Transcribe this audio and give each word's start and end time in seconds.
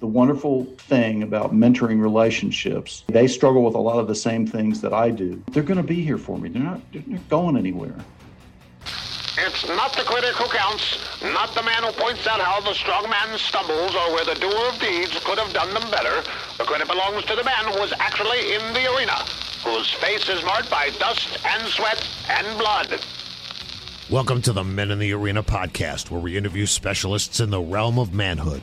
the 0.00 0.06
wonderful 0.06 0.64
thing 0.64 1.22
about 1.22 1.54
mentoring 1.54 2.00
relationships, 2.00 3.04
they 3.08 3.28
struggle 3.28 3.62
with 3.62 3.74
a 3.74 3.78
lot 3.78 3.98
of 3.98 4.08
the 4.08 4.14
same 4.14 4.46
things 4.46 4.80
that 4.80 4.94
I 4.94 5.10
do. 5.10 5.42
They're 5.52 5.62
going 5.62 5.76
to 5.76 5.86
be 5.86 6.02
here 6.02 6.16
for 6.16 6.38
me. 6.38 6.48
They're 6.48 6.62
not, 6.62 6.80
they're 6.92 7.02
not 7.06 7.28
going 7.28 7.56
anywhere. 7.56 7.94
It's 9.36 9.68
not 9.68 9.94
the 9.94 10.02
critic 10.02 10.34
who 10.34 10.48
counts, 10.48 10.98
not 11.22 11.54
the 11.54 11.62
man 11.62 11.82
who 11.82 11.92
points 11.92 12.26
out 12.26 12.40
how 12.40 12.60
the 12.60 12.74
strong 12.74 13.08
man 13.08 13.38
stumbles 13.38 13.94
or 13.94 14.12
where 14.12 14.24
the 14.24 14.34
doer 14.34 14.68
of 14.68 14.80
deeds 14.80 15.18
could 15.22 15.38
have 15.38 15.52
done 15.52 15.72
them 15.74 15.88
better. 15.90 16.22
The 16.56 16.64
credit 16.64 16.88
belongs 16.88 17.24
to 17.26 17.36
the 17.36 17.44
man 17.44 17.64
who 17.66 17.78
was 17.78 17.92
actually 17.98 18.54
in 18.54 18.72
the 18.72 18.94
arena, 18.96 19.14
whose 19.64 19.92
face 19.92 20.28
is 20.28 20.42
marked 20.44 20.70
by 20.70 20.90
dust 20.98 21.38
and 21.46 21.68
sweat 21.68 22.08
and 22.28 22.58
blood. 22.58 23.00
Welcome 24.10 24.42
to 24.42 24.52
the 24.52 24.64
Men 24.64 24.90
in 24.90 24.98
the 24.98 25.12
Arena 25.12 25.42
podcast, 25.42 26.10
where 26.10 26.20
we 26.20 26.36
interview 26.36 26.66
specialists 26.66 27.38
in 27.38 27.50
the 27.50 27.60
realm 27.60 27.98
of 27.98 28.12
manhood. 28.12 28.62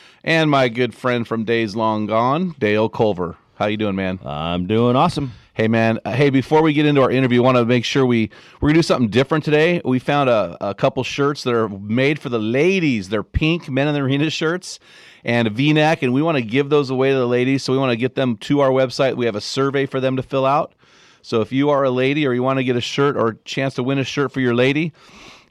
and 0.23 0.49
my 0.49 0.69
good 0.69 0.93
friend 0.93 1.27
from 1.27 1.43
days 1.43 1.75
long 1.75 2.05
gone, 2.05 2.55
Dale 2.59 2.89
Culver. 2.89 3.37
How 3.55 3.65
you 3.67 3.77
doing, 3.77 3.95
man? 3.95 4.19
I'm 4.25 4.67
doing 4.67 4.95
awesome. 4.95 5.33
Hey, 5.53 5.67
man. 5.67 5.99
Uh, 6.05 6.11
hey, 6.13 6.29
before 6.29 6.61
we 6.61 6.73
get 6.73 6.85
into 6.85 7.01
our 7.01 7.11
interview, 7.11 7.41
I 7.41 7.45
want 7.45 7.57
to 7.57 7.65
make 7.65 7.85
sure 7.85 8.05
we 8.05 8.29
we're 8.59 8.69
gonna 8.69 8.79
do 8.79 8.83
something 8.83 9.09
different 9.09 9.43
today. 9.43 9.81
We 9.83 9.99
found 9.99 10.29
a, 10.29 10.57
a 10.61 10.73
couple 10.73 11.03
shirts 11.03 11.43
that 11.43 11.53
are 11.53 11.69
made 11.69 12.19
for 12.19 12.29
the 12.29 12.39
ladies. 12.39 13.09
They're 13.09 13.21
pink 13.21 13.69
Men 13.69 13.87
in 13.87 13.93
the 13.93 13.99
Arena 13.99 14.29
shirts 14.29 14.79
and 15.23 15.47
a 15.47 15.51
V-neck, 15.51 16.01
and 16.01 16.13
we 16.13 16.21
want 16.21 16.37
to 16.37 16.41
give 16.41 16.69
those 16.69 16.89
away 16.89 17.11
to 17.11 17.17
the 17.17 17.27
ladies. 17.27 17.63
So 17.63 17.73
we 17.73 17.79
want 17.79 17.91
to 17.91 17.97
get 17.97 18.15
them 18.15 18.37
to 18.37 18.61
our 18.61 18.69
website. 18.69 19.15
We 19.15 19.25
have 19.25 19.35
a 19.35 19.41
survey 19.41 19.85
for 19.85 19.99
them 19.99 20.15
to 20.15 20.23
fill 20.23 20.45
out. 20.45 20.73
So 21.21 21.41
if 21.41 21.51
you 21.51 21.69
are 21.69 21.83
a 21.83 21.91
lady 21.91 22.25
or 22.25 22.33
you 22.33 22.41
want 22.41 22.57
to 22.57 22.63
get 22.63 22.75
a 22.75 22.81
shirt 22.81 23.15
or 23.15 23.27
a 23.27 23.35
chance 23.35 23.75
to 23.75 23.83
win 23.83 23.99
a 23.99 24.03
shirt 24.03 24.31
for 24.31 24.39
your 24.39 24.55
lady, 24.55 24.93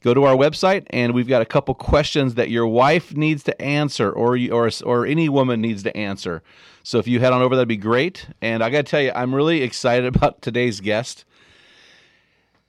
go 0.03 0.15
to 0.15 0.25
our 0.25 0.35
website 0.35 0.87
and 0.91 1.15
we've 1.15 1.29
got 1.29 1.43
a 1.43 1.47
couple 1.47 1.75
questions 1.75 2.35
that 2.35 2.51
your 2.51 2.67
wife 2.67 3.15
needs 3.15 3.43
to 3.45 3.63
answer 3.63 4.11
or 4.11 4.39
or 4.51 4.71
or 4.85 5.07
any 5.07 5.29
woman 5.29 5.61
needs 5.61 5.83
to 5.83 5.97
answer. 5.97 6.43
So 6.83 6.99
if 6.99 7.07
you 7.07 7.21
head 7.21 7.33
on 7.33 7.43
over 7.43 7.55
that'd 7.55 7.69
be 7.69 7.77
great. 7.77 8.27
And 8.41 8.63
I 8.63 8.71
got 8.71 8.79
to 8.79 8.91
tell 8.91 9.03
you 9.03 9.13
I'm 9.15 9.35
really 9.35 9.63
excited 9.63 10.07
about 10.17 10.43
today's 10.43 10.81
guest. 10.81 11.25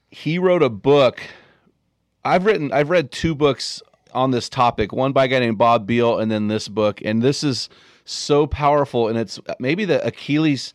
He 0.09 0.37
wrote 0.37 0.63
a 0.63 0.69
book. 0.69 1.21
I've 2.23 2.45
written 2.45 2.71
I've 2.71 2.89
read 2.89 3.11
two 3.11 3.33
books 3.33 3.81
on 4.13 4.31
this 4.31 4.49
topic, 4.49 4.91
one 4.91 5.13
by 5.13 5.25
a 5.25 5.27
guy 5.29 5.39
named 5.39 5.57
Bob 5.57 5.87
Biehl 5.87 6.21
and 6.21 6.29
then 6.29 6.47
this 6.49 6.67
book 6.67 7.01
and 7.03 7.21
this 7.21 7.43
is 7.43 7.69
so 8.03 8.45
powerful 8.45 9.07
and 9.07 9.17
it's 9.17 9.39
uh, 9.47 9.55
maybe 9.59 9.85
the 9.85 10.05
Achilles 10.05 10.73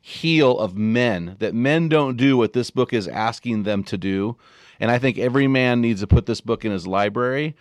heel 0.00 0.58
of 0.58 0.76
men 0.76 1.36
that 1.38 1.54
men 1.54 1.88
don't 1.88 2.16
do 2.16 2.36
what 2.36 2.54
this 2.54 2.70
book 2.70 2.92
is 2.92 3.06
asking 3.06 3.62
them 3.62 3.84
to 3.84 3.96
do 3.96 4.36
and 4.82 4.90
I 4.90 4.98
think 4.98 5.16
every 5.16 5.46
man 5.46 5.80
needs 5.80 6.00
to 6.00 6.08
put 6.08 6.26
this 6.26 6.40
book 6.40 6.64
in 6.64 6.72
his 6.72 6.88
library. 6.88 7.54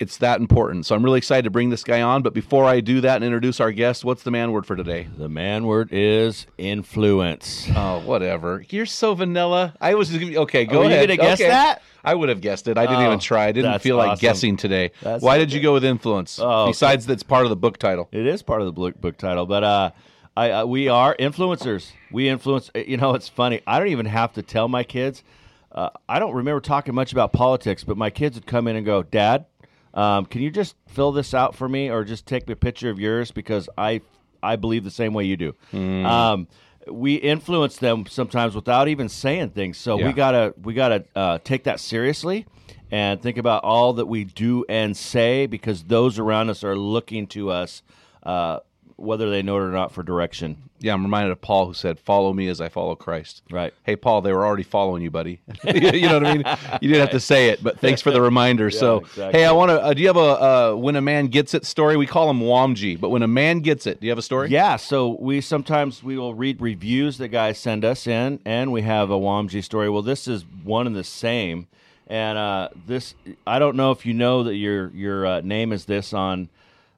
It's 0.00 0.16
that 0.16 0.40
important. 0.40 0.84
So 0.84 0.96
I'm 0.96 1.04
really 1.04 1.18
excited 1.18 1.44
to 1.44 1.50
bring 1.50 1.70
this 1.70 1.84
guy 1.84 2.02
on. 2.02 2.22
But 2.22 2.34
before 2.34 2.64
I 2.64 2.80
do 2.80 3.00
that 3.02 3.14
and 3.14 3.24
introduce 3.24 3.60
our 3.60 3.70
guest, 3.70 4.04
what's 4.04 4.24
the 4.24 4.32
man 4.32 4.50
word 4.50 4.66
for 4.66 4.74
today? 4.74 5.06
The 5.16 5.28
man 5.28 5.64
word 5.64 5.90
is 5.92 6.48
influence. 6.58 7.68
Oh, 7.76 8.00
whatever. 8.00 8.64
You're 8.68 8.84
so 8.84 9.14
vanilla. 9.14 9.74
I 9.80 9.94
was 9.94 10.08
just 10.08 10.20
gonna 10.20 10.36
okay. 10.38 10.64
Go 10.64 10.82
oh, 10.82 10.86
ahead. 10.86 11.08
You 11.08 11.16
gonna 11.16 11.28
guess 11.28 11.40
okay. 11.40 11.50
that? 11.50 11.82
I 12.02 12.16
would 12.16 12.28
have 12.28 12.40
guessed 12.40 12.66
it. 12.66 12.76
I 12.76 12.86
didn't 12.86 13.02
oh, 13.02 13.06
even 13.06 13.20
try. 13.20 13.46
I 13.46 13.52
didn't 13.52 13.78
feel 13.78 13.96
like 13.96 14.18
guessing 14.18 14.56
today. 14.56 14.90
That's 15.02 15.22
Why 15.22 15.38
did 15.38 15.52
you 15.52 15.60
go 15.60 15.72
with 15.72 15.84
influence? 15.84 16.40
Oh, 16.42 16.66
Besides, 16.66 17.06
that's 17.06 17.22
part 17.22 17.44
of 17.44 17.50
the 17.50 17.56
book 17.56 17.78
title. 17.78 18.08
It 18.10 18.26
is 18.26 18.42
part 18.42 18.60
of 18.60 18.66
the 18.66 18.72
book, 18.72 19.00
book 19.00 19.16
title, 19.16 19.46
but 19.46 19.62
uh, 19.62 19.90
I, 20.36 20.50
uh, 20.50 20.66
we 20.66 20.88
are 20.88 21.14
influencers. 21.14 21.92
We 22.10 22.28
influence. 22.28 22.72
You 22.74 22.96
know, 22.96 23.14
it's 23.14 23.28
funny. 23.28 23.60
I 23.68 23.78
don't 23.78 23.88
even 23.88 24.06
have 24.06 24.32
to 24.32 24.42
tell 24.42 24.66
my 24.66 24.82
kids 24.82 25.22
uh, 25.74 25.90
I 26.08 26.18
don't 26.18 26.34
remember 26.34 26.60
talking 26.60 26.94
much 26.94 27.12
about 27.12 27.32
politics, 27.32 27.84
but 27.84 27.96
my 27.96 28.10
kids 28.10 28.36
would 28.36 28.46
come 28.46 28.68
in 28.68 28.76
and 28.76 28.86
go, 28.86 29.02
Dad, 29.02 29.46
um, 29.92 30.26
can 30.26 30.40
you 30.40 30.50
just 30.50 30.76
fill 30.88 31.12
this 31.12 31.34
out 31.34 31.54
for 31.54 31.68
me 31.68 31.90
or 31.90 32.04
just 32.04 32.26
take 32.26 32.48
a 32.48 32.56
picture 32.56 32.90
of 32.90 32.98
yours 32.98 33.30
because 33.30 33.68
I 33.76 34.00
I 34.42 34.56
believe 34.56 34.84
the 34.84 34.90
same 34.90 35.14
way 35.14 35.24
you 35.24 35.36
do. 35.36 35.54
Mm. 35.72 36.04
Um, 36.04 36.48
we 36.88 37.14
influence 37.14 37.78
them 37.78 38.04
sometimes 38.06 38.54
without 38.54 38.88
even 38.88 39.08
saying 39.08 39.50
things. 39.50 39.78
So 39.78 39.98
yeah. 39.98 40.06
we 40.06 40.12
gotta 40.12 40.54
we 40.62 40.74
gotta 40.74 41.04
uh, 41.16 41.38
take 41.42 41.64
that 41.64 41.80
seriously 41.80 42.46
and 42.90 43.20
think 43.22 43.38
about 43.38 43.64
all 43.64 43.94
that 43.94 44.06
we 44.06 44.24
do 44.24 44.64
and 44.68 44.96
say 44.96 45.46
because 45.46 45.84
those 45.84 46.18
around 46.18 46.50
us 46.50 46.62
are 46.62 46.76
looking 46.76 47.26
to 47.28 47.50
us. 47.50 47.82
Uh, 48.22 48.60
whether 48.96 49.30
they 49.30 49.42
know 49.42 49.56
it 49.56 49.60
or 49.60 49.70
not 49.70 49.92
for 49.92 50.02
direction. 50.02 50.56
Yeah, 50.80 50.92
I'm 50.92 51.02
reminded 51.02 51.32
of 51.32 51.40
Paul 51.40 51.66
who 51.66 51.74
said, 51.74 51.98
"Follow 51.98 52.32
me 52.32 52.48
as 52.48 52.60
I 52.60 52.68
follow 52.68 52.94
Christ." 52.94 53.42
Right. 53.50 53.72
Hey, 53.84 53.96
Paul, 53.96 54.20
they 54.20 54.32
were 54.32 54.44
already 54.44 54.62
following 54.62 55.02
you, 55.02 55.10
buddy. 55.10 55.40
you 55.64 56.02
know 56.02 56.20
what 56.20 56.26
I 56.26 56.34
mean? 56.34 56.44
You 56.82 56.88
didn't 56.88 57.00
have 57.00 57.10
to 57.10 57.20
say 57.20 57.48
it, 57.48 57.62
but 57.62 57.80
thanks 57.80 58.02
for 58.02 58.10
the 58.10 58.20
reminder. 58.22 58.68
yeah, 58.68 58.78
so, 58.78 58.98
exactly. 58.98 59.40
hey, 59.40 59.46
I 59.46 59.52
want 59.52 59.70
to. 59.70 59.82
Uh, 59.82 59.94
do 59.94 60.02
you 60.02 60.08
have 60.08 60.16
a 60.16 60.20
uh, 60.20 60.74
when 60.74 60.96
a 60.96 61.00
man 61.00 61.28
gets 61.28 61.54
it 61.54 61.64
story? 61.64 61.96
We 61.96 62.06
call 62.06 62.28
him 62.28 62.40
Wamji, 62.40 63.00
but 63.00 63.08
when 63.08 63.22
a 63.22 63.28
man 63.28 63.60
gets 63.60 63.86
it, 63.86 64.00
do 64.00 64.06
you 64.06 64.10
have 64.10 64.18
a 64.18 64.22
story? 64.22 64.50
Yeah. 64.50 64.76
So 64.76 65.16
we 65.20 65.40
sometimes 65.40 66.02
we 66.02 66.18
will 66.18 66.34
read 66.34 66.60
reviews 66.60 67.18
that 67.18 67.28
guys 67.28 67.58
send 67.58 67.84
us 67.84 68.06
in, 68.06 68.40
and 68.44 68.70
we 68.70 68.82
have 68.82 69.10
a 69.10 69.18
Wamji 69.18 69.64
story. 69.64 69.88
Well, 69.88 70.02
this 70.02 70.28
is 70.28 70.44
one 70.62 70.86
and 70.86 70.94
the 70.94 71.04
same. 71.04 71.66
And 72.06 72.36
uh, 72.36 72.68
this, 72.86 73.14
I 73.46 73.58
don't 73.58 73.76
know 73.76 73.90
if 73.90 74.04
you 74.04 74.12
know 74.12 74.42
that 74.42 74.54
your 74.56 74.90
your 74.90 75.26
uh, 75.26 75.40
name 75.40 75.72
is 75.72 75.86
this 75.86 76.12
on 76.12 76.50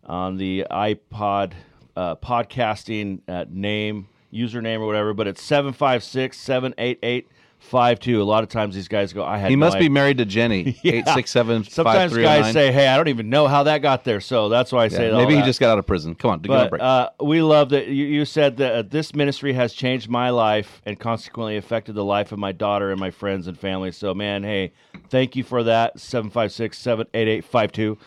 on 0.04 0.36
the 0.36 0.66
iPod 0.70 1.52
uh, 1.96 2.16
podcasting 2.16 3.20
uh, 3.28 3.44
name, 3.48 4.08
username, 4.32 4.80
or 4.80 4.86
whatever, 4.86 5.14
but 5.14 5.26
it's 5.26 5.42
756 5.42 6.38
788 6.38 7.28
five 7.58 7.98
two. 8.00 8.22
A 8.22 8.24
lot 8.24 8.42
of 8.42 8.48
times 8.48 8.74
these 8.74 8.88
guys 8.88 9.12
go, 9.12 9.24
I 9.24 9.38
had. 9.38 9.50
He 9.50 9.56
must 9.56 9.74
no 9.74 9.80
be 9.80 9.88
married 9.88 10.18
to 10.18 10.24
Jenny. 10.24 10.78
yeah. 10.82 10.94
Eight 10.94 11.08
six 11.08 11.30
seven. 11.30 11.64
Sometimes 11.64 12.16
guys 12.16 12.52
say, 12.52 12.72
"Hey, 12.72 12.88
I 12.88 12.96
don't 12.96 13.08
even 13.08 13.28
know 13.28 13.46
how 13.46 13.64
that 13.64 13.82
got 13.82 14.04
there." 14.04 14.20
So 14.20 14.48
that's 14.48 14.72
why 14.72 14.84
I 14.84 14.88
say. 14.88 15.10
Yeah, 15.10 15.16
maybe 15.16 15.36
he 15.36 15.42
just 15.42 15.60
got 15.60 15.70
out 15.70 15.78
of 15.78 15.86
prison. 15.86 16.14
Come 16.14 16.30
on, 16.30 16.40
but, 16.40 16.80
uh, 16.80 17.10
we 17.20 17.42
love 17.42 17.70
that 17.70 17.88
you, 17.88 18.06
you 18.06 18.24
said 18.24 18.56
that 18.58 18.72
uh, 18.72 18.82
this 18.82 19.14
ministry 19.14 19.52
has 19.52 19.72
changed 19.72 20.08
my 20.08 20.30
life 20.30 20.80
and 20.86 20.98
consequently 20.98 21.56
affected 21.56 21.94
the 21.94 22.04
life 22.04 22.32
of 22.32 22.38
my 22.38 22.52
daughter 22.52 22.90
and 22.90 23.00
my 23.00 23.10
friends 23.10 23.46
and 23.46 23.58
family. 23.58 23.92
So, 23.92 24.14
man, 24.14 24.42
hey, 24.44 24.72
thank 25.10 25.36
you 25.36 25.44
for 25.44 25.62
that. 25.64 25.98
Seven 25.98 26.30
five 26.30 26.52
six 26.52 26.78
seven 26.78 27.06
eight 27.14 27.28
eight 27.28 27.44
five 27.44 27.72
two. 27.72 27.98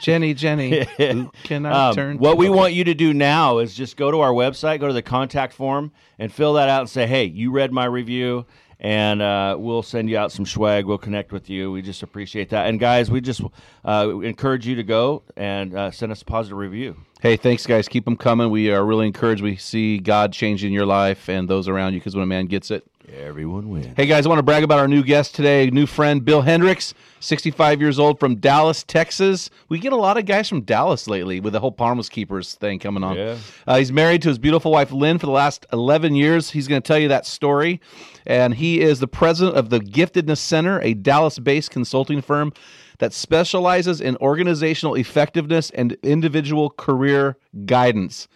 Jenny, 0.00 0.34
Jenny, 0.34 0.84
can 1.44 1.66
I 1.66 1.88
um, 1.88 1.94
turn? 1.94 2.18
What 2.18 2.36
we 2.36 2.48
want 2.48 2.74
you 2.74 2.84
to 2.84 2.94
do 2.94 3.14
now 3.14 3.58
is 3.58 3.74
just 3.74 3.96
go 3.96 4.10
to 4.10 4.20
our 4.20 4.32
website, 4.32 4.80
go 4.80 4.88
to 4.88 4.92
the 4.92 5.02
contact 5.02 5.52
form, 5.52 5.92
and 6.18 6.32
fill 6.32 6.54
that 6.54 6.68
out 6.68 6.80
and 6.80 6.90
say, 6.90 7.06
"Hey, 7.06 7.24
you 7.24 7.50
read 7.50 7.72
my 7.72 7.84
review." 7.84 8.46
and 8.78 9.22
uh, 9.22 9.56
we'll 9.58 9.82
send 9.82 10.10
you 10.10 10.18
out 10.18 10.30
some 10.32 10.44
swag. 10.44 10.84
We'll 10.84 10.98
connect 10.98 11.32
with 11.32 11.48
you. 11.48 11.72
We 11.72 11.82
just 11.82 12.02
appreciate 12.02 12.50
that. 12.50 12.66
And 12.66 12.78
guys, 12.78 13.10
we 13.10 13.20
just 13.20 13.40
uh, 13.84 14.20
encourage 14.20 14.66
you 14.66 14.74
to 14.76 14.82
go 14.82 15.22
and 15.36 15.74
uh, 15.74 15.90
send 15.90 16.12
us 16.12 16.22
a 16.22 16.24
positive 16.24 16.58
review. 16.58 16.96
Hey, 17.20 17.36
thanks, 17.36 17.66
guys. 17.66 17.88
Keep 17.88 18.04
them 18.04 18.16
coming. 18.16 18.50
We 18.50 18.70
are 18.70 18.84
really 18.84 19.06
encouraged. 19.06 19.42
We 19.42 19.56
see 19.56 19.98
God 19.98 20.32
changing 20.32 20.72
your 20.72 20.84
life 20.84 21.28
and 21.28 21.48
those 21.48 21.68
around 21.68 21.94
you 21.94 22.00
because 22.00 22.14
when 22.14 22.22
a 22.22 22.26
man 22.26 22.46
gets 22.46 22.70
it, 22.70 22.86
Everyone 23.12 23.68
wins. 23.68 23.94
Hey 23.96 24.06
guys, 24.06 24.26
I 24.26 24.28
want 24.28 24.40
to 24.40 24.42
brag 24.42 24.64
about 24.64 24.80
our 24.80 24.88
new 24.88 25.04
guest 25.04 25.36
today, 25.36 25.70
new 25.70 25.86
friend 25.86 26.24
Bill 26.24 26.42
Hendricks, 26.42 26.92
65 27.20 27.80
years 27.80 28.00
old 28.00 28.18
from 28.18 28.34
Dallas, 28.36 28.82
Texas. 28.82 29.48
We 29.68 29.78
get 29.78 29.92
a 29.92 29.96
lot 29.96 30.18
of 30.18 30.26
guys 30.26 30.48
from 30.48 30.62
Dallas 30.62 31.06
lately 31.06 31.38
with 31.38 31.52
the 31.52 31.60
whole 31.60 31.70
Promise 31.70 32.08
Keepers 32.08 32.54
thing 32.54 32.80
coming 32.80 33.04
on. 33.04 33.16
Yeah. 33.16 33.36
Uh, 33.64 33.76
he's 33.76 33.92
married 33.92 34.22
to 34.22 34.28
his 34.28 34.38
beautiful 34.38 34.72
wife 34.72 34.90
Lynn 34.90 35.18
for 35.18 35.26
the 35.26 35.32
last 35.32 35.66
11 35.72 36.16
years. 36.16 36.50
He's 36.50 36.66
going 36.66 36.82
to 36.82 36.86
tell 36.86 36.98
you 36.98 37.06
that 37.06 37.26
story. 37.26 37.80
And 38.26 38.54
he 38.54 38.80
is 38.80 38.98
the 38.98 39.06
president 39.06 39.56
of 39.56 39.70
the 39.70 39.78
Giftedness 39.78 40.38
Center, 40.38 40.80
a 40.82 40.92
Dallas 40.94 41.38
based 41.38 41.70
consulting 41.70 42.22
firm 42.22 42.52
that 42.98 43.12
specializes 43.12 44.00
in 44.00 44.16
organizational 44.16 44.96
effectiveness 44.96 45.70
and 45.70 45.96
individual 46.02 46.70
career 46.70 47.36
guidance. 47.66 48.26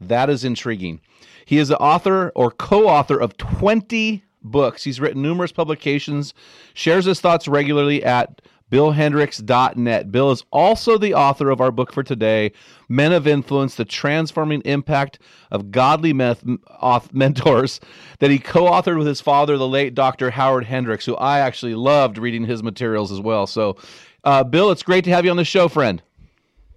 That 0.00 0.30
is 0.30 0.44
intriguing. 0.44 1.00
He 1.44 1.58
is 1.58 1.68
the 1.68 1.78
author 1.78 2.32
or 2.34 2.50
co 2.50 2.88
author 2.88 3.20
of 3.20 3.36
20 3.36 4.24
books. 4.42 4.84
He's 4.84 5.00
written 5.00 5.22
numerous 5.22 5.52
publications, 5.52 6.34
shares 6.74 7.04
his 7.04 7.20
thoughts 7.20 7.48
regularly 7.48 8.04
at 8.04 8.40
billhendricks.net. 8.72 10.10
Bill 10.10 10.30
is 10.30 10.42
also 10.50 10.96
the 10.96 11.12
author 11.12 11.50
of 11.50 11.60
our 11.60 11.70
book 11.70 11.92
for 11.92 12.02
today, 12.02 12.52
Men 12.88 13.12
of 13.12 13.26
Influence 13.26 13.74
The 13.74 13.84
Transforming 13.84 14.62
Impact 14.62 15.18
of 15.50 15.70
Godly 15.70 16.14
Meth- 16.14 16.42
auth- 16.82 17.12
Mentors, 17.12 17.80
that 18.20 18.30
he 18.30 18.38
co 18.38 18.64
authored 18.64 18.96
with 18.96 19.06
his 19.06 19.20
father, 19.20 19.58
the 19.58 19.68
late 19.68 19.94
Dr. 19.94 20.30
Howard 20.30 20.64
Hendricks, 20.64 21.04
who 21.04 21.14
I 21.16 21.40
actually 21.40 21.74
loved 21.74 22.16
reading 22.16 22.46
his 22.46 22.62
materials 22.62 23.12
as 23.12 23.20
well. 23.20 23.46
So, 23.46 23.76
uh, 24.24 24.42
Bill, 24.42 24.70
it's 24.70 24.82
great 24.82 25.04
to 25.04 25.10
have 25.10 25.26
you 25.26 25.30
on 25.30 25.36
the 25.36 25.44
show, 25.44 25.68
friend. 25.68 26.02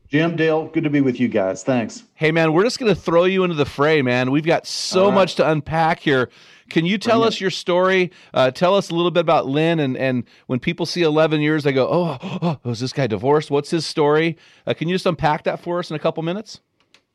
Jim, 0.08 0.36
Dale, 0.36 0.68
good 0.68 0.84
to 0.84 0.90
be 0.90 1.02
with 1.02 1.20
you 1.20 1.28
guys. 1.28 1.64
Thanks. 1.64 2.04
Hey, 2.14 2.32
man, 2.32 2.54
we're 2.54 2.64
just 2.64 2.80
going 2.80 2.94
to 2.94 3.00
throw 3.00 3.24
you 3.24 3.44
into 3.44 3.56
the 3.56 3.66
fray, 3.66 4.04
man. 4.04 4.30
We've 4.30 4.46
got 4.46 4.68
so 4.68 5.08
right. 5.08 5.16
much 5.16 5.36
to 5.36 5.50
unpack 5.50 6.00
here. 6.00 6.30
Can 6.70 6.86
you 6.86 6.98
tell 6.98 7.20
Bring 7.20 7.28
us 7.28 7.36
it. 7.36 7.42
your 7.42 7.50
story? 7.50 8.12
Uh, 8.34 8.52
tell 8.52 8.76
us 8.76 8.92
a 8.92 8.96
little 8.96 9.12
bit 9.12 9.22
about 9.22 9.48
Lynn, 9.48 9.80
and, 9.80 9.98
and 9.98 10.24
when 10.46 10.60
people 10.60 10.86
see 10.86 11.02
11 11.02 11.42
years, 11.42 11.64
they 11.64 11.74
go, 11.74 11.88
oh, 11.90 12.18
oh, 12.42 12.60
was 12.64 12.80
this 12.80 12.94
guy 12.94 13.08
divorced? 13.08 13.50
What's 13.50 13.72
his 13.72 13.86
story? 13.86 14.38
Uh, 14.68 14.74
can 14.74 14.88
you 14.88 14.96
just 14.96 15.06
unpack 15.08 15.44
that 15.46 15.60
for 15.60 15.80
us 15.80 15.90
in 15.90 15.96
a 15.96 16.00
couple 16.00 16.22
minutes? 16.22 16.62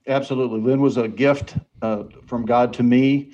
Absolutely. 0.08 0.60
Lynn 0.60 0.80
was 0.80 0.96
a 0.96 1.06
gift 1.06 1.56
uh, 1.82 2.04
from 2.26 2.44
God 2.44 2.72
to 2.74 2.82
me. 2.82 3.32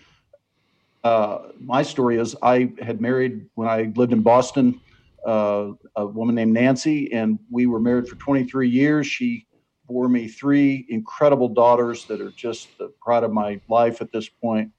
Uh, 1.02 1.38
my 1.60 1.82
story 1.82 2.18
is 2.18 2.36
I 2.42 2.72
had 2.82 3.00
married 3.00 3.46
when 3.54 3.68
I 3.68 3.92
lived 3.94 4.12
in 4.12 4.20
Boston 4.20 4.80
uh, 5.26 5.72
a 5.96 6.06
woman 6.06 6.36
named 6.36 6.52
Nancy, 6.52 7.12
and 7.12 7.38
we 7.50 7.66
were 7.66 7.80
married 7.80 8.08
for 8.08 8.14
23 8.16 8.68
years. 8.68 9.06
She 9.06 9.46
bore 9.88 10.08
me 10.08 10.28
three 10.28 10.86
incredible 10.88 11.48
daughters 11.48 12.04
that 12.06 12.20
are 12.20 12.30
just 12.30 12.68
the 12.78 12.92
pride 13.00 13.24
of 13.24 13.32
my 13.32 13.60
life 13.68 14.00
at 14.00 14.12
this 14.12 14.28
point. 14.28 14.70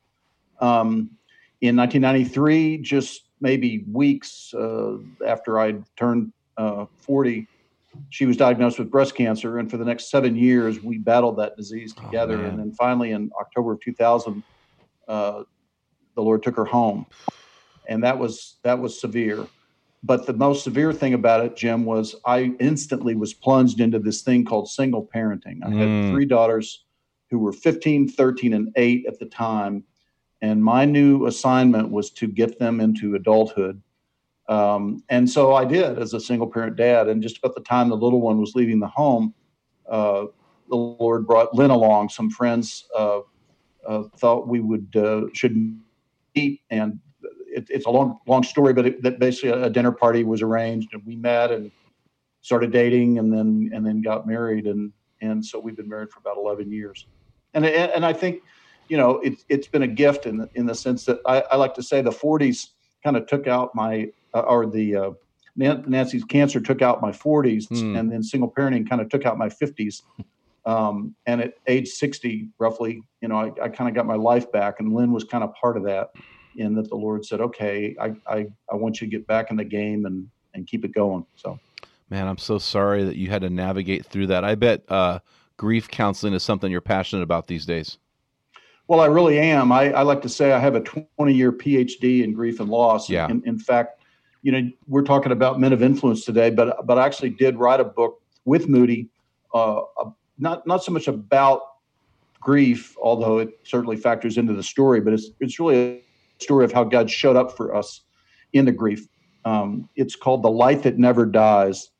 Um, 0.60 1.12
in 1.62 1.76
1993, 1.76 2.80
just 2.80 3.24
maybe 3.42 3.84
weeks 3.92 4.54
uh, 4.54 4.98
after 5.26 5.60
I 5.60 5.76
turned 5.98 6.32
uh, 6.58 6.86
40, 7.00 7.48
she 8.10 8.26
was 8.26 8.38
diagnosed 8.38 8.80
with 8.80 8.90
breast 8.90 9.16
cancer, 9.16 9.60
and 9.60 9.70
for 9.70 9.78
the 9.78 9.86
next 9.86 10.10
seven 10.10 10.36
years, 10.36 10.82
we 10.82 10.98
battled 10.98 11.38
that 11.38 11.58
disease 11.58 11.94
together. 11.94 12.38
man. 12.38 12.52
and 12.52 12.60
then 12.60 12.72
finally, 12.74 13.12
in 13.12 13.32
October 13.40 13.74
of 13.74 13.82
2000, 13.82 14.44
uh, 15.08 15.44
the 16.16 16.22
Lord 16.22 16.42
took 16.44 16.56
her 16.56 16.66
home, 16.66 17.06
and 17.88 18.04
that 18.04 18.18
was 18.18 18.58
that 18.64 18.80
was 18.80 19.00
severe. 19.00 19.48
But 20.04 20.26
the 20.26 20.34
most 20.34 20.64
severe 20.64 20.94
thing 20.94 21.14
about 21.14 21.44
it, 21.44 21.56
Jim, 21.56 21.84
was 21.84 22.16
I 22.26 22.56
instantly 22.60 23.16
was 23.16 23.34
plunged 23.34 23.80
into 23.80 24.00
this 24.00 24.22
thing 24.22 24.46
called 24.46 24.70
single 24.70 25.06
parenting. 25.14 25.60
I 25.64 25.70
had 25.70 25.90
Mm. 25.90 26.12
three 26.12 26.26
daughters 26.26 26.86
who 27.30 27.40
were 27.40 27.52
15, 27.52 28.08
13, 28.08 28.54
and 28.54 28.72
8 28.76 29.06
at 29.08 29.20
the 29.20 29.26
time. 29.26 29.84
And 30.42 30.64
my 30.64 30.86
new 30.86 31.26
assignment 31.26 31.90
was 31.92 32.12
to 32.12 32.28
get 32.28 32.60
them 32.60 32.80
into 32.80 33.16
adulthood. 33.16 33.82
Um, 34.48 35.04
and 35.10 35.30
so 35.30 35.56
I 35.56 35.66
did 35.66 36.00
as 36.00 36.14
a 36.14 36.20
single 36.20 36.48
parent 36.48 36.78
dad. 36.78 37.10
And 37.10 37.22
just 37.22 37.40
about 37.40 37.56
the 37.56 37.62
time 37.62 37.90
the 37.90 37.98
little 37.98 38.22
one 38.22 38.40
was 38.40 38.56
leaving 38.56 38.80
the 38.80 38.88
home, 38.88 39.34
uh, 39.90 40.28
the 40.70 40.76
Lord 40.76 41.26
brought 41.26 41.54
Lynn 41.54 41.72
along. 41.72 42.10
Some 42.10 42.30
friends 42.30 42.88
uh, 42.96 43.22
uh, 43.86 44.04
thought 44.18 44.48
we 44.48 44.60
would 44.60 44.96
uh, 44.96 45.24
should 45.34 45.80
meet, 46.36 46.62
and 46.70 47.00
it, 47.58 47.68
it's 47.70 47.86
a 47.86 47.90
long 47.90 48.20
long 48.28 48.44
story, 48.44 48.74
but 48.74 48.86
it, 48.86 49.04
that 49.04 49.20
basically 49.20 49.50
a 49.50 49.70
dinner 49.70 49.92
party 49.92 50.24
was 50.24 50.42
arranged, 50.42 50.90
and 50.94 51.02
we 51.06 51.16
met 51.16 51.52
and 51.52 51.72
started 52.42 52.72
dating, 52.72 53.18
and 53.20 53.34
then 53.34 53.70
and 53.74 53.86
then 53.86 54.02
got 54.02 54.28
married, 54.28 54.68
and 54.68 54.92
and 55.22 55.44
so 55.44 55.60
we've 55.60 55.76
been 55.76 55.90
married 55.90 56.12
for 56.12 56.20
about 56.20 56.38
eleven 56.38 56.72
years, 56.72 57.08
and 57.54 57.66
and, 57.66 58.06
I 58.06 58.14
think 58.14 58.42
you 58.88 58.98
know 58.98 59.20
it's 59.20 59.44
it's 59.50 59.68
been 59.68 59.84
a 59.84 59.88
gift 59.88 60.26
in 60.26 60.38
the, 60.38 60.50
in 60.54 60.66
the 60.66 60.76
sense 60.76 61.06
that 61.06 61.20
I, 61.26 61.42
I 61.52 61.56
like 61.56 61.74
to 61.76 61.84
say 61.84 62.02
the 62.02 62.12
40s 62.12 62.68
kind 63.04 63.18
of 63.18 63.26
took 63.28 63.48
out 63.48 63.74
my 63.74 64.12
uh, 64.34 64.42
or 64.42 64.66
the 64.68 64.96
uh, 64.96 65.12
Nancy's 65.56 66.24
cancer 66.24 66.60
took 66.60 66.82
out 66.82 67.02
my 67.02 67.12
40s, 67.12 67.68
Hmm. 67.70 67.96
and 67.96 68.12
then 68.12 68.22
single 68.24 68.50
parenting 68.52 68.88
kind 68.88 69.02
of 69.02 69.10
took 69.10 69.26
out 69.26 69.38
my 69.38 69.50
50s. 69.50 70.04
Um, 70.68 71.16
and 71.26 71.42
at 71.42 71.54
age 71.66 71.88
60, 71.88 72.50
roughly, 72.60 73.02
you 73.22 73.30
know, 73.30 73.38
I, 73.38 73.64
I 73.64 73.70
kind 73.70 73.90
of 73.90 73.96
got 73.96 74.06
my 74.06 74.16
life 74.16 74.52
back, 74.52 74.80
and 74.80 74.94
Lynn 74.94 75.12
was 75.14 75.24
kind 75.24 75.44
of 75.44 75.54
part 75.56 75.78
of 75.78 75.84
that. 75.84 76.12
In 76.58 76.74
that 76.76 76.90
the 76.90 76.96
Lord 76.96 77.26
said, 77.26 77.40
"Okay, 77.40 77.96
I, 78.00 78.14
I, 78.28 78.48
I 78.72 78.76
want 78.76 79.00
you 79.00 79.08
to 79.08 79.12
get 79.12 79.28
back 79.28 79.52
in 79.52 79.58
the 79.58 79.64
game 79.64 80.06
and 80.06 80.28
and 80.54 80.68
keep 80.68 80.84
it 80.84 80.94
going." 80.94 81.26
So, 81.36 81.60
Man, 82.10 82.28
I'm 82.28 82.38
so 82.38 82.58
sorry 82.58 83.04
that 83.04 83.18
you 83.18 83.30
had 83.30 83.42
to 83.42 83.50
navigate 83.50 84.06
through 84.06 84.28
that. 84.28 84.44
I 84.44 84.56
bet 84.56 84.84
uh, 84.90 85.20
grief 85.58 85.88
counseling 85.90 86.34
is 86.34 86.44
something 86.44 86.72
you're 86.72 86.82
passionate 86.82 87.24
about 87.24 87.48
these 87.48 87.66
days. 87.66 87.98
well, 88.88 89.02
I 89.02 89.08
really 89.08 89.38
am. 89.40 89.72
I, 89.72 89.92
I 89.92 90.04
like 90.04 90.22
to 90.22 90.30
say 90.30 90.54
I 90.54 90.60
have 90.60 90.76
a 90.76 90.82
20 90.82 91.34
year 91.34 91.52
PhD 91.52 92.24
in 92.24 92.34
grief 92.34 92.60
and 92.60 92.70
loss. 92.70 93.10
Yeah. 93.10 93.28
In, 93.30 93.44
in 93.46 93.60
fact, 93.60 94.02
you 94.42 94.52
know, 94.52 94.70
we're 94.88 95.04
talking 95.04 95.34
about 95.34 95.60
men 95.60 95.74
of 95.74 95.84
influence 95.84 96.24
today, 96.24 96.50
but 96.50 96.86
but 96.86 96.98
I 96.98 97.06
actually 97.06 97.32
did 97.32 97.58
write 97.58 97.82
a 97.82 97.86
book 97.86 98.22
with 98.46 98.70
Moody, 98.70 99.10
uh, 99.54 99.82
not 100.38 100.66
not 100.66 100.84
so 100.84 100.92
much 100.92 101.08
about 101.08 101.62
grief, 102.40 102.96
although 103.02 103.40
it 103.40 103.50
certainly 103.64 103.98
factors 103.98 104.38
into 104.38 104.54
the 104.54 104.64
story, 104.64 105.02
but 105.02 105.12
it's 105.12 105.32
it's 105.42 105.60
really 105.60 105.76
a 105.76 106.02
story 106.40 106.66
of 106.66 106.72
how 106.72 106.84
God 106.84 107.10
showed 107.10 107.36
up 107.36 107.56
for 107.56 107.76
us 107.76 108.02
in 108.54 108.66
the 108.66 108.72
grief. 108.72 109.08
Um, 109.46 109.90
it's 109.96 110.16
called 110.16 110.44
"The 110.44 110.52
Light 110.52 110.84
That 110.84 110.98
Never 110.98 111.26
Dies." 111.26 111.92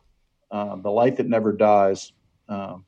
Uh, 0.50 0.78
the 0.78 0.90
light 0.90 1.18
that 1.18 1.28
never 1.28 1.52
dies. 1.52 2.14
Um 2.48 2.86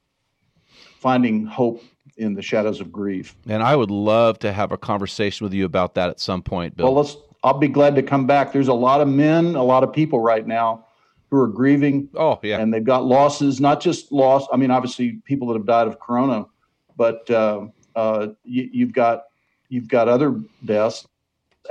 finding 0.99 1.45
hope 1.45 1.81
in 2.17 2.33
the 2.33 2.41
shadows 2.41 2.81
of 2.81 2.91
grief. 2.91 3.35
And 3.47 3.63
I 3.63 3.75
would 3.75 3.89
love 3.89 4.37
to 4.39 4.51
have 4.51 4.71
a 4.71 4.77
conversation 4.77 5.45
with 5.45 5.53
you 5.53 5.65
about 5.65 5.95
that 5.95 6.09
at 6.09 6.19
some 6.19 6.41
point, 6.41 6.75
Bill. 6.75 6.87
Well, 6.87 7.03
let's. 7.03 7.17
I'll 7.41 7.57
be 7.57 7.69
glad 7.69 7.95
to 7.95 8.03
come 8.03 8.27
back. 8.27 8.51
There's 8.51 8.67
a 8.67 8.73
lot 8.73 8.99
of 8.99 9.07
men, 9.07 9.55
a 9.55 9.63
lot 9.63 9.83
of 9.85 9.93
people 9.93 10.19
right 10.19 10.45
now 10.45 10.87
who 11.31 11.37
are 11.37 11.47
grieving, 11.47 12.09
oh, 12.15 12.37
yeah. 12.43 12.59
and 12.59 12.73
they've 12.73 12.83
got 12.83 13.05
losses. 13.05 13.61
Not 13.61 13.79
just 13.79 14.11
loss. 14.11 14.45
I 14.51 14.57
mean, 14.57 14.71
obviously, 14.71 15.21
people 15.23 15.47
that 15.47 15.53
have 15.53 15.65
died 15.65 15.87
of 15.87 16.01
corona, 16.01 16.47
but 16.97 17.29
uh, 17.31 17.67
uh, 17.95 18.27
you, 18.43 18.69
you've 18.73 18.91
got 18.91 19.23
you've 19.69 19.87
got 19.87 20.09
other 20.09 20.37
deaths, 20.65 21.07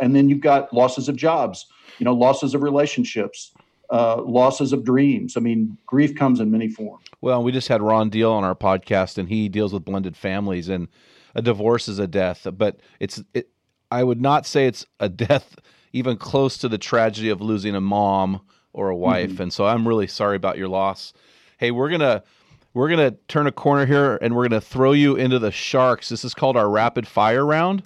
and 0.00 0.14
then 0.14 0.28
you've 0.28 0.40
got 0.40 0.72
losses 0.72 1.08
of 1.08 1.16
jobs. 1.16 1.66
You 1.98 2.04
know, 2.04 2.14
losses 2.14 2.54
of 2.54 2.62
relationships, 2.62 3.52
uh, 3.90 4.22
losses 4.22 4.72
of 4.72 4.84
dreams. 4.84 5.36
I 5.36 5.40
mean, 5.40 5.76
grief 5.86 6.14
comes 6.14 6.40
in 6.40 6.50
many 6.50 6.68
forms. 6.68 7.04
Well, 7.20 7.42
we 7.42 7.50
just 7.50 7.68
had 7.68 7.82
Ron 7.82 8.10
Deal 8.10 8.30
on 8.30 8.44
our 8.44 8.54
podcast, 8.54 9.18
and 9.18 9.28
he 9.28 9.48
deals 9.48 9.72
with 9.72 9.84
blended 9.84 10.16
families, 10.16 10.68
and 10.68 10.88
a 11.34 11.42
divorce 11.42 11.88
is 11.88 11.98
a 11.98 12.06
death, 12.06 12.46
but 12.56 12.78
it's 13.00 13.22
it. 13.34 13.50
I 13.90 14.04
would 14.04 14.20
not 14.20 14.46
say 14.46 14.66
it's 14.66 14.86
a 15.00 15.08
death 15.08 15.56
even 15.92 16.16
close 16.16 16.58
to 16.58 16.68
the 16.68 16.78
tragedy 16.78 17.30
of 17.30 17.40
losing 17.40 17.74
a 17.74 17.80
mom 17.80 18.42
or 18.72 18.90
a 18.90 18.96
wife, 18.96 19.40
and 19.40 19.52
so 19.52 19.66
I'm 19.66 19.88
really 19.88 20.06
sorry 20.06 20.36
about 20.36 20.58
your 20.58 20.68
loss. 20.68 21.12
Hey, 21.56 21.70
we're 21.70 21.90
gonna 21.90 22.22
we're 22.74 22.88
gonna 22.88 23.12
turn 23.26 23.46
a 23.46 23.52
corner 23.52 23.86
here, 23.86 24.18
and 24.22 24.36
we're 24.36 24.46
gonna 24.48 24.60
throw 24.60 24.92
you 24.92 25.16
into 25.16 25.38
the 25.38 25.50
sharks. 25.50 26.08
This 26.08 26.24
is 26.24 26.34
called 26.34 26.56
our 26.56 26.68
rapid 26.68 27.08
fire 27.08 27.44
round. 27.44 27.82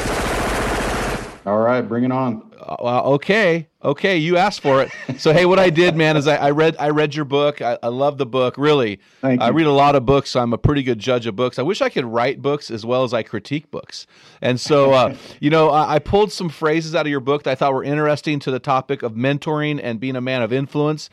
All 1.44 1.58
right, 1.58 1.80
bring 1.80 2.04
it 2.04 2.12
on. 2.12 2.52
Uh, 2.60 3.02
okay, 3.02 3.68
okay, 3.82 4.16
you 4.16 4.36
asked 4.36 4.60
for 4.60 4.80
it. 4.82 4.90
So 5.18 5.32
hey, 5.32 5.44
what 5.44 5.58
I 5.58 5.70
did, 5.70 5.96
man, 5.96 6.16
is 6.16 6.28
I, 6.28 6.36
I 6.36 6.50
read 6.50 6.76
I 6.78 6.90
read 6.90 7.16
your 7.16 7.24
book. 7.24 7.60
I, 7.60 7.78
I 7.82 7.88
love 7.88 8.16
the 8.18 8.26
book. 8.26 8.56
Really, 8.56 9.00
Thank 9.20 9.40
I 9.40 9.48
read 9.48 9.66
a 9.66 9.72
lot 9.72 9.96
of 9.96 10.06
books. 10.06 10.30
So 10.30 10.40
I'm 10.40 10.52
a 10.52 10.58
pretty 10.58 10.84
good 10.84 11.00
judge 11.00 11.26
of 11.26 11.34
books. 11.34 11.58
I 11.58 11.62
wish 11.62 11.82
I 11.82 11.88
could 11.88 12.04
write 12.04 12.40
books 12.40 12.70
as 12.70 12.86
well 12.86 13.02
as 13.02 13.12
I 13.12 13.24
critique 13.24 13.70
books. 13.72 14.06
And 14.40 14.60
so, 14.60 14.92
uh, 14.92 15.16
you 15.40 15.50
know, 15.50 15.70
I, 15.70 15.94
I 15.94 15.98
pulled 15.98 16.30
some 16.30 16.48
phrases 16.48 16.94
out 16.94 17.06
of 17.06 17.10
your 17.10 17.20
book 17.20 17.42
that 17.42 17.50
I 17.50 17.54
thought 17.56 17.74
were 17.74 17.84
interesting 17.84 18.38
to 18.40 18.52
the 18.52 18.60
topic 18.60 19.02
of 19.02 19.14
mentoring 19.14 19.80
and 19.82 19.98
being 19.98 20.14
a 20.14 20.20
man 20.20 20.42
of 20.42 20.52
influence. 20.52 21.10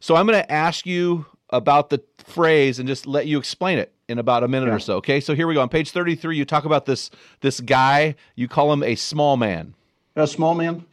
So 0.00 0.16
I'm 0.16 0.26
going 0.26 0.42
to 0.42 0.50
ask 0.50 0.86
you 0.86 1.26
about 1.50 1.90
the 1.90 2.02
phrase 2.24 2.78
and 2.78 2.88
just 2.88 3.06
let 3.06 3.26
you 3.26 3.38
explain 3.38 3.78
it 3.78 3.93
in 4.08 4.18
about 4.18 4.44
a 4.44 4.48
minute 4.48 4.66
Yeah. 4.68 4.74
or 4.74 4.78
so. 4.78 4.96
Okay, 4.96 5.20
so 5.20 5.34
here 5.34 5.46
we 5.46 5.54
go. 5.54 5.60
On 5.62 5.68
page 5.68 5.90
33, 5.90 6.36
you 6.36 6.44
talk 6.44 6.64
about 6.64 6.86
this 6.86 7.10
this 7.40 7.60
guy. 7.60 8.14
You 8.36 8.48
call 8.48 8.72
him 8.72 8.82
a 8.82 8.94
small 8.94 9.36
man. 9.36 9.74
A 10.16 10.26
small 10.26 10.54
man? 10.54 10.84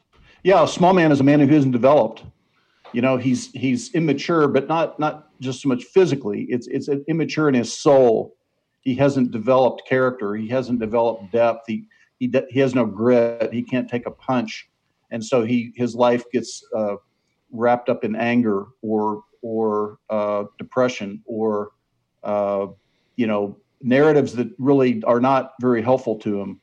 Yeah, 0.43 0.63
a 0.63 0.67
small 0.67 0.93
man 0.93 1.11
is 1.11 1.19
a 1.19 1.23
man 1.23 1.39
who 1.39 1.53
isn't 1.53 1.71
developed. 1.71 2.23
You 2.93 3.01
know, 3.01 3.17
he's 3.17 3.51
he's 3.51 3.93
immature, 3.93 4.47
but 4.47 4.67
not 4.67 4.99
not 4.99 5.29
just 5.39 5.61
so 5.61 5.69
much 5.69 5.83
physically. 5.85 6.43
It's 6.49 6.67
it's 6.67 6.87
immature 7.07 7.47
in 7.49 7.55
his 7.55 7.71
soul. 7.77 8.35
He 8.81 8.95
hasn't 8.95 9.31
developed 9.31 9.83
character. 9.87 10.35
He 10.35 10.47
hasn't 10.47 10.79
developed 10.79 11.31
depth. 11.31 11.65
He 11.67 11.85
he 12.19 12.27
d- 12.27 12.41
he 12.49 12.59
has 12.59 12.73
no 12.75 12.85
grit. 12.85 13.53
He 13.53 13.61
can't 13.61 13.89
take 13.89 14.05
a 14.07 14.11
punch. 14.11 14.67
and 15.11 15.23
so 15.23 15.43
he 15.43 15.73
his 15.75 15.93
life 15.95 16.23
gets 16.31 16.63
uh, 16.75 16.95
wrapped 17.51 17.89
up 17.89 18.03
in 18.03 18.15
anger 18.15 18.67
or 18.81 19.23
or 19.41 19.97
uh, 20.09 20.45
depression 20.57 21.21
or 21.25 21.71
uh, 22.23 22.67
you 23.21 23.27
know 23.27 23.55
narratives 23.83 24.33
that 24.33 24.49
really 24.57 25.03
are 25.03 25.21
not 25.21 25.53
very 25.61 25.83
helpful 25.83 26.17
to 26.17 26.41
him. 26.41 26.59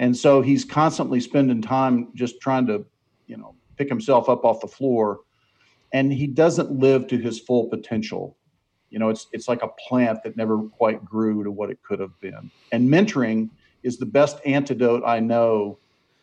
And 0.00 0.16
so 0.16 0.42
he's 0.42 0.64
constantly 0.64 1.20
spending 1.20 1.62
time 1.62 2.08
just 2.16 2.40
trying 2.40 2.66
to 2.66 2.84
you 3.28 3.36
know 3.36 3.54
pick 3.76 3.88
himself 3.88 4.28
up 4.28 4.44
off 4.44 4.60
the 4.60 4.66
floor. 4.66 5.20
And 5.92 6.12
he 6.12 6.26
doesn't 6.26 6.72
live 6.72 7.06
to 7.08 7.18
his 7.18 7.38
full 7.38 7.68
potential. 7.68 8.36
You 8.90 8.98
know 8.98 9.10
it's 9.10 9.28
it's 9.32 9.46
like 9.46 9.62
a 9.62 9.68
plant 9.88 10.24
that 10.24 10.36
never 10.36 10.58
quite 10.80 11.04
grew 11.04 11.44
to 11.44 11.52
what 11.52 11.70
it 11.70 11.78
could 11.84 12.00
have 12.00 12.18
been. 12.20 12.50
And 12.72 12.88
mentoring 12.88 13.48
is 13.84 13.98
the 13.98 14.06
best 14.06 14.38
antidote 14.44 15.02
i 15.06 15.18
know 15.20 15.78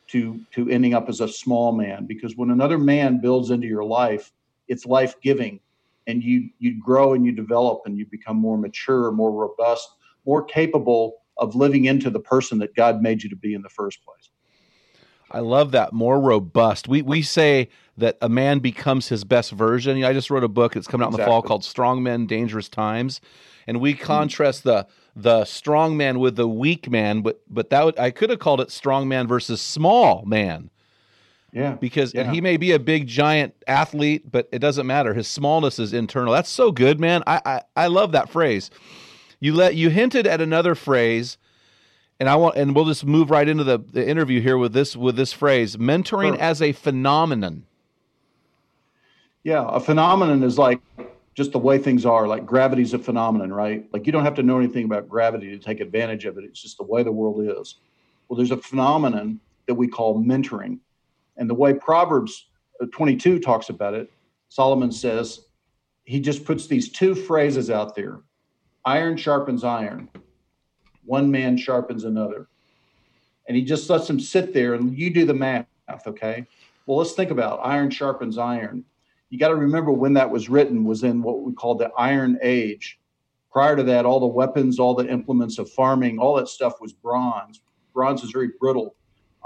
to 0.07 0.39
to 0.51 0.69
ending 0.69 0.93
up 0.93 1.07
as 1.07 1.21
a 1.21 1.27
small 1.27 1.71
man. 1.71 2.05
Because 2.05 2.35
when 2.35 2.49
another 2.51 2.77
man 2.77 3.21
builds 3.21 3.49
into 3.49 3.67
your 3.67 3.85
life 3.85 4.33
it's 4.67 4.85
life 4.85 5.15
giving 5.21 5.61
and 6.09 6.23
you 6.23 6.49
you 6.59 6.79
grow 6.81 7.13
and 7.13 7.25
you 7.25 7.31
develop 7.31 7.81
and 7.85 7.97
you 7.97 8.05
become 8.05 8.37
more 8.37 8.57
mature 8.57 9.11
more 9.11 9.31
robust 9.31 9.87
more 10.25 10.43
capable 10.43 11.21
of 11.37 11.55
living 11.55 11.85
into 11.85 12.09
the 12.09 12.19
person 12.19 12.57
that 12.57 12.75
god 12.75 13.01
made 13.01 13.23
you 13.23 13.29
to 13.29 13.35
be 13.35 13.53
in 13.53 13.61
the 13.61 13.69
first 13.69 14.03
place 14.03 14.29
I 15.31 15.39
love 15.41 15.71
that. 15.71 15.93
More 15.93 16.19
robust. 16.19 16.87
We 16.87 17.01
we 17.01 17.21
say 17.21 17.69
that 17.97 18.17
a 18.21 18.29
man 18.29 18.59
becomes 18.59 19.09
his 19.09 19.23
best 19.23 19.51
version. 19.51 20.03
I 20.03 20.13
just 20.13 20.29
wrote 20.29 20.43
a 20.43 20.47
book 20.47 20.73
that's 20.73 20.87
coming 20.87 21.05
out 21.05 21.13
in 21.13 21.19
the 21.19 21.25
fall 21.25 21.41
called 21.41 21.63
Strong 21.63 22.01
Men, 22.01 22.25
Dangerous 22.25 22.69
Times, 22.69 23.21
and 23.67 23.79
we 23.79 23.93
mm-hmm. 23.93 24.03
contrast 24.03 24.63
the 24.63 24.87
the 25.15 25.45
strong 25.45 25.97
man 25.97 26.19
with 26.19 26.35
the 26.35 26.47
weak 26.47 26.89
man. 26.89 27.21
But 27.21 27.41
but 27.47 27.69
that 27.69 27.85
would, 27.85 27.99
I 27.99 28.11
could 28.11 28.29
have 28.29 28.39
called 28.39 28.61
it 28.61 28.71
strong 28.71 29.07
man 29.07 29.27
versus 29.27 29.61
small 29.61 30.25
man. 30.25 30.71
Yeah, 31.51 31.73
because 31.73 32.13
yeah. 32.13 32.21
and 32.21 32.35
he 32.35 32.41
may 32.41 32.57
be 32.57 32.71
a 32.73 32.79
big 32.79 33.07
giant 33.07 33.55
athlete, 33.67 34.31
but 34.31 34.47
it 34.51 34.59
doesn't 34.59 34.85
matter. 34.87 35.13
His 35.13 35.27
smallness 35.27 35.79
is 35.79 35.93
internal. 35.93 36.33
That's 36.33 36.49
so 36.49 36.71
good, 36.71 36.99
man. 36.99 37.23
I 37.27 37.41
I, 37.45 37.61
I 37.75 37.87
love 37.87 38.11
that 38.13 38.29
phrase. 38.29 38.69
You 39.39 39.53
let 39.55 39.75
you 39.75 39.89
hinted 39.89 40.27
at 40.27 40.41
another 40.41 40.75
phrase 40.75 41.37
and 42.19 42.29
I 42.29 42.35
want 42.35 42.57
and 42.57 42.75
we'll 42.75 42.85
just 42.85 43.05
move 43.05 43.31
right 43.31 43.47
into 43.47 43.63
the, 43.63 43.79
the 43.79 44.07
interview 44.07 44.41
here 44.41 44.57
with 44.57 44.73
this 44.73 44.95
with 44.95 45.15
this 45.15 45.33
phrase 45.33 45.77
mentoring 45.77 46.33
Sure. 46.35 46.41
as 46.41 46.61
a 46.61 46.73
phenomenon 46.73 47.63
Yeah, 49.43 49.65
a 49.67 49.79
phenomenon 49.79 50.43
is 50.43 50.57
like 50.57 50.81
just 51.35 51.53
the 51.53 51.59
way 51.59 51.77
things 51.77 52.05
are. 52.05 52.27
Like 52.27 52.45
gravity's 52.45 52.93
a 52.93 52.99
phenomenon, 52.99 53.53
right? 53.53 53.85
Like 53.93 54.05
you 54.05 54.11
don't 54.11 54.25
have 54.25 54.35
to 54.35 54.43
know 54.43 54.59
anything 54.59 54.83
about 54.85 55.07
gravity 55.07 55.49
to 55.51 55.57
take 55.57 55.79
advantage 55.79 56.25
of 56.25 56.37
it. 56.37 56.43
It's 56.43 56.61
just 56.61 56.77
the 56.77 56.83
way 56.83 57.03
the 57.03 57.11
world 57.11 57.41
is. 57.41 57.75
Well, 58.27 58.35
there's 58.37 58.51
a 58.51 58.57
phenomenon 58.57 59.39
that 59.67 59.75
we 59.75 59.87
call 59.87 60.21
mentoring. 60.21 60.79
And 61.39 61.49
the 61.49 61.55
way 61.55 61.73
Proverbs 61.73 62.49
uh, 62.79 62.85
22 62.91 63.39
talks 63.39 63.69
about 63.69 63.95
it, 63.95 64.11
Solomon 64.49 64.91
says, 64.91 65.45
he 66.03 66.19
just 66.19 66.43
puts 66.45 66.67
these 66.67 66.91
two 66.91 67.15
phrases 67.15 67.69
out 67.69 67.95
there. 67.95 68.19
Iron 68.85 69.17
sharpens 69.17 69.63
iron, 69.63 70.09
one 71.05 71.31
man 71.31 71.57
sharpens 71.57 72.03
another. 72.03 72.47
And 73.47 73.55
he 73.55 73.63
just 73.63 73.89
lets 73.89 74.07
them 74.07 74.19
sit 74.19 74.53
there 74.53 74.73
and 74.73 74.95
you 74.95 75.11
do 75.11 75.25
the 75.25 75.33
math, 75.33 75.65
okay? 76.05 76.45
Well, 76.85 76.97
let's 76.97 77.13
think 77.13 77.31
about 77.31 77.61
iron 77.63 77.89
sharpens 77.89 78.37
iron. 78.37 78.83
You 79.29 79.39
got 79.39 79.49
to 79.49 79.55
remember 79.55 79.91
when 79.91 80.13
that 80.15 80.29
was 80.29 80.49
written 80.49 80.83
was 80.83 81.03
in 81.03 81.21
what 81.21 81.41
we 81.41 81.53
call 81.53 81.75
the 81.75 81.91
iron 81.97 82.37
age. 82.41 82.99
Prior 83.51 83.75
to 83.75 83.83
that 83.83 84.05
all 84.05 84.19
the 84.19 84.27
weapons 84.27 84.79
all 84.79 84.95
the 84.95 85.07
implements 85.07 85.57
of 85.57 85.69
farming 85.71 86.19
all 86.19 86.35
that 86.35 86.47
stuff 86.47 86.81
was 86.81 86.93
bronze. 86.93 87.61
Bronze 87.93 88.23
is 88.23 88.31
very 88.31 88.49
brittle 88.59 88.95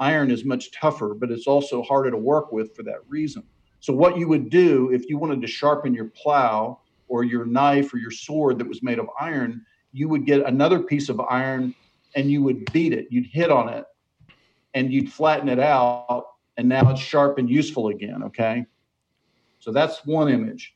iron 0.03 0.29
is 0.31 0.43
much 0.45 0.71
tougher 0.71 1.13
but 1.13 1.31
it's 1.31 1.47
also 1.47 1.81
harder 1.81 2.11
to 2.11 2.17
work 2.17 2.51
with 2.51 2.75
for 2.75 2.83
that 2.83 2.99
reason 3.07 3.43
so 3.79 3.93
what 3.93 4.17
you 4.17 4.27
would 4.27 4.49
do 4.49 4.91
if 4.91 5.09
you 5.09 5.17
wanted 5.17 5.41
to 5.41 5.47
sharpen 5.47 5.93
your 5.93 6.09
plow 6.09 6.79
or 7.07 7.23
your 7.23 7.45
knife 7.45 7.93
or 7.93 7.97
your 7.97 8.11
sword 8.11 8.57
that 8.57 8.67
was 8.67 8.83
made 8.83 8.99
of 8.99 9.07
iron 9.19 9.65
you 9.91 10.07
would 10.09 10.25
get 10.25 10.45
another 10.45 10.79
piece 10.79 11.09
of 11.09 11.19
iron 11.21 11.73
and 12.15 12.29
you 12.29 12.41
would 12.43 12.71
beat 12.73 12.93
it 12.93 13.07
you'd 13.09 13.27
hit 13.27 13.51
on 13.51 13.69
it 13.69 13.85
and 14.73 14.91
you'd 14.91 15.11
flatten 15.11 15.49
it 15.49 15.59
out 15.59 16.25
and 16.57 16.67
now 16.67 16.89
it's 16.89 17.01
sharp 17.01 17.37
and 17.37 17.49
useful 17.49 17.87
again 17.87 18.23
okay 18.23 18.65
so 19.63 19.71
that's 19.71 20.05
one 20.05 20.27
image. 20.27 20.75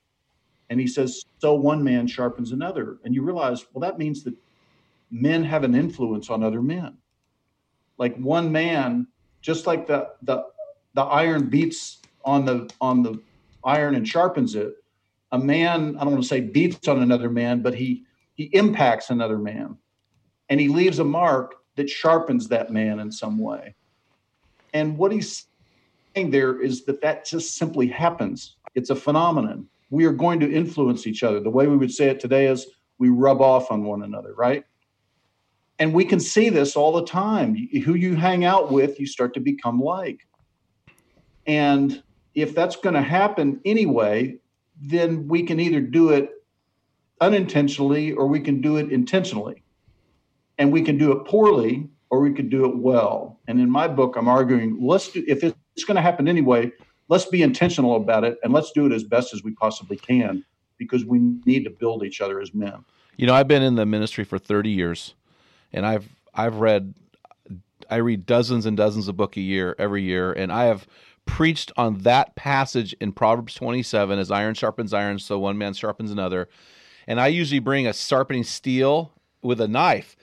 And 0.70 0.80
he 0.80 0.88
says, 0.88 1.26
so 1.40 1.56
one 1.56 1.84
man 1.84 2.08
sharpens 2.08 2.54
another. 2.54 3.00
And 3.04 3.14
you 3.14 3.22
realize, 3.22 3.66
well, 3.74 3.82
that 3.82 3.98
means 3.98 4.24
that 4.24 4.34
men 5.12 5.44
have 5.44 5.66
an 5.66 5.76
influence 5.76 6.30
on 6.30 6.42
other 6.42 6.62
men. 6.62 6.98
Like 7.98 8.16
one 8.16 8.50
man, 8.50 9.08
just 9.48 9.66
like 9.66 9.88
the 9.88 10.10
the 10.24 10.44
the 10.94 11.04
iron 11.04 11.48
beats 11.48 12.02
on 12.26 12.44
the 12.44 12.70
on 12.82 13.02
the 13.02 13.18
iron 13.64 13.96
and 13.96 14.06
sharpens 14.06 14.56
it, 14.56 14.74
a 15.32 15.40
man, 15.40 15.96
I 15.96 16.04
don't 16.04 16.12
want 16.12 16.24
to 16.24 16.28
say 16.28 16.42
beats 16.42 16.90
on 16.90 17.02
another 17.02 17.30
man, 17.30 17.62
but 17.62 17.74
he 17.74 18.04
he 18.34 18.50
impacts 18.52 19.10
another 19.10 19.38
man. 19.38 19.78
And 20.50 20.60
he 20.60 20.68
leaves 20.68 21.00
a 21.00 21.06
mark 21.06 21.56
that 21.78 21.90
sharpens 21.90 22.50
that 22.50 22.74
man 22.74 23.00
in 23.00 23.10
some 23.10 23.40
way. 23.40 23.74
And 24.74 24.98
what 24.98 25.14
he's 25.14 25.46
saying 26.14 26.32
there 26.32 26.62
is 26.62 26.84
that 26.84 27.00
that 27.00 27.24
just 27.26 27.56
simply 27.56 27.88
happens. 27.88 28.58
It's 28.76 28.90
a 28.90 28.98
phenomenon. 28.98 29.68
We 29.90 30.04
are 30.04 30.12
going 30.12 30.42
to 30.42 30.52
influence 30.52 31.08
each 31.08 31.24
other. 31.24 31.40
The 31.40 31.50
way 31.50 31.68
we 31.68 31.78
would 31.78 31.94
say 31.94 32.10
it 32.10 32.20
today 32.20 32.48
is 32.48 32.68
we 32.98 33.08
rub 33.08 33.40
off 33.40 33.72
on 33.72 33.86
one 33.86 34.04
another, 34.04 34.34
right? 34.34 34.66
And 35.80 35.94
we 35.94 36.06
can 36.06 36.20
see 36.20 36.50
this 36.50 36.76
all 36.76 36.92
the 36.92 37.06
time. 37.06 37.56
Who 37.86 37.94
you 37.94 38.16
hang 38.16 38.46
out 38.46 38.72
with, 38.72 39.00
you 39.00 39.06
start 39.06 39.34
to 39.36 39.40
become 39.40 39.80
like. 39.80 40.28
And 41.46 42.02
if 42.34 42.54
that's 42.56 42.76
going 42.76 42.96
to 42.96 43.02
happen 43.02 43.62
anyway, 43.64 44.38
then 44.82 45.28
we 45.28 45.44
can 45.44 45.60
either 45.60 45.82
do 45.82 46.10
it 46.10 46.30
unintentionally 47.22 48.12
or 48.12 48.28
we 48.28 48.40
can 48.40 48.62
do 48.62 48.78
it 48.78 48.92
intentionally. 48.92 49.64
And 50.58 50.72
we 50.72 50.82
can 50.82 50.98
do 50.98 51.12
it 51.12 51.26
poorly 51.26 51.90
or 52.10 52.22
we 52.22 52.34
could 52.34 52.50
do 52.50 52.66
it 52.66 52.78
well. 52.78 53.40
And 53.48 53.60
in 53.60 53.70
my 53.70 53.88
book, 53.88 54.16
I'm 54.18 54.28
arguing 54.28 54.78
let's 54.82 55.10
do, 55.10 55.24
if 55.28 55.44
it's 55.44 55.84
going 55.86 55.96
to 55.96 56.02
happen 56.02 56.28
anyway, 56.28 56.72
let's 57.10 57.26
be 57.26 57.44
intentional 57.44 57.96
about 57.96 58.24
it 58.24 58.38
and 58.44 58.54
let's 58.54 58.72
do 58.72 58.86
it 58.86 58.92
as 58.92 59.04
best 59.04 59.34
as 59.34 59.44
we 59.44 59.52
possibly 59.52 59.98
can 59.98 60.44
because 60.78 61.06
we 61.06 61.20
need 61.46 61.64
to 61.64 61.70
build 61.70 62.04
each 62.04 62.22
other 62.22 62.40
as 62.40 62.54
men. 62.54 62.86
You 63.16 63.28
know, 63.28 63.34
I've 63.34 63.48
been 63.48 63.64
in 63.64 63.76
the 63.76 63.86
ministry 63.86 64.24
for 64.24 64.38
30 64.38 64.70
years 64.70 65.16
and 65.78 65.86
I've 65.86 66.10
I've 66.34 66.56
read 66.56 66.94
I 67.90 67.98
read 67.98 68.26
dozens 68.26 68.66
and 68.66 68.76
dozens 68.76 69.08
of 69.08 69.16
book 69.16 69.38
a 69.38 69.42
year 69.42 69.76
every 69.80 70.04
year 70.04 70.34
and 70.34 70.52
I 70.52 70.66
have 70.66 70.88
preached 71.26 71.72
on 71.78 72.00
that 72.00 72.36
passage 72.36 72.94
in 73.00 73.12
Proverbs 73.12 73.54
27 73.54 74.18
as 74.18 74.32
iron 74.32 74.56
sharpens 74.56 74.94
iron 74.94 75.20
so 75.20 75.38
one 75.38 75.58
man 75.58 75.74
sharpens 75.74 76.12
another. 76.12 76.50
And 77.06 77.22
I 77.22 77.28
usually 77.28 77.60
bring 77.60 77.86
a 77.88 77.94
sharpening 77.94 78.44
steel 78.44 79.14
with 79.42 79.62
a 79.62 79.68
knife. 79.68 80.17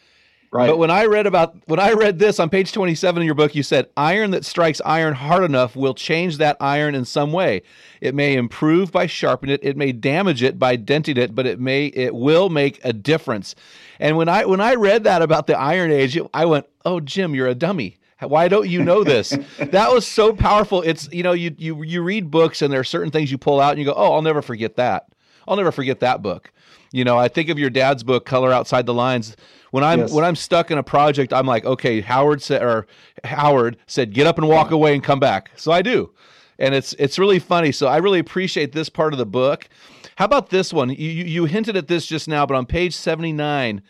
Right. 0.54 0.68
But 0.68 0.78
when 0.78 0.92
I 0.92 1.06
read 1.06 1.26
about 1.26 1.56
when 1.66 1.80
I 1.80 1.94
read 1.94 2.20
this 2.20 2.38
on 2.38 2.48
page 2.48 2.70
27 2.70 3.20
in 3.20 3.26
your 3.26 3.34
book, 3.34 3.56
you 3.56 3.64
said 3.64 3.88
iron 3.96 4.30
that 4.30 4.44
strikes 4.44 4.80
iron 4.84 5.12
hard 5.12 5.42
enough 5.42 5.74
will 5.74 5.94
change 5.94 6.38
that 6.38 6.56
iron 6.60 6.94
in 6.94 7.04
some 7.04 7.32
way. 7.32 7.62
It 8.00 8.14
may 8.14 8.36
improve 8.36 8.92
by 8.92 9.06
sharpening 9.06 9.54
it, 9.54 9.64
it 9.64 9.76
may 9.76 9.90
damage 9.90 10.44
it 10.44 10.56
by 10.56 10.76
denting 10.76 11.16
it, 11.16 11.34
but 11.34 11.44
it 11.44 11.58
may 11.58 11.86
it 11.86 12.14
will 12.14 12.50
make 12.50 12.80
a 12.84 12.92
difference. 12.92 13.56
And 13.98 14.16
when 14.16 14.28
I 14.28 14.44
when 14.44 14.60
I 14.60 14.76
read 14.76 15.02
that 15.02 15.22
about 15.22 15.48
the 15.48 15.58
iron 15.58 15.90
age, 15.90 16.16
I 16.32 16.44
went, 16.44 16.66
"Oh, 16.84 17.00
Jim, 17.00 17.34
you're 17.34 17.48
a 17.48 17.56
dummy." 17.56 17.98
Why 18.20 18.46
don't 18.46 18.68
you 18.70 18.84
know 18.84 19.02
this? 19.02 19.30
that 19.58 19.92
was 19.92 20.06
so 20.06 20.32
powerful. 20.32 20.82
It's 20.82 21.12
you 21.12 21.24
know 21.24 21.32
you 21.32 21.52
you 21.58 21.82
you 21.82 22.00
read 22.00 22.30
books 22.30 22.62
and 22.62 22.72
there 22.72 22.78
are 22.78 22.84
certain 22.84 23.10
things 23.10 23.32
you 23.32 23.38
pull 23.38 23.58
out 23.58 23.70
and 23.70 23.80
you 23.80 23.86
go, 23.86 23.94
"Oh, 23.96 24.12
I'll 24.12 24.22
never 24.22 24.40
forget 24.40 24.76
that." 24.76 25.08
I'll 25.46 25.56
never 25.56 25.72
forget 25.72 26.00
that 26.00 26.22
book. 26.22 26.52
You 26.92 27.04
know, 27.04 27.18
I 27.18 27.28
think 27.28 27.48
of 27.48 27.58
your 27.58 27.70
dad's 27.70 28.02
book, 28.02 28.24
Color 28.24 28.52
Outside 28.52 28.86
the 28.86 28.94
Lines. 28.94 29.36
When 29.74 29.82
I'm 29.82 29.98
Yes. 29.98 30.12
when 30.12 30.24
I'm 30.24 30.36
stuck 30.36 30.70
in 30.70 30.78
a 30.78 30.84
project, 30.84 31.32
I'm 31.32 31.48
like, 31.48 31.64
okay, 31.64 32.00
Howard 32.00 32.40
said 32.40 32.62
or 32.62 32.86
Howard 33.24 33.76
said, 33.88 34.14
get 34.14 34.24
up 34.24 34.38
and 34.38 34.46
walk 34.46 34.70
away 34.70 34.94
and 34.94 35.02
come 35.02 35.18
back. 35.18 35.50
So 35.56 35.72
I 35.72 35.82
do, 35.82 36.12
and 36.60 36.76
it's 36.76 36.92
it's 36.92 37.18
really 37.18 37.40
funny. 37.40 37.72
So 37.72 37.88
I 37.88 37.96
really 37.96 38.20
appreciate 38.20 38.70
this 38.70 38.88
part 38.88 39.12
of 39.12 39.18
the 39.18 39.26
book. 39.26 39.68
How 40.14 40.26
about 40.26 40.50
this 40.50 40.72
one? 40.72 40.90
You 40.90 41.10
you, 41.10 41.24
you 41.24 41.44
hinted 41.46 41.76
at 41.76 41.88
this 41.88 42.06
just 42.06 42.28
now, 42.28 42.46
but 42.46 42.54
on 42.54 42.66
page 42.66 42.94
79. 42.94 43.82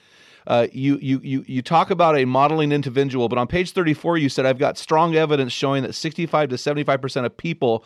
Uh, 0.46 0.68
you, 0.72 0.98
you 1.02 1.20
you 1.22 1.44
you 1.46 1.60
talk 1.60 1.90
about 1.90 2.16
a 2.16 2.24
modeling 2.24 2.72
individual, 2.72 3.28
but 3.28 3.38
on 3.38 3.46
page 3.46 3.72
34 3.72 4.16
you 4.18 4.30
said 4.30 4.46
I've 4.46 4.58
got 4.58 4.78
strong 4.78 5.14
evidence 5.14 5.52
showing 5.52 5.82
that 5.82 5.94
65 5.94 6.48
to 6.48 6.56
75 6.58 7.00
percent 7.02 7.26
of 7.26 7.36
people 7.36 7.84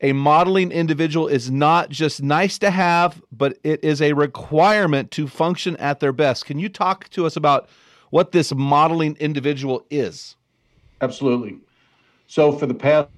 a 0.00 0.12
modeling 0.12 0.72
individual 0.72 1.26
is 1.26 1.50
not 1.50 1.90
just 1.90 2.22
nice 2.22 2.58
to 2.58 2.70
have, 2.70 3.22
but 3.32 3.58
it 3.62 3.82
is 3.82 4.02
a 4.02 4.12
requirement 4.12 5.10
to 5.12 5.26
function 5.26 5.76
at 5.76 6.00
their 6.00 6.12
best. 6.12 6.44
Can 6.46 6.58
you 6.58 6.68
talk 6.68 7.08
to 7.10 7.26
us 7.26 7.36
about 7.36 7.68
what 8.10 8.32
this 8.32 8.54
modeling 8.54 9.16
individual 9.18 9.86
is? 9.90 10.36
Absolutely. 11.00 11.58
So 12.26 12.52
for 12.52 12.66
the 12.66 12.74
past 12.74 13.08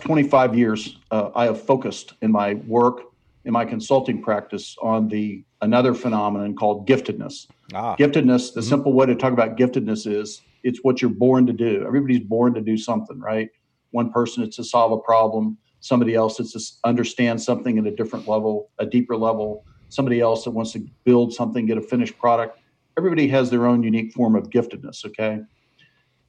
25 0.00 0.56
years, 0.56 0.98
uh, 1.10 1.30
I 1.34 1.44
have 1.44 1.60
focused 1.60 2.14
in 2.22 2.32
my 2.32 2.54
work, 2.54 3.02
in 3.44 3.52
my 3.52 3.64
consulting 3.64 4.22
practice, 4.22 4.76
on 4.82 5.08
the 5.08 5.44
another 5.60 5.94
phenomenon 5.94 6.56
called 6.56 6.88
giftedness. 6.88 7.46
Ah, 7.74 7.96
Giftedness, 7.96 8.52
the 8.52 8.62
simple 8.62 8.92
way 8.92 9.06
to 9.06 9.14
talk 9.14 9.32
about 9.32 9.56
giftedness 9.56 10.06
is 10.06 10.42
it's 10.62 10.80
what 10.82 11.00
you're 11.00 11.10
born 11.10 11.46
to 11.46 11.52
do. 11.52 11.84
Everybody's 11.86 12.20
born 12.20 12.54
to 12.54 12.60
do 12.60 12.76
something, 12.76 13.18
right? 13.18 13.48
One 13.90 14.10
person 14.10 14.42
it's 14.42 14.56
to 14.56 14.64
solve 14.64 14.92
a 14.92 14.98
problem, 14.98 15.58
somebody 15.82 16.14
else 16.14 16.40
it's 16.40 16.52
to 16.52 16.78
understand 16.84 17.42
something 17.42 17.76
at 17.76 17.86
a 17.86 17.90
different 17.90 18.26
level, 18.26 18.70
a 18.78 18.86
deeper 18.86 19.16
level, 19.16 19.66
somebody 19.88 20.20
else 20.20 20.44
that 20.44 20.52
wants 20.52 20.72
to 20.72 20.86
build 21.04 21.34
something, 21.34 21.66
get 21.66 21.76
a 21.76 21.82
finished 21.82 22.16
product. 22.18 22.58
Everybody 22.96 23.28
has 23.28 23.50
their 23.50 23.66
own 23.66 23.82
unique 23.82 24.12
form 24.12 24.36
of 24.36 24.48
giftedness, 24.48 25.04
okay? 25.04 25.40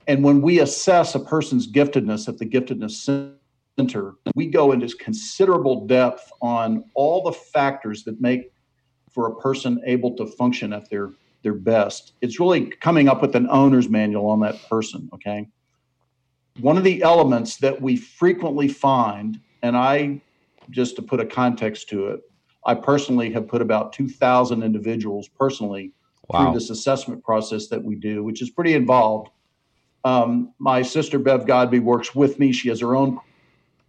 And 0.08 0.24
when 0.24 0.42
we 0.42 0.60
assess 0.60 1.16
a 1.16 1.20
person's 1.20 1.72
giftedness 1.72 2.28
at 2.28 2.40
the 2.40 2.46
giftedness 2.46 3.32
center, 3.78 4.16
we 4.36 4.48
go 4.48 4.72
into 4.72 4.88
considerable 4.98 5.86
depth 5.86 6.32
on 6.42 6.84
all 6.96 7.24
the 7.24 7.32
factors 7.32 8.04
that 8.06 8.20
make 8.20 8.52
for 9.12 9.28
a 9.28 9.36
person 9.36 9.80
able 9.86 10.16
to 10.16 10.26
function 10.26 10.74
at 10.74 10.90
their 10.90 11.12
their 11.44 11.54
best. 11.54 12.14
It's 12.22 12.40
really 12.40 12.68
coming 12.82 13.10
up 13.10 13.22
with 13.22 13.36
an 13.36 13.48
owner's 13.50 13.90
manual 13.90 14.30
on 14.30 14.40
that 14.40 14.56
person, 14.70 15.10
okay? 15.14 15.50
One 16.60 16.78
of 16.78 16.84
the 16.84 17.02
elements 17.02 17.58
that 17.58 17.82
we 17.82 17.96
frequently 17.96 18.68
find, 18.68 19.40
and 19.62 19.76
I 19.76 20.22
just 20.70 20.96
to 20.98 21.02
put 21.02 21.20
a 21.20 21.26
context 21.26 21.90
to 21.90 22.08
it, 22.08 22.22
I 22.66 22.76
personally 22.76 23.32
have 23.34 23.48
put 23.48 23.62
about 23.62 23.94
2,000 23.94 24.64
individuals 24.64 25.28
personally 25.28 25.92
wow. 26.30 26.46
through 26.46 26.60
this 26.60 26.70
assessment 26.70 27.24
process 27.24 27.68
that 27.68 27.84
we 27.84 27.96
do, 27.96 28.24
which 28.24 28.42
is 28.42 28.50
pretty 28.50 28.74
involved. 28.74 29.30
Um, 30.06 30.54
my 30.60 30.82
sister 30.82 31.20
Bev 31.20 31.46
Godby 31.46 31.80
works 31.80 32.14
with 32.14 32.40
me. 32.40 32.52
She 32.52 32.70
has 32.70 32.80
her 32.80 32.96
own 32.96 33.20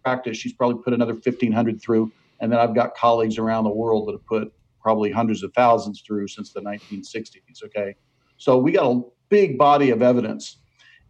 practice. 0.03 0.37
She's 0.37 0.53
probably 0.53 0.81
put 0.83 0.93
another 0.93 1.13
1,500 1.13 1.81
through. 1.81 2.11
And 2.39 2.51
then 2.51 2.59
I've 2.59 2.75
got 2.75 2.95
colleagues 2.95 3.37
around 3.37 3.63
the 3.63 3.71
world 3.71 4.07
that 4.07 4.13
have 4.13 4.25
put 4.25 4.53
probably 4.81 5.11
hundreds 5.11 5.41
of 5.43 5.53
thousands 5.53 6.01
through 6.01 6.27
since 6.27 6.51
the 6.51 6.61
1960s. 6.61 7.63
Okay. 7.65 7.95
So 8.37 8.57
we 8.57 8.71
got 8.71 8.91
a 8.91 9.01
big 9.29 9.57
body 9.57 9.89
of 9.91 10.01
evidence. 10.01 10.57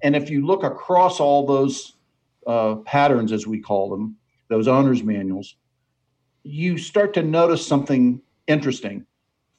And 0.02 0.16
if 0.16 0.30
you 0.30 0.46
look 0.46 0.64
across 0.64 1.20
all 1.20 1.46
those 1.46 1.94
uh, 2.46 2.76
patterns, 2.76 3.32
as 3.32 3.48
we 3.48 3.60
call 3.60 3.90
them, 3.90 4.18
those 4.48 4.68
owner's 4.68 5.04
manuals, 5.04 5.56
you 6.44 6.78
start 6.78 7.14
to 7.16 7.24
notice 7.24 7.66
something 7.66 8.22
interesting. 8.48 9.06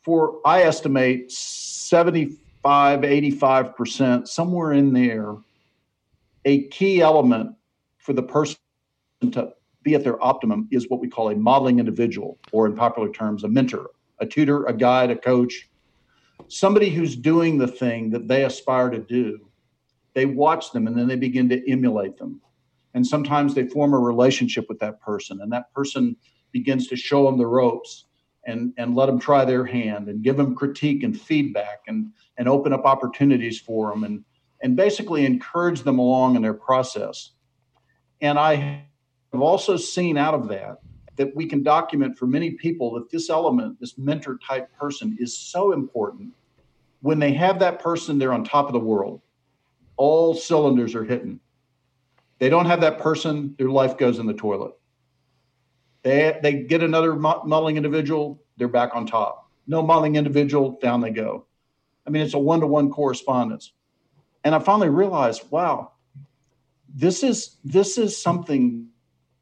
For 0.02 0.40
I 0.44 0.62
estimate 0.62 1.32
75, 1.32 3.00
85%, 3.00 4.28
somewhere 4.28 4.72
in 4.72 4.92
there, 4.92 5.34
a 6.44 6.68
key 6.68 7.00
element 7.00 7.56
for 7.98 8.12
the 8.12 8.22
person 8.22 8.56
to 9.32 9.52
be 9.82 9.94
at 9.94 10.04
their 10.04 10.22
optimum 10.22 10.68
is 10.70 10.88
what 10.88 11.00
we 11.00 11.08
call 11.08 11.30
a 11.30 11.34
modeling 11.34 11.80
individual, 11.80 12.38
or 12.52 12.66
in 12.66 12.74
popular 12.74 13.10
terms, 13.10 13.44
a 13.44 13.48
mentor, 13.48 13.90
a 14.20 14.26
tutor, 14.26 14.64
a 14.66 14.72
guide, 14.72 15.10
a 15.10 15.16
coach, 15.16 15.68
somebody 16.48 16.90
who's 16.90 17.16
doing 17.16 17.58
the 17.58 17.66
thing 17.66 18.10
that 18.10 18.28
they 18.28 18.44
aspire 18.44 18.90
to 18.90 18.98
do. 18.98 19.48
They 20.16 20.24
watch 20.24 20.72
them 20.72 20.86
and 20.86 20.96
then 20.96 21.06
they 21.06 21.16
begin 21.16 21.46
to 21.50 21.70
emulate 21.70 22.16
them. 22.16 22.40
And 22.94 23.06
sometimes 23.06 23.54
they 23.54 23.66
form 23.66 23.92
a 23.92 23.98
relationship 23.98 24.64
with 24.66 24.78
that 24.78 24.98
person, 25.02 25.42
and 25.42 25.52
that 25.52 25.70
person 25.74 26.16
begins 26.52 26.86
to 26.86 26.96
show 26.96 27.26
them 27.26 27.36
the 27.36 27.46
ropes 27.46 28.06
and, 28.46 28.72
and 28.78 28.96
let 28.96 29.06
them 29.06 29.18
try 29.18 29.44
their 29.44 29.66
hand 29.66 30.08
and 30.08 30.22
give 30.22 30.38
them 30.38 30.54
critique 30.54 31.02
and 31.02 31.20
feedback 31.20 31.80
and, 31.86 32.12
and 32.38 32.48
open 32.48 32.72
up 32.72 32.86
opportunities 32.86 33.60
for 33.60 33.90
them 33.90 34.04
and, 34.04 34.24
and 34.62 34.74
basically 34.74 35.26
encourage 35.26 35.82
them 35.82 35.98
along 35.98 36.34
in 36.34 36.40
their 36.40 36.54
process. 36.54 37.32
And 38.22 38.38
I 38.38 38.86
have 39.34 39.42
also 39.42 39.76
seen 39.76 40.16
out 40.16 40.32
of 40.32 40.48
that 40.48 40.78
that 41.16 41.36
we 41.36 41.44
can 41.44 41.62
document 41.62 42.16
for 42.16 42.26
many 42.26 42.52
people 42.52 42.94
that 42.94 43.10
this 43.10 43.28
element, 43.28 43.78
this 43.80 43.98
mentor 43.98 44.38
type 44.38 44.74
person, 44.78 45.14
is 45.20 45.36
so 45.36 45.74
important. 45.74 46.32
When 47.02 47.18
they 47.18 47.34
have 47.34 47.58
that 47.58 47.80
person, 47.80 48.18
they're 48.18 48.32
on 48.32 48.44
top 48.44 48.66
of 48.66 48.72
the 48.72 48.80
world. 48.80 49.20
All 49.96 50.34
cylinders 50.34 50.94
are 50.94 51.04
hitting. 51.04 51.40
They 52.38 52.48
don't 52.48 52.66
have 52.66 52.82
that 52.82 52.98
person, 52.98 53.54
their 53.58 53.70
life 53.70 53.96
goes 53.96 54.18
in 54.18 54.26
the 54.26 54.34
toilet. 54.34 54.72
They, 56.02 56.38
they 56.42 56.52
get 56.52 56.82
another 56.82 57.16
modeling 57.16 57.76
individual, 57.76 58.42
they're 58.56 58.68
back 58.68 58.94
on 58.94 59.06
top. 59.06 59.50
No 59.66 59.82
modeling 59.82 60.16
individual, 60.16 60.78
down 60.80 61.00
they 61.00 61.10
go. 61.10 61.46
I 62.06 62.10
mean, 62.10 62.22
it's 62.22 62.34
a 62.34 62.38
one 62.38 62.60
to 62.60 62.66
one 62.66 62.90
correspondence. 62.90 63.72
And 64.44 64.54
I 64.54 64.60
finally 64.60 64.88
realized, 64.88 65.42
wow, 65.50 65.92
this 66.94 67.22
is 67.24 67.56
this 67.64 67.98
is 67.98 68.16
something 68.16 68.86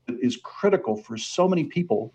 that 0.07 0.19
is 0.21 0.38
critical 0.43 0.97
for 0.97 1.19
so 1.19 1.47
many 1.47 1.64
people. 1.64 2.12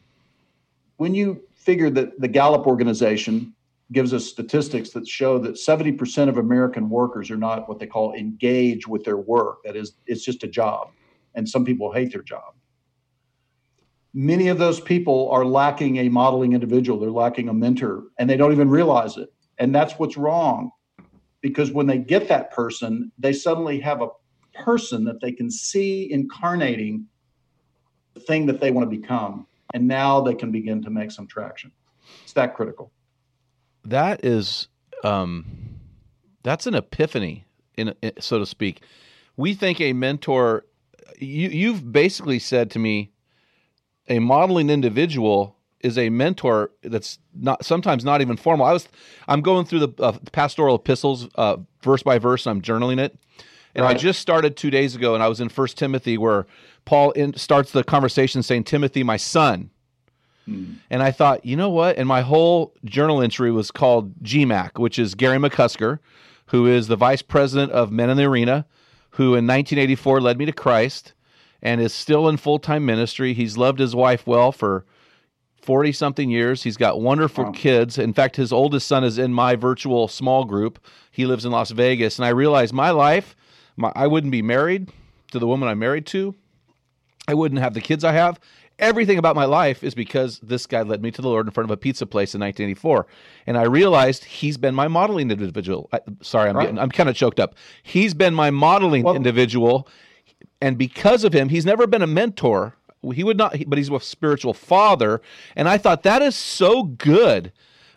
When 0.97 1.13
you 1.13 1.43
figure 1.54 1.89
that 1.91 2.19
the 2.19 2.28
Gallup 2.28 2.65
organization 2.65 3.54
gives 3.91 4.13
us 4.13 4.25
statistics 4.25 4.91
that 4.91 5.08
show 5.08 5.39
that 5.39 5.56
70% 5.56 6.30
of 6.30 6.38
American 6.38 6.89
workers 6.89 7.32
are 7.32 7.38
not 7.38 7.67
what 7.67 7.80
they 7.80 7.88
call 7.88 8.13
engaged 8.13 8.88
with 8.88 9.04
their 9.04 9.17
work. 9.17 9.63
That 9.63 9.75
is, 9.75 9.93
it's 10.06 10.23
just 10.23 10.43
a 10.43 10.47
job. 10.47 10.89
And 11.36 11.47
some 11.47 11.65
people 11.65 11.91
hate 11.91 12.12
their 12.12 12.21
job. 12.21 12.54
Many 14.13 14.47
of 14.47 14.58
those 14.58 14.80
people 14.80 15.30
are 15.32 15.45
lacking 15.45 15.97
a 15.97 16.10
modeling 16.10 16.54
individual, 16.54 16.99
they're 16.99 17.12
lacking 17.12 17.49
a 17.49 17.54
mentor, 17.54 18.06
and 18.17 18.30
they 18.30 18.38
don't 18.38 18.52
even 18.52 18.69
realize 18.69 19.17
it. 19.17 19.32
And 19.58 19.73
that's 19.73 19.93
what's 19.93 20.17
wrong. 20.17 20.71
Because 21.41 21.71
when 21.71 21.88
they 21.88 21.99
get 21.99 22.28
that 22.28 22.52
person, 22.52 23.12
they 23.17 23.34
suddenly 23.34 23.80
have 23.80 24.02
a 24.02 24.10
person 24.63 25.04
that 25.06 25.21
they 25.21 25.32
can 25.32 25.49
see 25.49 26.12
incarnating 26.12 27.06
the 28.13 28.19
thing 28.19 28.45
that 28.47 28.60
they 28.60 28.71
want 28.71 28.89
to 28.89 28.97
become. 28.97 29.47
And 29.73 29.88
now 29.88 30.21
they 30.21 30.34
can 30.34 30.52
begin 30.52 30.82
to 30.84 30.89
make 30.89 31.12
some 31.12 31.28
traction. 31.28 31.71
It's 32.23 32.34
that 32.34 32.56
critical. 32.56 32.91
That 33.89 34.23
is, 34.23 34.67
um, 35.04 35.45
that's 36.43 36.67
an 36.67 36.75
epiphany, 36.75 37.45
in, 37.75 37.93
in 38.02 38.13
so 38.19 38.39
to 38.39 38.45
speak. 38.45 38.84
We 39.38 39.54
think 39.54 39.82
a 39.82 39.93
mentor. 39.93 40.65
You, 41.17 41.49
you've 41.49 41.91
basically 41.91 42.39
said 42.39 42.71
to 42.71 42.80
me, 42.80 43.12
a 44.08 44.19
modeling 44.19 44.69
individual 44.69 45.56
is 45.82 45.97
a 45.97 46.10
mentor 46.10 46.71
that's 46.84 47.19
not 47.34 47.63
sometimes 47.63 48.04
not 48.04 48.21
even 48.21 48.38
formal. 48.38 48.65
I 48.65 48.73
was 48.73 48.88
I'm 49.28 49.41
going 49.41 49.65
through 49.65 49.80
the 49.80 50.04
uh, 50.04 50.17
pastoral 50.32 50.75
epistles 50.75 51.28
uh, 51.36 51.58
verse 51.82 52.04
by 52.04 52.19
verse 52.19 52.45
and 52.45 52.58
I'm 52.58 52.62
journaling 52.62 52.99
it. 52.99 53.17
And 53.75 53.84
right. 53.86 53.95
I 53.95 53.99
just 53.99 54.19
started 54.19 54.58
2 54.58 54.71
days 54.71 54.95
ago 54.95 55.13
and 55.13 55.23
I 55.23 55.28
was 55.28 55.39
in 55.39 55.47
First 55.47 55.78
Timothy 55.78 56.17
where 56.17 56.47
Paul 56.86 57.12
in, 57.12 57.36
starts 57.36 57.71
the 57.71 57.84
conversation 57.84 58.43
saying, 58.43 58.65
Timothy, 58.65 59.04
my 59.04 59.17
son. 59.17 59.69
Hmm. 60.49 60.73
And 60.89 61.03
I 61.03 61.12
thought, 61.12 61.45
you 61.45 61.55
know 61.55 61.69
what? 61.69 61.97
And 61.97 62.07
my 62.07 62.21
whole 62.21 62.73
journal 62.85 63.21
entry 63.21 63.51
was 63.51 63.71
called 63.71 64.13
GMAC, 64.23 64.79
which 64.79 64.97
is 64.97 65.15
Gary 65.15 65.38
McCusker, 65.38 65.99
who 66.47 66.65
is 66.65 66.88
the 66.88 66.95
vice 66.95 67.21
president 67.21 67.71
of 67.71 67.91
Men 67.91 68.09
in 68.09 68.17
the 68.17 68.23
Arena, 68.23 68.65
who 69.12 69.35
in 69.35 69.45
1984 69.45 70.21
led 70.21 70.38
me 70.38 70.45
to 70.45 70.51
Christ 70.51 71.13
and 71.62 71.81
is 71.81 71.93
still 71.93 72.27
in 72.29 72.38
full 72.38 72.59
time 72.59 72.85
ministry. 72.85 73.33
He's 73.33 73.57
loved 73.57 73.79
his 73.79 73.95
wife 73.95 74.25
well 74.25 74.51
for 74.51 74.85
40 75.62 75.91
something 75.91 76.29
years. 76.29 76.63
He's 76.63 76.77
got 76.77 77.01
wonderful 77.01 77.45
wow. 77.45 77.51
kids. 77.51 77.97
In 77.97 78.13
fact, 78.13 78.35
his 78.35 78.51
oldest 78.51 78.88
son 78.88 79.03
is 79.03 79.17
in 79.17 79.33
my 79.33 79.55
virtual 79.55 80.07
small 80.07 80.45
group. 80.45 80.79
He 81.12 81.25
lives 81.25 81.45
in 81.45 81.51
Las 81.51 81.71
Vegas. 81.71 82.17
And 82.17 82.25
I 82.25 82.29
realized 82.29 82.73
my 82.73 82.91
life, 82.91 83.35
my, 83.75 83.91
I 83.95 84.07
wouldn't 84.07 84.31
be 84.31 84.41
married 84.41 84.89
to 85.31 85.39
the 85.39 85.47
woman 85.47 85.69
I'm 85.69 85.79
married 85.79 86.05
to. 86.07 86.35
I 87.29 87.35
wouldn't 87.35 87.61
have 87.61 87.75
the 87.75 87.81
kids 87.81 88.03
I 88.03 88.13
have. 88.13 88.39
Everything 88.79 89.19
about 89.19 89.35
my 89.35 89.45
life 89.45 89.83
is 89.83 89.93
because 89.93 90.39
this 90.39 90.65
guy 90.65 90.81
led 90.81 91.03
me 91.03 91.11
to 91.11 91.21
the 91.21 91.27
Lord 91.27 91.45
in 91.45 91.51
front 91.51 91.69
of 91.69 91.71
a 91.71 91.77
pizza 91.77 92.07
place 92.07 92.33
in 92.33 92.41
1984, 92.41 93.05
and 93.45 93.55
I 93.55 93.63
realized 93.63 94.23
he's 94.23 94.57
been 94.57 94.73
my 94.73 94.87
modeling 94.87 95.29
individual. 95.29 95.89
I, 95.93 95.99
sorry, 96.21 96.49
I'm 96.49 96.55
right. 96.55 96.63
getting, 96.63 96.79
I'm 96.79 96.89
kind 96.89 97.07
of 97.07 97.15
choked 97.15 97.39
up. 97.39 97.55
He's 97.83 98.15
been 98.15 98.33
my 98.33 98.49
modeling 98.49 99.03
well, 99.03 99.15
individual, 99.15 99.87
and 100.59 100.75
because 100.77 101.23
of 101.23 101.33
him, 101.33 101.49
he's 101.49 101.65
never 101.65 101.85
been 101.85 102.01
a 102.01 102.07
mentor. 102.07 102.75
He 103.13 103.23
would 103.23 103.37
not, 103.37 103.55
but 103.67 103.77
he's 103.77 103.91
a 103.91 103.99
spiritual 103.99 104.55
father, 104.55 105.21
and 105.55 105.69
I 105.69 105.77
thought 105.77 106.01
that 106.03 106.23
is 106.23 106.35
so 106.35 106.83
good. 106.83 107.51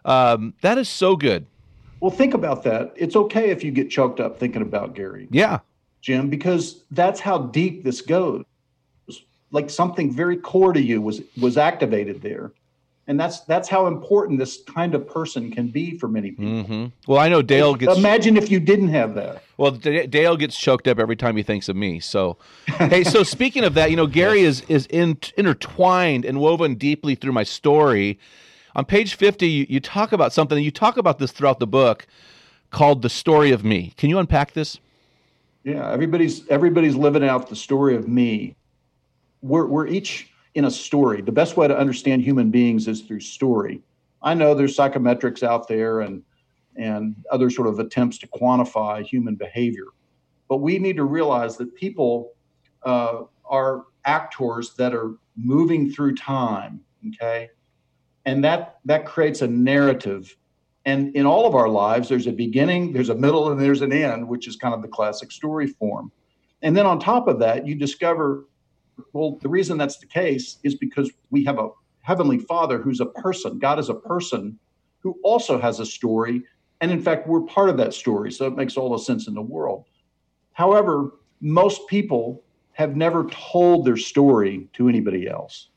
Um, 0.04 0.52
that 0.60 0.76
is 0.76 0.90
so 0.90 1.16
good. 1.16 1.46
Well, 2.00 2.10
think 2.10 2.34
about 2.34 2.64
that. 2.64 2.92
It's 2.96 3.16
okay 3.16 3.50
if 3.50 3.64
you 3.64 3.70
get 3.70 3.88
choked 3.88 4.20
up 4.20 4.38
thinking 4.38 4.62
about 4.62 4.94
Gary. 4.94 5.28
Yeah. 5.30 5.60
Jim, 6.02 6.28
because 6.28 6.82
that's 6.90 7.20
how 7.20 7.38
deep 7.38 7.84
this 7.84 8.00
goes 8.00 8.44
like 9.52 9.70
something 9.70 10.12
very 10.12 10.36
core 10.36 10.72
to 10.72 10.82
you 10.82 11.00
was 11.00 11.22
was 11.40 11.56
activated 11.56 12.22
there 12.22 12.52
and 13.06 13.18
that's 13.18 13.40
that's 13.40 13.68
how 13.68 13.86
important 13.88 14.38
this 14.38 14.62
kind 14.62 14.94
of 14.94 15.06
person 15.06 15.50
can 15.50 15.68
be 15.68 15.98
for 15.98 16.08
many 16.08 16.30
people. 16.30 16.44
Mm-hmm. 16.44 16.86
Well, 17.06 17.18
I 17.18 17.28
know 17.28 17.42
Dale 17.42 17.74
gets. 17.74 17.98
Imagine 17.98 18.36
if 18.36 18.50
you 18.50 18.60
didn't 18.60 18.88
have 18.88 19.14
that. 19.16 19.42
Well, 19.56 19.72
D- 19.72 20.06
Dale 20.06 20.36
gets 20.36 20.56
choked 20.56 20.86
up 20.86 20.98
every 20.98 21.16
time 21.16 21.36
he 21.36 21.42
thinks 21.42 21.68
of 21.68 21.74
me. 21.74 21.98
So, 21.98 22.38
hey, 22.66 23.02
so 23.02 23.22
speaking 23.22 23.64
of 23.64 23.74
that, 23.74 23.90
you 23.90 23.96
know, 23.96 24.06
Gary 24.06 24.42
is 24.42 24.62
is 24.62 24.86
in, 24.86 25.18
intertwined 25.36 26.24
and 26.24 26.38
woven 26.38 26.76
deeply 26.76 27.14
through 27.14 27.32
my 27.32 27.42
story. 27.42 28.18
On 28.76 28.84
page 28.84 29.14
fifty, 29.16 29.48
you, 29.48 29.66
you 29.68 29.80
talk 29.80 30.12
about 30.12 30.32
something. 30.32 30.62
You 30.62 30.70
talk 30.70 30.96
about 30.96 31.18
this 31.18 31.32
throughout 31.32 31.58
the 31.58 31.66
book, 31.66 32.06
called 32.70 33.02
the 33.02 33.10
story 33.10 33.50
of 33.50 33.64
me. 33.64 33.94
Can 33.96 34.10
you 34.10 34.18
unpack 34.20 34.52
this? 34.52 34.78
Yeah, 35.64 35.90
everybody's 35.90 36.46
everybody's 36.48 36.94
living 36.94 37.24
out 37.24 37.48
the 37.48 37.56
story 37.56 37.96
of 37.96 38.06
me 38.06 38.54
we're, 39.42 39.66
we're 39.66 39.87
each 39.87 40.31
in 40.55 40.64
a 40.64 40.70
story. 40.70 41.20
The 41.20 41.33
best 41.33 41.57
way 41.57 41.68
to 41.68 41.76
understand 41.76 42.22
human 42.22 42.50
beings 42.50 42.88
is 42.88 43.02
through 43.02 43.20
story. 43.20 43.83
I 44.22 44.35
know 44.35 44.55
there's 44.55 44.76
psychometrics 44.76 45.42
out 45.42 45.68
there 45.68 46.00
and 46.00 46.22
and 46.74 47.14
other 47.31 47.50
sort 47.50 47.68
of 47.68 47.78
attempts 47.78 48.16
to 48.18 48.26
quantify 48.28 49.05
human 49.05 49.35
behavior, 49.35 49.88
but 50.48 50.59
we 50.59 50.78
need 50.78 50.96
to 50.96 51.05
realize 51.05 51.59
that 51.59 51.74
people 51.74 52.33
uh, 52.85 53.24
are 53.44 53.85
actors 54.07 54.74
that 54.78 54.94
are 54.94 55.16
moving 55.37 55.90
through 55.92 56.14
time. 56.14 56.81
Okay, 57.09 57.50
and 58.24 58.42
that 58.44 58.78
that 58.85 59.05
creates 59.05 59.42
a 59.42 59.48
narrative. 59.48 60.35
And 60.85 61.14
in 61.14 61.26
all 61.26 61.46
of 61.46 61.55
our 61.55 61.68
lives, 61.68 62.09
there's 62.09 62.26
a 62.26 62.33
beginning, 62.33 62.92
there's 62.92 63.09
a 63.09 63.14
middle, 63.14 63.52
and 63.52 63.61
there's 63.61 63.83
an 63.83 63.92
end, 63.92 64.26
which 64.26 64.48
is 64.48 64.57
kind 64.57 64.74
of 64.74 64.83
the 64.83 64.88
classic 64.88 65.31
story 65.31 65.68
form. 65.68 66.11
And 66.62 66.76
then 66.76 66.87
on 66.87 66.98
top 66.98 67.28
of 67.28 67.38
that, 67.38 67.66
you 67.66 67.76
discover, 67.76 68.46
well, 69.12 69.38
the 69.42 69.48
reason 69.48 69.78
that's 69.78 69.98
the 69.98 70.06
case 70.06 70.58
is 70.62 70.74
because 70.74 71.10
we 71.30 71.44
have 71.44 71.58
a 71.58 71.68
heavenly 72.02 72.38
Father 72.38 72.78
who's 72.78 73.00
a 73.00 73.06
person. 73.06 73.58
God 73.58 73.78
is 73.78 73.88
a 73.88 73.94
person 73.94 74.58
who 75.00 75.18
also 75.22 75.60
has 75.60 75.80
a 75.80 75.86
story. 75.86 76.42
And 76.80 76.90
in 76.90 77.00
fact, 77.00 77.28
we're 77.28 77.42
part 77.42 77.68
of 77.68 77.76
that 77.76 77.94
story. 77.94 78.32
So 78.32 78.46
it 78.46 78.56
makes 78.56 78.76
all 78.76 78.90
the 78.90 78.98
sense 78.98 79.28
in 79.28 79.34
the 79.34 79.42
world. 79.42 79.84
However, 80.52 81.12
most 81.40 81.86
people 81.88 82.42
have 82.72 82.96
never 82.96 83.26
told 83.26 83.84
their 83.84 83.96
story 83.96 84.68
to 84.74 84.88
anybody 84.88 85.28
else. 85.28 85.68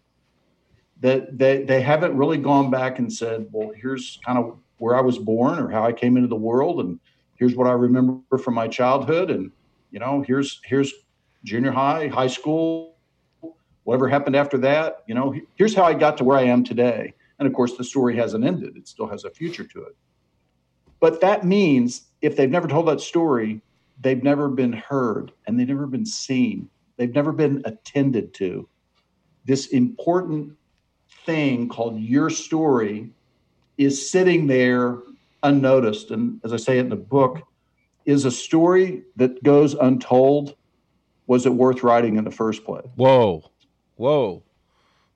That 1.01 1.38
they, 1.38 1.63
they 1.63 1.81
haven't 1.81 2.17
really 2.17 2.38
gone 2.38 2.71
back 2.71 2.99
and 2.99 3.11
said, 3.11 3.47
well, 3.51 3.71
here's 3.75 4.19
kind 4.25 4.39
of 4.39 4.57
where 4.77 4.95
I 4.95 5.01
was 5.01 5.17
born 5.17 5.59
or 5.59 5.69
how 5.69 5.85
I 5.85 5.91
came 5.91 6.17
into 6.17 6.27
the 6.27 6.35
world, 6.35 6.79
and 6.79 6.99
here's 7.35 7.55
what 7.55 7.67
I 7.67 7.71
remember 7.71 8.38
from 8.38 8.53
my 8.53 8.67
childhood, 8.67 9.29
and 9.29 9.51
you 9.91 9.99
know, 9.99 10.23
here's 10.25 10.59
here's 10.65 10.93
junior 11.43 11.71
high, 11.71 12.07
high 12.07 12.27
school, 12.27 12.94
whatever 13.86 14.10
happened 14.10 14.36
after 14.36 14.58
that. 14.58 15.04
You 15.08 15.15
know, 15.15 15.34
here's 15.56 15.74
how 15.74 15.84
I 15.84 15.93
got 15.93 16.17
to 16.17 16.26
where 16.26 16.38
I 16.38 16.43
am 16.43 16.63
today. 16.63 17.13
And 17.39 17.48
of 17.48 17.54
course, 17.54 17.78
the 17.78 17.84
story 17.84 18.17
hasn't 18.17 18.43
ended; 18.43 18.76
it 18.76 18.88
still 18.88 19.08
has 19.08 19.24
a 19.24 19.30
future 19.30 19.63
to 19.63 19.84
it. 19.84 19.95
But 21.00 21.21
that 21.21 21.45
means 21.45 22.08
if 22.21 22.36
they've 22.36 22.50
never 22.50 22.67
told 22.67 22.88
that 22.88 23.02
story, 23.02 23.62
they've 24.02 24.24
never 24.24 24.50
been 24.50 24.74
heard 24.74 25.32
and 25.45 25.60
they've 25.60 25.67
never 25.67 25.88
been 25.88 26.06
seen. 26.06 26.69
They've 26.98 27.13
never 27.13 27.32
been 27.32 27.62
attended 27.65 28.34
to. 28.36 28.67
This 29.45 29.67
important 29.67 30.56
thing 31.26 31.67
called 31.69 32.00
your 32.00 32.30
story 32.30 33.10
is 33.78 34.10
sitting 34.10 34.48
there 34.48 34.98
unnoticed. 35.43 36.12
And 36.12 36.39
as 36.43 36.54
I 36.54 36.58
say 36.58 36.80
in 36.80 36.89
the 36.89 36.95
book, 36.95 37.41
is 38.06 38.26
a 38.26 38.32
story 38.32 39.04
that 39.15 39.43
goes 39.43 39.74
untold. 39.74 40.56
Was 41.28 41.45
it 41.45 41.54
worth 41.54 41.84
writing 41.84 42.17
in 42.17 42.24
the 42.24 42.32
first 42.32 42.63
place? 42.63 42.86
Whoa, 42.95 43.43
whoa, 43.95 44.43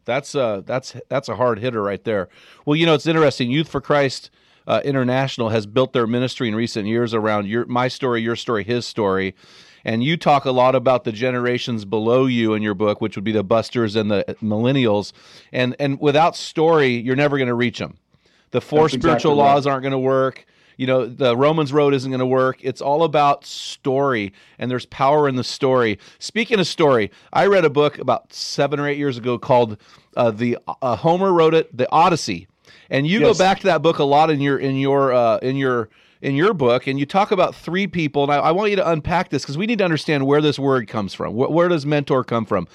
that's 0.05 0.35
uh 0.35 0.61
that's 0.65 0.95
that's 1.09 1.29
a 1.29 1.35
hard 1.35 1.59
hitter 1.59 1.81
right 1.81 2.03
there. 2.03 2.29
Well, 2.65 2.75
you 2.75 2.85
know 2.85 2.93
it's 2.93 3.07
interesting. 3.07 3.51
Youth 3.51 3.69
for 3.69 3.81
Christ 3.81 4.29
uh, 4.67 4.81
International 4.85 5.49
has 5.49 5.65
built 5.65 5.93
their 5.93 6.07
ministry 6.07 6.47
in 6.47 6.55
recent 6.55 6.87
years 6.87 7.13
around 7.13 7.47
your 7.47 7.65
my 7.65 7.87
story, 7.87 8.21
your 8.21 8.35
story, 8.35 8.63
his 8.63 8.85
story. 8.85 9.35
And 9.85 10.03
you 10.03 10.17
talk 10.17 10.45
a 10.45 10.51
lot 10.51 10.75
about 10.75 11.05
the 11.05 11.11
generations 11.11 11.85
below 11.85 12.25
you 12.25 12.53
in 12.53 12.61
your 12.61 12.73
book, 12.73 12.99
which 13.01 13.15
would 13.15 13.23
be 13.23 13.31
the 13.31 13.43
busters 13.43 13.95
and 13.95 14.11
the 14.11 14.23
millennials. 14.43 15.13
And 15.51 15.75
and 15.79 15.99
without 15.99 16.35
story, 16.35 16.95
you're 16.95 17.15
never 17.15 17.37
going 17.37 17.47
to 17.47 17.55
reach 17.55 17.79
them. 17.79 17.97
The 18.51 18.61
four 18.61 18.83
That's 18.83 18.93
spiritual 18.93 19.33
exactly 19.33 19.35
laws 19.35 19.65
right. 19.65 19.71
aren't 19.71 19.83
going 19.83 19.91
to 19.91 19.99
work. 19.99 20.45
You 20.79 20.87
know, 20.87 21.05
the 21.05 21.35
Romans 21.35 21.73
road 21.73 21.93
isn't 21.93 22.09
going 22.09 22.21
to 22.21 22.25
work. 22.25 22.59
It's 22.61 22.79
all 22.79 23.03
about 23.03 23.43
story, 23.43 24.31
and 24.57 24.71
there's 24.71 24.85
power 24.85 25.27
in 25.27 25.35
the 25.35 25.43
story. 25.43 25.99
Speaking 26.19 26.57
of 26.57 26.67
story, 26.67 27.11
I 27.33 27.47
read 27.47 27.65
a 27.65 27.69
book 27.69 27.99
about 27.99 28.31
seven 28.31 28.79
or 28.79 28.87
eight 28.87 28.97
years 28.97 29.17
ago 29.17 29.37
called 29.37 29.75
uh, 30.15 30.31
the 30.31 30.57
uh, 30.81 30.95
Homer 30.95 31.33
wrote 31.33 31.53
it, 31.53 31.75
the 31.75 31.91
Odyssey, 31.91 32.47
and 32.89 33.05
you 33.05 33.19
yes. 33.19 33.27
go 33.27 33.43
back 33.43 33.59
to 33.59 33.65
that 33.65 33.81
book 33.81 33.99
a 33.99 34.05
lot 34.05 34.31
in 34.31 34.39
your 34.39 34.57
in 34.57 34.77
your 34.77 35.11
uh, 35.11 35.39
in 35.39 35.57
your 35.57 35.89
in 36.21 36.37
your 36.37 36.53
book, 36.53 36.87
and 36.87 36.97
you 36.97 37.05
talk 37.05 37.31
about 37.31 37.55
three 37.55 37.85
people. 37.85 38.23
And 38.23 38.31
I, 38.31 38.37
I 38.37 38.51
want 38.51 38.69
you 38.69 38.77
to 38.77 38.89
unpack 38.89 39.31
this 39.31 39.43
because 39.43 39.57
we 39.57 39.65
need 39.65 39.79
to 39.79 39.83
understand 39.83 40.25
where 40.27 40.39
this 40.39 40.57
word 40.57 40.87
comes 40.87 41.13
from. 41.13 41.33
Where, 41.33 41.49
where 41.49 41.67
does 41.67 41.85
mentor 41.85 42.23
come 42.23 42.45
from? 42.45 42.69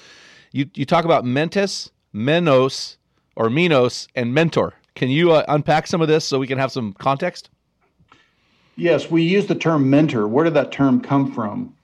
You 0.51 0.69
you 0.75 0.85
talk 0.85 1.05
about 1.05 1.25
mentis, 1.25 1.89
menos, 2.13 2.97
or 3.35 3.49
minos, 3.49 4.07
and 4.13 4.31
mentor. 4.31 4.75
Can 4.93 5.09
you 5.09 5.31
uh, 5.31 5.43
unpack 5.47 5.87
some 5.87 6.01
of 6.01 6.07
this 6.07 6.23
so 6.23 6.37
we 6.37 6.45
can 6.45 6.59
have 6.59 6.71
some 6.71 6.93
context? 6.93 7.49
Yes, 8.75 9.09
we 9.09 9.23
use 9.23 9.47
the 9.47 9.55
term 9.55 9.89
mentor. 9.89 10.27
Where 10.27 10.43
did 10.43 10.53
that 10.55 10.71
term 10.71 10.99
come 11.01 11.31
from? 11.31 11.75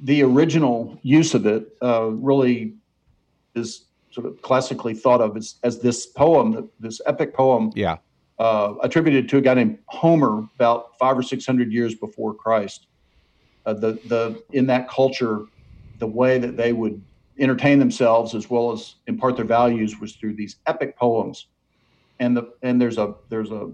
The 0.00 0.22
original 0.22 0.98
use 1.02 1.34
of 1.34 1.46
it 1.46 1.68
uh, 1.82 2.10
really 2.10 2.74
is 3.54 3.86
sort 4.10 4.26
of 4.26 4.40
classically 4.42 4.94
thought 4.94 5.20
of 5.20 5.36
as, 5.36 5.56
as 5.62 5.80
this 5.80 6.06
poem, 6.06 6.70
this 6.78 7.00
epic 7.06 7.34
poem, 7.34 7.72
yeah, 7.74 7.96
uh, 8.38 8.74
attributed 8.82 9.28
to 9.30 9.38
a 9.38 9.40
guy 9.40 9.54
named 9.54 9.78
Homer 9.86 10.46
about 10.56 10.98
five 10.98 11.16
or 11.16 11.22
six 11.22 11.46
hundred 11.46 11.72
years 11.72 11.94
before 11.94 12.34
Christ. 12.34 12.86
Uh, 13.64 13.72
the 13.72 13.92
the 14.06 14.42
in 14.52 14.66
that 14.66 14.88
culture, 14.88 15.46
the 15.98 16.06
way 16.06 16.38
that 16.38 16.56
they 16.56 16.72
would 16.72 17.02
entertain 17.38 17.78
themselves 17.78 18.34
as 18.34 18.50
well 18.50 18.72
as 18.72 18.96
impart 19.06 19.36
their 19.36 19.44
values 19.44 19.98
was 19.98 20.16
through 20.16 20.34
these 20.34 20.56
epic 20.66 20.98
poems, 20.98 21.48
and 22.20 22.36
the 22.36 22.52
and 22.62 22.80
there's 22.80 22.98
a 22.98 23.14
there's 23.30 23.50
a 23.50 23.70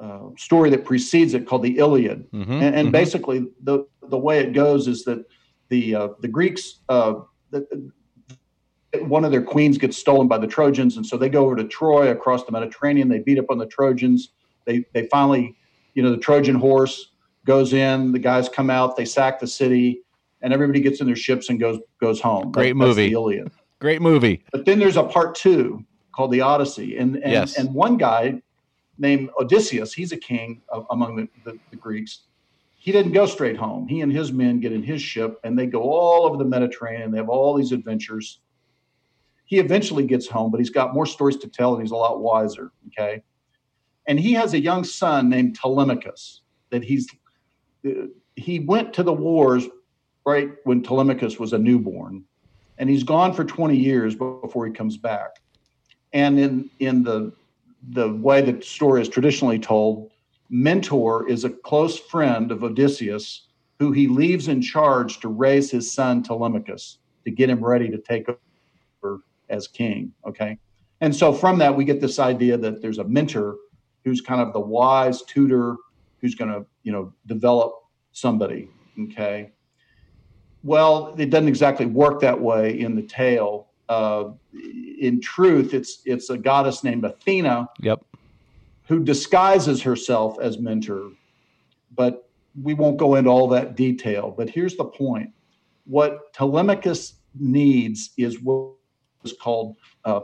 uh, 0.00 0.28
story 0.36 0.70
that 0.70 0.84
precedes 0.84 1.34
it 1.34 1.46
called 1.46 1.62
the 1.62 1.78
Iliad, 1.78 2.30
mm-hmm, 2.30 2.52
and, 2.52 2.62
and 2.62 2.74
mm-hmm. 2.74 2.90
basically 2.90 3.46
the 3.62 3.86
the 4.02 4.18
way 4.18 4.40
it 4.40 4.52
goes 4.52 4.88
is 4.88 5.04
that 5.04 5.24
the 5.68 5.94
uh, 5.94 6.08
the 6.20 6.28
Greeks 6.28 6.80
uh, 6.88 7.14
the, 7.50 7.90
one 9.00 9.24
of 9.24 9.30
their 9.30 9.42
queens 9.42 9.78
gets 9.78 9.96
stolen 9.96 10.28
by 10.28 10.38
the 10.38 10.46
Trojans, 10.46 10.96
and 10.96 11.06
so 11.06 11.16
they 11.16 11.28
go 11.28 11.44
over 11.44 11.56
to 11.56 11.64
Troy 11.64 12.10
across 12.10 12.44
the 12.44 12.52
Mediterranean. 12.52 13.08
They 13.08 13.18
beat 13.18 13.38
up 13.38 13.46
on 13.50 13.58
the 13.58 13.66
Trojans. 13.66 14.30
They 14.64 14.84
they 14.92 15.06
finally, 15.06 15.56
you 15.94 16.02
know, 16.02 16.10
the 16.10 16.18
Trojan 16.18 16.56
horse 16.56 17.12
goes 17.44 17.72
in. 17.72 18.12
The 18.12 18.18
guys 18.18 18.48
come 18.48 18.70
out. 18.70 18.96
They 18.96 19.04
sack 19.04 19.40
the 19.40 19.46
city, 19.46 20.02
and 20.42 20.52
everybody 20.52 20.80
gets 20.80 21.00
in 21.00 21.06
their 21.06 21.16
ships 21.16 21.48
and 21.48 21.58
goes 21.58 21.78
goes 22.00 22.20
home. 22.20 22.52
Great 22.52 22.70
that, 22.70 22.74
movie, 22.74 23.12
Iliad. 23.12 23.50
Great 23.80 24.02
movie. 24.02 24.44
But 24.52 24.64
then 24.64 24.78
there's 24.78 24.96
a 24.96 25.04
part 25.04 25.34
two 25.34 25.84
called 26.12 26.32
the 26.32 26.40
Odyssey, 26.40 26.96
and 26.96 27.16
and, 27.16 27.32
yes. 27.32 27.56
and 27.56 27.72
one 27.74 27.96
guy 27.96 28.42
named 28.98 29.30
Odysseus, 29.38 29.92
he's 29.92 30.12
a 30.12 30.16
king 30.16 30.62
among 30.90 31.16
the, 31.16 31.28
the, 31.44 31.58
the 31.70 31.76
Greeks. 31.76 32.22
He 32.76 32.92
didn't 32.92 33.12
go 33.12 33.26
straight 33.26 33.56
home. 33.56 33.88
He 33.88 34.00
and 34.00 34.12
his 34.12 34.32
men 34.32 34.60
get 34.60 34.72
in 34.72 34.82
his 34.82 35.02
ship 35.02 35.40
and 35.44 35.58
they 35.58 35.66
go 35.66 35.82
all 35.82 36.24
over 36.24 36.36
the 36.36 36.44
Mediterranean. 36.44 37.10
They 37.10 37.18
have 37.18 37.28
all 37.28 37.54
these 37.54 37.72
adventures 37.72 38.40
he 39.46 39.58
eventually 39.60 40.04
gets 40.04 40.26
home, 40.26 40.50
but 40.50 40.58
he's 40.58 40.70
got 40.70 40.92
more 40.92 41.06
stories 41.06 41.36
to 41.36 41.48
tell 41.48 41.72
and 41.74 41.82
he's 41.82 41.92
a 41.92 41.96
lot 41.96 42.20
wiser. 42.20 42.72
Okay. 42.88 43.22
And 44.06 44.20
he 44.20 44.32
has 44.34 44.52
a 44.52 44.60
young 44.60 44.84
son 44.84 45.28
named 45.28 45.56
Telemachus 45.56 46.42
that 46.70 46.84
he's, 46.84 47.08
he 48.34 48.60
went 48.60 48.92
to 48.94 49.02
the 49.02 49.12
wars 49.12 49.66
right 50.24 50.50
when 50.64 50.82
Telemachus 50.82 51.38
was 51.38 51.52
a 51.52 51.58
newborn 51.58 52.24
and 52.78 52.90
he's 52.90 53.04
gone 53.04 53.32
for 53.32 53.44
20 53.44 53.76
years 53.76 54.14
before 54.16 54.66
he 54.66 54.72
comes 54.72 54.96
back. 54.96 55.40
And 56.12 56.38
in, 56.38 56.70
in 56.80 57.04
the, 57.04 57.32
the 57.90 58.12
way 58.14 58.40
the 58.42 58.60
story 58.62 59.00
is 59.00 59.08
traditionally 59.08 59.58
told, 59.58 60.10
Mentor 60.48 61.28
is 61.28 61.44
a 61.44 61.50
close 61.50 61.98
friend 61.98 62.50
of 62.52 62.64
Odysseus 62.64 63.48
who 63.78 63.92
he 63.92 64.08
leaves 64.08 64.48
in 64.48 64.62
charge 64.62 65.20
to 65.20 65.28
raise 65.28 65.70
his 65.70 65.92
son 65.92 66.22
Telemachus 66.22 66.98
to 67.24 67.30
get 67.30 67.50
him 67.50 67.62
ready 67.62 67.90
to 67.90 67.98
take 67.98 68.26
over 68.28 69.20
as 69.48 69.68
king. 69.68 70.12
Okay. 70.26 70.58
And 71.00 71.14
so 71.14 71.32
from 71.32 71.58
that, 71.58 71.76
we 71.76 71.84
get 71.84 72.00
this 72.00 72.18
idea 72.18 72.56
that 72.56 72.80
there's 72.80 72.98
a 72.98 73.04
mentor 73.04 73.56
who's 74.04 74.20
kind 74.20 74.40
of 74.40 74.52
the 74.52 74.60
wise 74.60 75.22
tutor 75.22 75.76
who's 76.20 76.34
going 76.34 76.50
to, 76.50 76.64
you 76.84 76.92
know, 76.92 77.12
develop 77.26 77.74
somebody. 78.12 78.70
Okay. 78.98 79.52
Well, 80.62 81.14
it 81.18 81.30
doesn't 81.30 81.48
exactly 81.48 81.86
work 81.86 82.20
that 82.20 82.40
way 82.40 82.80
in 82.80 82.96
the 82.96 83.02
tale. 83.02 83.68
Uh, 83.88 84.30
in 85.00 85.20
truth, 85.20 85.74
it's 85.74 86.02
it's 86.04 86.30
a 86.30 86.38
goddess 86.38 86.82
named 86.82 87.04
Athena. 87.04 87.68
Yep. 87.80 88.04
Who 88.88 89.02
disguises 89.02 89.82
herself 89.82 90.38
as 90.40 90.58
mentor, 90.58 91.10
but 91.94 92.28
we 92.62 92.74
won't 92.74 92.96
go 92.96 93.16
into 93.16 93.30
all 93.30 93.48
that 93.48 93.76
detail. 93.76 94.32
But 94.36 94.48
here's 94.48 94.76
the 94.76 94.84
point: 94.84 95.30
what 95.84 96.32
Telemachus 96.32 97.14
needs 97.38 98.10
is 98.16 98.40
what 98.40 98.72
is 99.24 99.34
called 99.40 99.76
uh, 100.04 100.20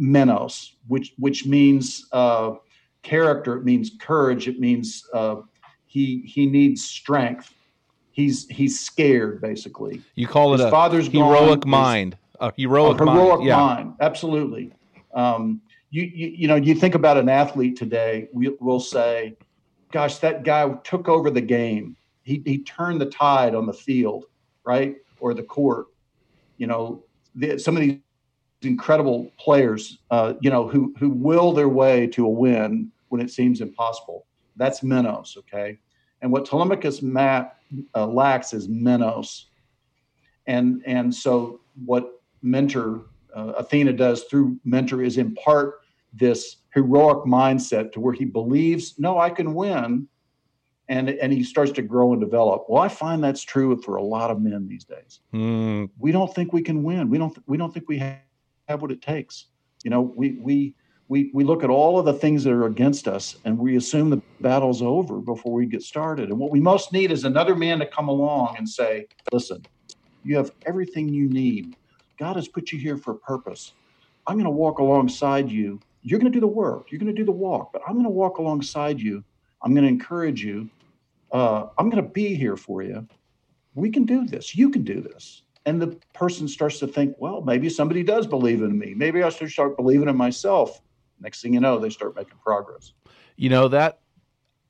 menos, 0.00 0.72
which 0.88 1.14
which 1.18 1.46
means 1.46 2.06
uh, 2.12 2.54
character. 3.02 3.56
It 3.56 3.64
means 3.64 3.92
courage. 4.00 4.48
It 4.48 4.58
means 4.58 5.04
uh, 5.12 5.36
he 5.86 6.22
he 6.26 6.46
needs 6.46 6.84
strength. 6.84 7.52
He's 8.10 8.46
he's 8.48 8.80
scared 8.80 9.40
basically. 9.40 10.02
You 10.14 10.26
call 10.26 10.54
it 10.54 10.58
His 10.58 10.66
a 10.66 10.70
father's 10.70 11.06
heroic 11.08 11.60
gone, 11.60 11.70
mind. 11.70 12.18
A 12.40 12.52
heroic, 12.56 13.00
a 13.00 13.04
heroic 13.04 13.38
mind. 13.38 13.44
Yeah. 13.44 13.56
mind. 13.56 13.94
Absolutely. 14.00 14.72
Um, 15.14 15.60
you, 15.90 16.02
you 16.02 16.28
you 16.28 16.48
know 16.48 16.56
you 16.56 16.74
think 16.74 16.94
about 16.94 17.16
an 17.16 17.28
athlete 17.28 17.76
today. 17.76 18.28
We, 18.32 18.54
we'll 18.60 18.80
say, 18.80 19.36
"Gosh, 19.92 20.18
that 20.18 20.44
guy 20.44 20.68
took 20.84 21.08
over 21.08 21.30
the 21.30 21.40
game. 21.40 21.96
He 22.22 22.42
he 22.44 22.58
turned 22.58 23.00
the 23.00 23.06
tide 23.06 23.54
on 23.54 23.66
the 23.66 23.72
field, 23.72 24.26
right, 24.64 24.96
or 25.20 25.34
the 25.34 25.42
court." 25.42 25.86
You 26.58 26.66
know, 26.66 27.04
the, 27.34 27.58
some 27.58 27.76
of 27.76 27.82
these 27.82 27.98
incredible 28.62 29.30
players, 29.38 29.98
uh, 30.10 30.34
you 30.40 30.50
know, 30.50 30.66
who 30.68 30.94
who 30.98 31.10
will 31.10 31.52
their 31.52 31.68
way 31.68 32.06
to 32.08 32.26
a 32.26 32.28
win 32.28 32.90
when 33.08 33.20
it 33.20 33.30
seems 33.30 33.60
impossible. 33.60 34.26
That's 34.56 34.80
Menos, 34.80 35.36
okay. 35.36 35.78
And 36.22 36.32
what 36.32 36.46
Telemachus 36.46 37.02
uh, 37.94 38.06
lacks 38.06 38.52
is 38.52 38.68
Menos. 38.68 39.44
and 40.46 40.82
and 40.86 41.14
so 41.14 41.60
what 41.84 42.15
mentor 42.46 43.06
uh, 43.34 43.52
Athena 43.58 43.92
does 43.92 44.24
through 44.24 44.58
mentor 44.64 45.02
is 45.02 45.18
impart 45.18 45.80
this 46.14 46.56
heroic 46.72 47.26
mindset 47.26 47.92
to 47.92 48.00
where 48.00 48.14
he 48.14 48.24
believes, 48.24 48.94
no, 48.98 49.18
I 49.18 49.28
can 49.28 49.54
win, 49.54 50.08
and 50.88 51.10
and 51.10 51.32
he 51.32 51.42
starts 51.42 51.72
to 51.72 51.82
grow 51.82 52.12
and 52.12 52.20
develop. 52.20 52.64
Well, 52.68 52.82
I 52.82 52.88
find 52.88 53.22
that's 53.22 53.42
true 53.42 53.80
for 53.82 53.96
a 53.96 54.02
lot 54.02 54.30
of 54.30 54.40
men 54.40 54.66
these 54.68 54.84
days. 54.84 55.20
Mm. 55.34 55.90
We 55.98 56.12
don't 56.12 56.32
think 56.34 56.52
we 56.52 56.62
can 56.62 56.82
win. 56.82 57.10
We 57.10 57.18
don't. 57.18 57.34
Th- 57.34 57.44
we 57.46 57.56
don't 57.56 57.74
think 57.74 57.88
we 57.88 57.98
have, 57.98 58.20
have 58.68 58.82
what 58.82 58.90
it 58.90 59.02
takes. 59.02 59.46
You 59.84 59.90
know, 59.90 60.00
we 60.00 60.38
we 60.40 60.74
we 61.08 61.30
we 61.34 61.44
look 61.44 61.64
at 61.64 61.70
all 61.70 61.98
of 61.98 62.06
the 62.06 62.14
things 62.14 62.44
that 62.44 62.52
are 62.52 62.66
against 62.66 63.08
us, 63.08 63.36
and 63.44 63.58
we 63.58 63.76
assume 63.76 64.10
the 64.10 64.22
battle's 64.40 64.80
over 64.80 65.18
before 65.18 65.52
we 65.52 65.66
get 65.66 65.82
started. 65.82 66.30
And 66.30 66.38
what 66.38 66.52
we 66.52 66.60
most 66.60 66.92
need 66.92 67.10
is 67.10 67.24
another 67.24 67.56
man 67.56 67.80
to 67.80 67.86
come 67.86 68.08
along 68.08 68.54
and 68.56 68.68
say, 68.68 69.08
"Listen, 69.32 69.66
you 70.24 70.36
have 70.36 70.52
everything 70.66 71.08
you 71.08 71.28
need. 71.28 71.74
God 72.18 72.36
has 72.36 72.48
put 72.48 72.72
you 72.72 72.78
here 72.78 72.96
for 72.96 73.12
a 73.12 73.18
purpose. 73.18 73.72
I'm 74.26 74.36
going 74.36 74.44
to 74.44 74.50
walk 74.50 74.78
alongside 74.78 75.50
you. 75.50 75.80
You're 76.02 76.18
going 76.18 76.32
to 76.32 76.36
do 76.36 76.40
the 76.40 76.46
work. 76.46 76.90
You're 76.90 76.98
going 76.98 77.14
to 77.14 77.18
do 77.18 77.24
the 77.24 77.32
walk, 77.32 77.72
but 77.72 77.82
I'm 77.86 77.94
going 77.94 78.04
to 78.04 78.10
walk 78.10 78.38
alongside 78.38 79.00
you. 79.00 79.24
I'm 79.62 79.72
going 79.74 79.84
to 79.84 79.88
encourage 79.88 80.42
you. 80.42 80.68
Uh, 81.32 81.66
I'm 81.78 81.90
going 81.90 82.02
to 82.02 82.10
be 82.10 82.34
here 82.34 82.56
for 82.56 82.82
you. 82.82 83.06
We 83.74 83.90
can 83.90 84.04
do 84.04 84.26
this. 84.26 84.56
You 84.56 84.70
can 84.70 84.82
do 84.82 85.00
this. 85.00 85.42
And 85.66 85.82
the 85.82 85.98
person 86.14 86.46
starts 86.46 86.78
to 86.78 86.86
think, 86.86 87.16
well, 87.18 87.40
maybe 87.40 87.68
somebody 87.68 88.02
does 88.02 88.26
believe 88.26 88.62
in 88.62 88.78
me. 88.78 88.94
Maybe 88.94 89.22
I 89.22 89.28
should 89.30 89.50
start 89.50 89.76
believing 89.76 90.08
in 90.08 90.16
myself. 90.16 90.80
Next 91.20 91.42
thing 91.42 91.54
you 91.54 91.60
know, 91.60 91.78
they 91.78 91.90
start 91.90 92.14
making 92.14 92.38
progress. 92.42 92.92
You 93.36 93.50
know 93.50 93.68
that 93.68 93.98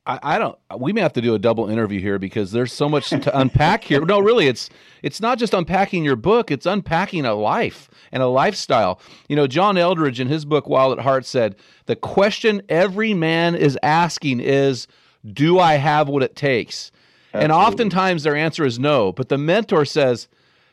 I, 0.06 0.18
I 0.22 0.38
don't. 0.38 0.56
We 0.78 0.92
may 0.92 1.00
have 1.00 1.12
to 1.14 1.20
do 1.20 1.34
a 1.34 1.38
double 1.38 1.68
interview 1.68 2.00
here 2.00 2.18
because 2.18 2.52
there's 2.52 2.72
so 2.72 2.88
much 2.88 3.10
to 3.10 3.38
unpack 3.38 3.84
here. 3.84 4.04
No, 4.04 4.20
really, 4.20 4.46
it's 4.46 4.70
it's 5.02 5.20
not 5.20 5.38
just 5.38 5.52
unpacking 5.52 6.04
your 6.04 6.16
book; 6.16 6.50
it's 6.50 6.66
unpacking 6.66 7.24
a 7.24 7.34
life 7.34 7.90
and 8.12 8.22
a 8.22 8.26
lifestyle. 8.26 9.00
You 9.28 9.36
know, 9.36 9.46
John 9.46 9.76
Eldredge 9.76 10.20
in 10.20 10.28
his 10.28 10.44
book 10.44 10.68
Wild 10.68 10.98
at 10.98 11.04
Heart 11.04 11.26
said 11.26 11.56
the 11.86 11.96
question 11.96 12.62
every 12.68 13.14
man 13.14 13.54
is 13.54 13.78
asking 13.82 14.40
is, 14.40 14.86
"Do 15.24 15.58
I 15.58 15.74
have 15.74 16.08
what 16.08 16.22
it 16.22 16.36
takes?" 16.36 16.92
And 17.32 17.52
oftentimes 17.52 18.22
their 18.22 18.36
answer 18.36 18.64
is 18.64 18.78
no, 18.78 19.12
but 19.12 19.28
the 19.28 19.38
mentor 19.38 19.84
says, 19.84 20.28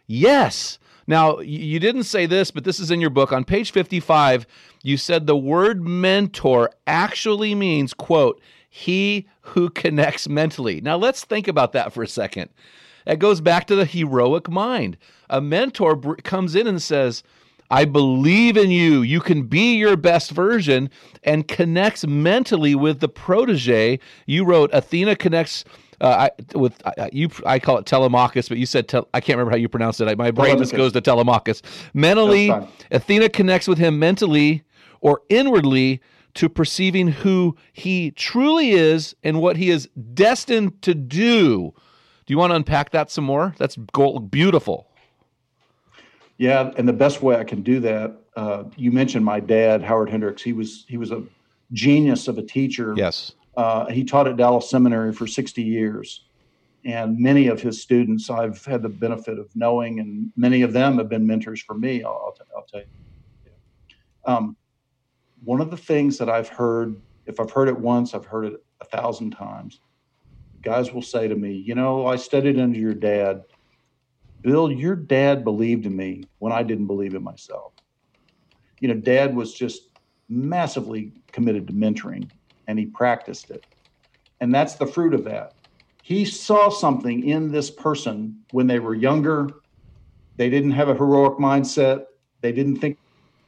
"Yes." 0.08 0.78
Now, 1.06 1.40
you 1.40 1.82
didn't 1.82 2.04
say 2.04 2.26
this, 2.26 2.50
but 2.50 2.64
this 2.64 2.80
is 2.80 2.90
in 2.90 3.02
your 3.02 3.10
book. 3.10 3.34
On 3.34 3.44
page 3.44 3.72
55, 3.72 4.48
you 4.84 4.96
said 4.96 5.28
the 5.28 5.36
word 5.36 5.86
mentor 5.86 6.72
actually 6.88 7.56
means, 7.56 7.94
quote, 7.94 8.42
he 8.76 9.28
who 9.42 9.70
connects 9.70 10.28
mentally. 10.28 10.82
Now, 10.82 10.98
let's 10.98 11.24
think 11.24 11.48
about 11.48 11.74
that 11.74 11.94
for 11.94 12.02
a 12.02 12.08
second. 12.08 12.50
It 13.06 13.20
goes 13.20 13.40
back 13.40 13.68
to 13.68 13.76
the 13.76 13.86
heroic 13.86 14.50
mind. 14.50 14.98
A 15.30 15.40
mentor 15.40 15.96
br- 15.96 16.16
comes 16.16 16.56
in 16.56 16.66
and 16.66 16.82
says, 16.82 17.22
I 17.70 17.86
believe 17.86 18.58
in 18.58 18.72
you. 18.72 19.04
You 19.04 19.20
can 19.20 19.44
be 19.44 19.76
your 19.76 19.96
best 19.96 20.32
version 20.32 20.90
and 21.22 21.48
connects 21.48 22.08
mentally 22.08 22.74
with 22.74 23.00
the 23.00 23.08
protege. 23.08 24.00
You 24.26 24.44
wrote 24.44 24.72
Athena 24.74 25.18
connects 25.18 25.66
uh, 26.02 26.30
I, 26.30 26.58
with 26.58 26.74
I, 26.84 27.12
you. 27.14 27.30
I 27.46 27.60
call 27.60 27.78
it 27.78 27.86
Telemachus, 27.86 28.50
but 28.50 28.58
you 28.58 28.66
said 28.66 28.88
tel, 28.88 29.08
I 29.14 29.22
can't 29.22 29.38
remember 29.38 29.52
how 29.52 29.58
you 29.58 29.70
pronounce 29.70 30.02
it. 30.02 30.08
I, 30.08 30.16
my 30.16 30.32
brain 30.32 30.58
just 30.58 30.74
goes 30.74 30.94
to 30.94 31.02
Telemachus. 31.02 31.62
Mentally, 31.94 32.52
Athena 32.90 33.30
connects 33.30 33.68
with 33.68 33.78
him 33.78 34.00
mentally 34.00 34.64
or 35.00 35.22
inwardly 35.30 36.02
to 36.36 36.50
perceiving 36.50 37.08
who 37.10 37.56
he 37.72 38.12
truly 38.12 38.72
is 38.72 39.16
and 39.24 39.42
what 39.42 39.58
he 39.58 39.70
is 39.70 39.88
destined 40.14 40.82
to 40.82 40.94
do. 40.94 41.74
Do 42.26 42.34
you 42.34 42.38
want 42.38 42.52
to 42.52 42.56
unpack 42.56 42.92
that 42.92 43.12
some 43.12 43.24
more? 43.24 43.54
That's 43.58 43.76
beautiful. 43.76 44.88
Yeah, 46.38 46.72
and 46.78 46.88
the 46.88 46.94
best 46.94 47.22
way 47.22 47.36
I 47.38 47.44
can 47.44 47.62
do 47.62 47.80
that, 47.82 48.18
uh, 48.36 48.64
you 48.76 48.92
mentioned 48.92 49.24
my 49.24 49.40
dad, 49.40 49.84
Howard 49.84 50.10
Hendricks. 50.10 50.42
He 50.42 50.54
was 50.54 50.86
he 50.88 50.98
was 50.98 51.12
a 51.12 51.24
genius 51.74 52.28
of 52.28 52.38
a 52.38 52.42
teacher. 52.44 52.94
Yes. 52.98 53.34
Uh, 53.56 53.86
he 53.88 54.04
taught 54.04 54.28
at 54.28 54.36
Dallas 54.36 54.70
Seminary 54.70 55.14
for 55.14 55.28
60 55.28 55.62
years. 55.62 56.26
And 56.86 57.18
many 57.18 57.48
of 57.48 57.62
his 57.62 57.82
students 57.82 58.30
I've 58.30 58.66
had 58.66 58.82
the 58.82 58.90
benefit 58.90 59.40
of 59.40 59.56
knowing, 59.56 60.00
and 60.00 60.32
many 60.36 60.64
of 60.64 60.74
them 60.74 60.98
have 60.98 61.08
been 61.08 61.26
mentors 61.26 61.62
for 61.62 61.76
me. 61.76 62.04
I'll, 62.04 62.12
I'll, 62.26 62.32
t- 62.34 62.52
I'll 62.56 62.66
tell 62.66 62.82
you. 62.82 62.88
Um, 64.26 64.58
one 65.44 65.62
of 65.62 65.72
the 65.72 65.78
things 65.78 66.18
that 66.18 66.30
I've 66.30 66.50
heard, 66.50 67.02
if 67.26 67.40
I've 67.40 67.52
heard 67.52 67.68
it 67.68 67.80
once, 67.80 68.14
I've 68.14 68.26
heard 68.26 68.46
it 68.46 68.54
a 68.82 68.86
thousand 68.86 69.32
times. 69.32 69.80
Guys 70.62 70.94
will 70.94 71.02
say 71.02 71.28
to 71.28 71.36
me, 71.36 71.54
You 71.54 71.76
know, 71.76 72.06
I 72.06 72.16
studied 72.16 72.60
under 72.60 72.80
your 72.80 72.94
dad. 72.94 73.42
Bill, 74.42 74.72
your 74.72 74.96
dad 74.96 75.44
believed 75.44 75.86
in 75.86 75.96
me 75.96 76.28
when 76.40 76.52
I 76.52 76.64
didn't 76.64 76.88
believe 76.88 77.16
in 77.16 77.24
myself. 77.24 77.74
You 78.80 78.90
know, 78.90 78.96
dad 78.96 79.36
was 79.36 79.54
just 79.54 79.82
massively 80.30 81.14
committed 81.32 81.68
to 81.68 81.74
mentoring 81.74 82.30
and 82.68 82.78
he 82.78 82.86
practiced 82.86 83.50
it. 83.52 83.64
And 84.42 84.54
that's 84.54 84.76
the 84.76 84.88
fruit 84.88 85.14
of 85.14 85.26
that. 85.26 85.54
He 86.02 86.26
saw 86.26 86.70
something 86.70 87.28
in 87.28 87.52
this 87.52 87.72
person 87.72 88.42
when 88.52 88.68
they 88.68 88.80
were 88.80 88.94
younger. 88.94 89.50
They 90.38 90.50
didn't 90.50 90.72
have 90.72 90.90
a 90.90 90.96
heroic 90.96 91.38
mindset. 91.40 92.04
They 92.42 92.52
didn't 92.52 92.80
think 92.80 92.98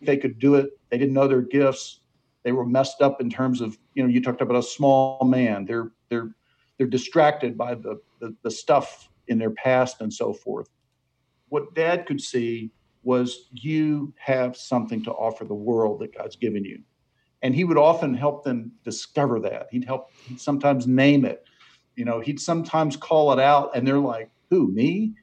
they 0.01 0.17
could 0.17 0.39
do 0.39 0.55
it. 0.55 0.69
They 0.89 0.97
didn't 0.97 1.13
know 1.13 1.27
their 1.27 1.41
gifts. 1.41 2.01
They 2.43 2.51
were 2.51 2.65
messed 2.65 3.01
up 3.01 3.21
in 3.21 3.29
terms 3.29 3.61
of, 3.61 3.77
you 3.95 4.03
know, 4.03 4.09
you 4.09 4.21
talked 4.21 4.41
about 4.41 4.57
a 4.57 4.63
small 4.63 5.23
man. 5.25 5.65
They're 5.65 5.91
they're 6.09 6.35
they're 6.77 6.87
distracted 6.87 7.57
by 7.57 7.75
the 7.75 7.99
the, 8.19 8.35
the 8.43 8.51
stuff 8.51 9.09
in 9.27 9.37
their 9.37 9.51
past 9.51 10.01
and 10.01 10.13
so 10.13 10.33
forth. 10.33 10.69
What 11.49 11.73
dad 11.73 12.05
could 12.05 12.21
see 12.21 12.71
was 13.03 13.49
you 13.51 14.13
have 14.17 14.57
something 14.57 15.03
to 15.03 15.11
offer 15.11 15.45
the 15.45 15.53
world 15.53 15.99
that 15.99 16.15
God's 16.15 16.35
given 16.35 16.65
you 16.65 16.81
and 17.45 17.53
he 17.53 17.63
would 17.63 17.77
often 17.77 18.15
help 18.15 18.43
them 18.43 18.71
discover 18.83 19.39
that 19.39 19.67
he'd 19.71 19.85
help 19.85 20.09
he'd 20.27 20.41
sometimes 20.41 20.87
name 20.87 21.23
it 21.23 21.43
you 21.95 22.03
know 22.03 22.19
he'd 22.19 22.39
sometimes 22.39 22.97
call 22.97 23.31
it 23.31 23.39
out 23.39 23.75
and 23.75 23.87
they're 23.87 23.99
like 23.99 24.31
who 24.49 24.71
me 24.71 25.13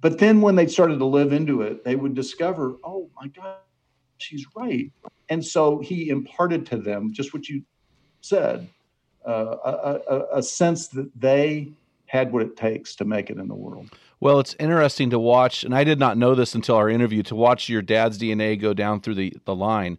but 0.00 0.18
then 0.18 0.40
when 0.40 0.56
they 0.56 0.66
started 0.66 0.98
to 0.98 1.04
live 1.04 1.34
into 1.34 1.60
it 1.60 1.84
they 1.84 1.94
would 1.94 2.14
discover 2.14 2.76
oh 2.84 3.10
my 3.20 3.28
god 3.28 3.58
she's 4.18 4.44
right 4.56 4.90
and 5.28 5.44
so 5.44 5.78
he 5.80 6.08
imparted 6.08 6.64
to 6.66 6.76
them 6.76 7.12
just 7.12 7.32
what 7.34 7.48
you 7.48 7.62
said 8.20 8.68
uh, 9.26 9.56
a, 9.64 10.14
a, 10.14 10.38
a 10.38 10.42
sense 10.42 10.88
that 10.88 11.10
they 11.18 11.68
had 12.06 12.32
what 12.32 12.42
it 12.42 12.56
takes 12.56 12.94
to 12.94 13.04
make 13.04 13.30
it 13.30 13.38
in 13.38 13.48
the 13.48 13.54
world 13.54 13.88
Well, 14.20 14.38
it's 14.40 14.54
interesting 14.58 15.10
to 15.10 15.18
watch, 15.18 15.64
and 15.64 15.74
I 15.74 15.84
did 15.84 15.98
not 15.98 16.16
know 16.16 16.34
this 16.34 16.54
until 16.54 16.76
our 16.76 16.88
interview, 16.88 17.22
to 17.24 17.34
watch 17.34 17.68
your 17.68 17.82
dad's 17.82 18.18
DNA 18.18 18.58
go 18.58 18.72
down 18.72 19.00
through 19.00 19.16
the, 19.16 19.36
the 19.44 19.54
line. 19.54 19.98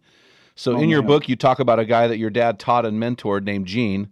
So 0.56 0.72
Oh, 0.74 0.80
in 0.80 0.88
your 0.88 1.02
man. 1.02 1.08
book, 1.08 1.28
you 1.28 1.36
talk 1.36 1.60
about 1.60 1.78
a 1.78 1.84
guy 1.84 2.08
that 2.08 2.18
your 2.18 2.30
dad 2.30 2.58
taught 2.58 2.84
and 2.84 3.00
mentored 3.00 3.44
named 3.44 3.66
Gene. 3.66 4.08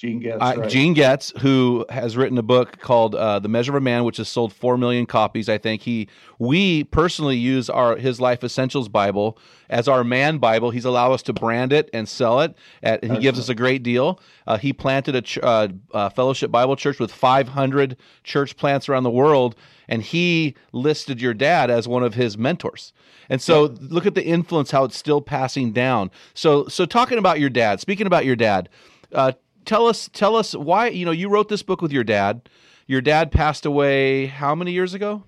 Gene 0.00 0.18
gets 0.18 0.38
Uh, 0.40 0.54
right. 0.56 0.70
Gene 0.70 0.94
Getz, 0.94 1.30
who 1.40 1.84
has 1.90 2.16
written 2.16 2.38
a 2.38 2.42
book 2.42 2.78
called 2.78 3.14
uh, 3.14 3.38
"The 3.38 3.48
Measure 3.48 3.72
of 3.72 3.76
a 3.76 3.80
Man," 3.80 4.04
which 4.04 4.16
has 4.16 4.28
sold 4.28 4.52
four 4.52 4.78
million 4.78 5.04
copies. 5.04 5.48
I 5.48 5.58
think 5.58 5.82
he, 5.82 6.08
we 6.38 6.84
personally 6.84 7.36
use 7.36 7.68
our 7.68 7.96
his 7.96 8.18
Life 8.18 8.42
Essentials 8.42 8.88
Bible 8.88 9.36
as 9.68 9.88
our 9.88 10.02
man 10.02 10.38
Bible. 10.38 10.70
He's 10.70 10.86
allowed 10.86 11.12
us 11.12 11.22
to 11.24 11.34
brand 11.34 11.72
it 11.72 11.90
and 11.92 12.08
sell 12.08 12.40
it, 12.40 12.54
at, 12.82 13.02
and 13.02 13.12
he 13.12 13.18
gives 13.18 13.38
us 13.38 13.50
a 13.50 13.54
great 13.54 13.82
deal. 13.82 14.18
Uh, 14.46 14.56
he 14.56 14.72
planted 14.72 15.14
a 15.16 15.22
ch- 15.22 15.38
uh, 15.42 15.68
uh, 15.92 16.08
Fellowship 16.08 16.50
Bible 16.50 16.76
Church 16.76 16.98
with 16.98 17.12
500 17.12 17.96
church 18.24 18.56
plants 18.56 18.88
around 18.88 19.02
the 19.02 19.10
world, 19.10 19.54
and 19.86 20.02
he 20.02 20.54
listed 20.72 21.20
your 21.20 21.34
dad 21.34 21.70
as 21.70 21.86
one 21.86 22.02
of 22.02 22.14
his 22.14 22.38
mentors. 22.38 22.94
And 23.28 23.40
so, 23.40 23.76
look 23.80 24.06
at 24.06 24.14
the 24.14 24.24
influence, 24.24 24.70
how 24.70 24.84
it's 24.84 24.96
still 24.96 25.20
passing 25.20 25.72
down. 25.72 26.10
So, 26.32 26.66
so 26.68 26.86
talking 26.86 27.18
about 27.18 27.38
your 27.38 27.50
dad, 27.50 27.80
speaking 27.80 28.06
about 28.06 28.24
your 28.24 28.34
dad. 28.34 28.70
Uh, 29.12 29.32
tell 29.64 29.86
us 29.86 30.08
tell 30.12 30.36
us 30.36 30.54
why 30.54 30.88
you 30.88 31.04
know 31.04 31.10
you 31.10 31.28
wrote 31.28 31.48
this 31.48 31.62
book 31.62 31.82
with 31.82 31.92
your 31.92 32.04
dad 32.04 32.48
your 32.86 33.00
dad 33.00 33.30
passed 33.32 33.64
away 33.66 34.26
how 34.26 34.54
many 34.54 34.72
years 34.72 34.94
ago 34.94 35.22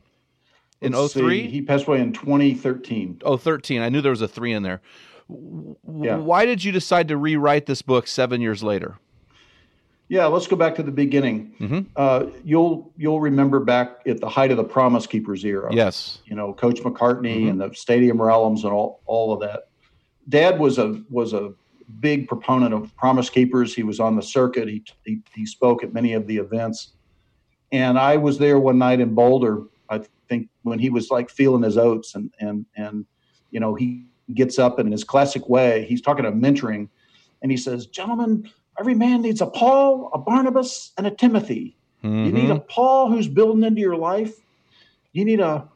in 0.80 0.92
Let's 0.92 1.14
see, 1.14 1.20
03 1.20 1.46
he 1.48 1.62
passed 1.62 1.86
away 1.86 2.00
in 2.00 2.12
2013 2.12 3.20
oh 3.24 3.36
13 3.36 3.80
i 3.82 3.88
knew 3.88 4.00
there 4.00 4.10
was 4.10 4.22
a 4.22 4.28
3 4.28 4.52
in 4.52 4.62
there 4.62 4.80
Yeah. 5.28 6.16
why 6.16 6.46
did 6.46 6.64
you 6.64 6.72
decide 6.72 7.08
to 7.08 7.16
rewrite 7.16 7.66
this 7.66 7.82
book 7.82 8.06
7 8.06 8.40
years 8.40 8.62
later 8.62 8.98
Yeah, 10.08 10.26
let's 10.26 10.46
go 10.46 10.56
back 10.56 10.74
to 10.74 10.82
the 10.82 10.90
beginning. 10.92 11.54
Mhm. 11.58 11.86
Uh, 11.96 12.26
you'll 12.44 12.92
you'll 12.98 13.20
remember 13.20 13.60
back 13.60 14.00
at 14.06 14.20
the 14.20 14.28
height 14.28 14.50
of 14.50 14.56
the 14.58 14.64
Promise 14.64 15.06
Keepers 15.06 15.42
era. 15.44 15.70
yes 15.74 16.18
you 16.26 16.36
know, 16.36 16.52
Coach 16.52 16.80
McCartney 16.82 17.44
Mhm. 17.44 17.50
and 17.50 17.60
the 17.60 17.70
Stadium 17.74 18.20
Realms 18.20 18.64
and 18.64 18.72
all 18.74 19.00
all 19.06 19.32
of 19.32 19.40
that. 19.40 19.68
Dad 20.28 20.58
was 20.58 20.78
a 20.78 21.00
was 21.08 21.32
a 21.32 21.54
big 22.00 22.28
proponent 22.28 22.74
of 22.74 22.94
Promise 22.96 23.30
Keepers. 23.30 23.74
He 23.74 23.82
was 23.82 24.00
on 24.00 24.16
the 24.16 24.22
circuit. 24.22 24.68
He 24.68 24.84
he, 25.04 25.20
he 25.34 25.46
spoke 25.46 25.82
at 25.82 25.92
many 25.92 26.12
of 26.12 26.26
the 26.26 26.36
events, 26.36 26.92
and 27.70 27.98
I 27.98 28.16
was 28.16 28.38
there 28.38 28.58
one 28.58 28.78
night 28.78 29.00
in 29.00 29.14
Boulder. 29.14 29.64
I 29.88 30.00
think 30.28 30.48
when 30.62 30.78
he 30.78 30.90
was 30.90 31.10
like 31.10 31.30
feeling 31.30 31.62
his 31.62 31.78
oats, 31.78 32.14
and 32.14 32.32
and 32.40 32.66
and 32.76 33.06
you 33.50 33.60
know 33.60 33.74
he 33.74 34.06
gets 34.34 34.58
up 34.58 34.78
and 34.78 34.86
in 34.86 34.92
his 34.92 35.04
classic 35.04 35.48
way, 35.48 35.84
he's 35.88 36.00
talking 36.00 36.24
about 36.24 36.40
mentoring, 36.40 36.88
and 37.42 37.50
he 37.50 37.56
says, 37.56 37.86
"Gentlemen, 37.86 38.48
every 38.78 38.94
man 38.94 39.22
needs 39.22 39.40
a 39.40 39.46
Paul, 39.46 40.10
a 40.14 40.18
Barnabas, 40.18 40.92
and 40.96 41.06
a 41.06 41.10
Timothy. 41.10 41.76
You 42.02 42.32
need 42.32 42.50
a 42.50 42.54
Mhm. 42.54 42.68
Paul 42.68 43.10
who's 43.10 43.28
building 43.28 43.62
into 43.62 43.80
your 43.80 43.96
life, 43.96 44.34
you 45.12 45.24
need 45.24 45.40
a 45.40 45.68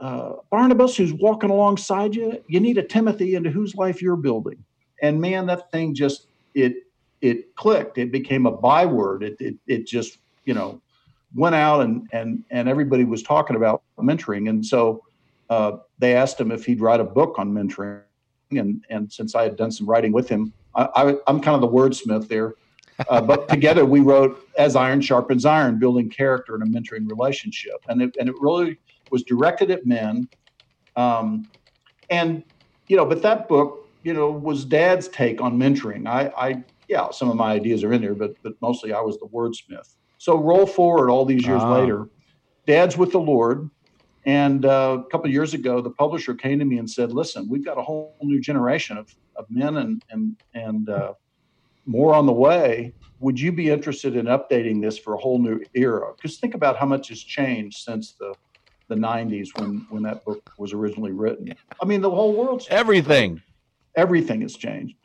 uh, 0.00 0.32
Barnabas 0.50 0.96
who's 0.96 1.12
walking 1.12 1.50
alongside 1.50 2.14
you. 2.14 2.42
You 2.48 2.60
need 2.60 2.78
a 2.78 2.82
Timothy 2.82 3.34
into 3.34 3.50
whose 3.50 3.76
life 3.76 4.02
you're 4.02 4.16
building. 4.16 4.64
And 5.02 5.20
man, 5.20 5.46
that 5.46 5.70
thing 5.70 5.94
just 5.94 6.28
it 6.54 6.74
it 7.20 7.54
clicked. 7.56 7.98
It 7.98 8.10
became 8.10 8.46
a 8.46 8.50
byword. 8.50 9.22
It 9.22 9.36
it, 9.40 9.56
it 9.66 9.86
just 9.86 10.18
you 10.44 10.54
know 10.54 10.80
went 11.34 11.54
out 11.54 11.80
and 11.82 12.08
and 12.12 12.44
and 12.50 12.68
everybody 12.68 13.04
was 13.04 13.22
talking 13.22 13.56
about 13.56 13.82
mentoring. 13.98 14.48
And 14.48 14.64
so 14.64 15.02
uh, 15.50 15.78
they 15.98 16.14
asked 16.14 16.40
him 16.40 16.50
if 16.50 16.64
he'd 16.64 16.80
write 16.80 17.00
a 17.00 17.04
book 17.04 17.34
on 17.38 17.52
mentoring. 17.52 18.02
And 18.52 18.84
and 18.90 19.12
since 19.12 19.34
I 19.34 19.42
had 19.42 19.56
done 19.56 19.70
some 19.70 19.88
writing 19.88 20.12
with 20.12 20.28
him, 20.28 20.52
I, 20.74 20.88
I, 20.94 21.30
am 21.30 21.40
kind 21.40 21.54
of 21.54 21.60
the 21.62 21.68
wordsmith 21.68 22.28
there. 22.28 22.54
Uh, 23.08 23.20
but 23.20 23.48
together 23.56 23.84
we 23.86 24.00
wrote 24.00 24.46
"As 24.58 24.76
Iron 24.76 25.00
Sharpens 25.00 25.46
Iron," 25.46 25.78
building 25.78 26.10
character 26.10 26.54
in 26.54 26.62
a 26.62 26.66
mentoring 26.66 27.08
relationship, 27.08 27.76
and 27.88 28.02
it 28.02 28.14
and 28.20 28.28
it 28.28 28.34
really 28.40 28.78
was 29.10 29.22
directed 29.22 29.70
at 29.70 29.86
men. 29.86 30.28
Um, 30.96 31.48
and 32.10 32.44
you 32.88 32.96
know, 32.98 33.06
but 33.06 33.22
that 33.22 33.48
book, 33.48 33.81
you 34.02 34.12
know, 34.12 34.30
was 34.30 34.64
Dad's 34.64 35.08
take 35.08 35.40
on 35.40 35.58
mentoring. 35.58 36.06
I, 36.06 36.32
I 36.36 36.64
yeah, 36.88 37.10
some 37.10 37.30
of 37.30 37.36
my 37.36 37.52
ideas 37.52 37.84
are 37.84 37.92
in 37.92 38.02
there, 38.02 38.14
but 38.14 38.34
but 38.42 38.54
mostly 38.60 38.92
I 38.92 39.00
was 39.00 39.18
the 39.18 39.26
wordsmith. 39.26 39.94
So 40.18 40.36
roll 40.38 40.66
forward 40.66 41.10
all 41.10 41.24
these 41.24 41.46
years 41.46 41.62
ah. 41.62 41.78
later, 41.78 42.08
Dad's 42.66 42.96
with 42.96 43.12
the 43.12 43.20
Lord. 43.20 43.68
And 44.24 44.64
uh, 44.64 44.98
a 45.00 45.10
couple 45.10 45.26
of 45.26 45.32
years 45.32 45.52
ago, 45.52 45.80
the 45.80 45.90
publisher 45.90 46.32
came 46.34 46.60
to 46.60 46.64
me 46.64 46.78
and 46.78 46.88
said, 46.88 47.12
"Listen, 47.12 47.48
we've 47.48 47.64
got 47.64 47.76
a 47.76 47.82
whole 47.82 48.16
new 48.22 48.40
generation 48.40 48.96
of, 48.96 49.12
of 49.36 49.46
men 49.50 49.78
and 49.78 50.02
and 50.10 50.36
and 50.54 50.88
uh, 50.88 51.14
more 51.86 52.14
on 52.14 52.26
the 52.26 52.32
way. 52.32 52.92
Would 53.18 53.38
you 53.38 53.52
be 53.52 53.70
interested 53.70 54.16
in 54.16 54.26
updating 54.26 54.80
this 54.80 54.98
for 54.98 55.14
a 55.14 55.18
whole 55.18 55.40
new 55.40 55.60
era? 55.74 56.12
Because 56.14 56.38
think 56.38 56.54
about 56.54 56.76
how 56.76 56.86
much 56.86 57.08
has 57.08 57.20
changed 57.20 57.78
since 57.78 58.12
the 58.12 58.34
the 58.88 58.94
90s 58.94 59.48
when 59.58 59.86
when 59.90 60.02
that 60.02 60.24
book 60.24 60.52
was 60.58 60.72
originally 60.72 61.12
written. 61.12 61.54
I 61.80 61.84
mean, 61.84 62.00
the 62.00 62.10
whole 62.10 62.32
world's 62.32 62.66
everything. 62.68 63.42
Everything 63.96 64.40
has 64.42 64.54
changed. 64.54 64.96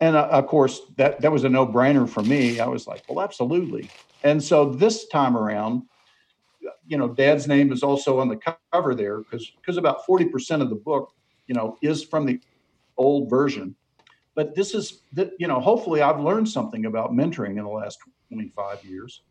And 0.00 0.16
uh, 0.16 0.28
of 0.30 0.46
course, 0.46 0.80
that 0.96 1.20
that 1.20 1.30
was 1.30 1.44
a 1.44 1.48
no-brainer 1.48 2.08
for 2.08 2.22
me. 2.22 2.58
I 2.58 2.66
was 2.66 2.86
like, 2.86 3.02
"Well, 3.08 3.22
absolutely." 3.22 3.90
And 4.22 4.42
so 4.42 4.70
this 4.70 5.08
time 5.08 5.36
around, 5.36 5.82
you 6.86 6.96
know, 6.96 7.08
Dad's 7.08 7.46
name 7.46 7.72
is 7.72 7.82
also 7.82 8.18
on 8.18 8.28
the 8.28 8.40
cover 8.72 8.94
there 8.94 9.18
because 9.18 9.50
because 9.60 9.76
about 9.76 10.06
forty 10.06 10.24
percent 10.24 10.62
of 10.62 10.70
the 10.70 10.76
book, 10.76 11.12
you 11.46 11.54
know, 11.54 11.76
is 11.82 12.02
from 12.02 12.24
the 12.24 12.40
old 12.96 13.28
version. 13.28 13.74
But 14.34 14.54
this 14.54 14.74
is 14.74 15.02
that 15.12 15.32
you 15.38 15.48
know, 15.48 15.60
hopefully, 15.60 16.00
I've 16.00 16.20
learned 16.20 16.48
something 16.48 16.86
about 16.86 17.12
mentoring 17.12 17.58
in 17.58 17.64
the 17.64 17.68
last 17.68 17.98
twenty 18.28 18.48
five 18.56 18.82
years, 18.84 19.22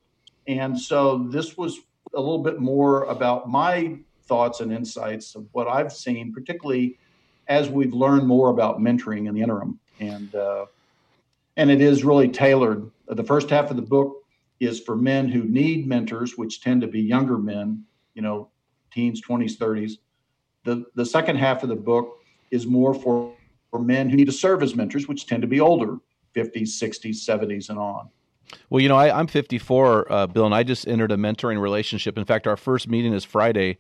and 0.48 0.80
so 0.80 1.28
this 1.30 1.58
was 1.58 1.80
a 2.14 2.20
little 2.20 2.44
bit 2.44 2.60
more 2.60 3.06
about 3.06 3.50
my 3.50 3.98
thoughts 4.24 4.60
and 4.60 4.72
insights 4.72 5.36
of 5.36 5.48
what 5.52 5.68
I've 5.68 5.92
seen, 5.92 6.32
particularly 6.32 7.00
as 7.50 7.70
we've 7.70 7.94
learned 7.94 8.28
more 8.28 8.50
about 8.52 8.80
mentoring 8.80 9.28
in 9.28 9.34
the 9.34 9.42
interim, 9.42 9.80
and 10.00 10.34
uh, 10.36 10.66
and 11.58 11.70
it 11.70 11.82
is 11.82 12.06
really 12.06 12.30
tailored. 12.30 12.90
The 13.08 13.24
first 13.24 13.50
half 13.50 13.70
of 13.70 13.76
the 13.76 13.82
book 13.82 14.24
is 14.60 14.80
for 14.80 14.96
men 14.96 15.28
who 15.28 15.44
need 15.44 15.88
mentors, 15.88 16.38
which 16.38 16.62
tend 16.62 16.82
to 16.82 16.88
be 16.88 17.02
younger 17.02 17.38
men, 17.38 17.84
you 18.14 18.22
know, 18.22 18.50
teens, 18.92 19.22
20s, 19.22 19.58
30s. 19.58 19.94
The, 20.64 20.86
the 20.96 21.06
second 21.06 21.38
half 21.38 21.64
of 21.64 21.70
the 21.70 21.76
book 21.76 22.20
is 22.52 22.68
more 22.68 22.94
for, 22.94 23.34
for 23.72 23.80
men 23.80 24.10
who 24.10 24.18
need 24.18 24.26
to 24.26 24.32
serve 24.32 24.62
as 24.62 24.76
mentors, 24.76 25.08
which 25.08 25.28
tend 25.28 25.42
to 25.42 25.48
be 25.48 25.60
older, 25.60 25.98
50s, 26.36 26.70
60s, 26.82 27.16
70s, 27.16 27.70
and 27.70 27.80
on. 27.80 28.10
Well, 28.70 28.82
you 28.82 28.90
know, 28.90 28.98
I, 28.98 29.18
am 29.18 29.28
54, 29.28 30.12
uh, 30.12 30.28
Bill, 30.28 30.46
and 30.46 30.56
I 30.56 30.64
just 30.64 30.88
entered 30.88 31.12
a 31.12 31.18
mentoring 31.18 31.62
relationship. 31.62 32.18
In 32.18 32.26
fact, 32.26 32.48
our 32.48 32.58
first 32.58 32.88
meeting 32.88 33.14
is 33.14 33.24
Friday 33.24 33.78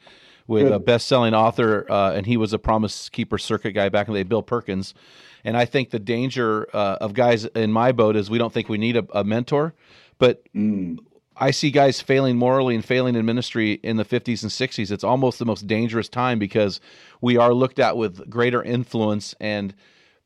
with 0.49 0.63
Good. 0.63 0.71
a 0.71 0.79
best-selling 0.79 1.35
author, 1.35 1.85
uh, 1.91 2.11
and 2.13 2.25
he 2.25 2.35
was 2.35 2.53
a 2.53 2.59
Promise 2.59 3.09
Keeper 3.09 3.37
Circuit 3.37 3.73
guy 3.73 3.87
back 3.87 4.07
in 4.07 4.15
the 4.15 4.21
day, 4.21 4.27
Bill 4.27 4.41
Perkins. 4.41 4.95
And 5.43 5.55
I 5.55 5.65
think 5.65 5.91
the 5.91 5.99
danger 5.99 6.67
uh, 6.73 6.97
of 6.99 7.13
guys 7.13 7.45
in 7.45 7.71
my 7.71 7.91
boat 7.91 8.15
is 8.15 8.31
we 8.31 8.39
don't 8.39 8.51
think 8.51 8.67
we 8.67 8.79
need 8.79 8.97
a, 8.97 9.05
a 9.13 9.23
mentor. 9.23 9.75
But 10.17 10.43
mm. 10.53 10.97
I 11.37 11.51
see 11.51 11.69
guys 11.69 12.01
failing 12.01 12.35
morally 12.35 12.73
and 12.73 12.83
failing 12.83 13.15
in 13.15 13.27
ministry 13.27 13.73
in 13.83 13.97
the 13.97 14.03
50s 14.03 14.41
and 14.41 14.51
60s. 14.51 14.91
It's 14.91 15.03
almost 15.03 15.37
the 15.37 15.45
most 15.45 15.67
dangerous 15.67 16.09
time 16.09 16.39
because 16.39 16.81
we 17.21 17.37
are 17.37 17.53
looked 17.53 17.77
at 17.77 17.95
with 17.95 18.27
greater 18.27 18.63
influence, 18.63 19.35
and 19.39 19.75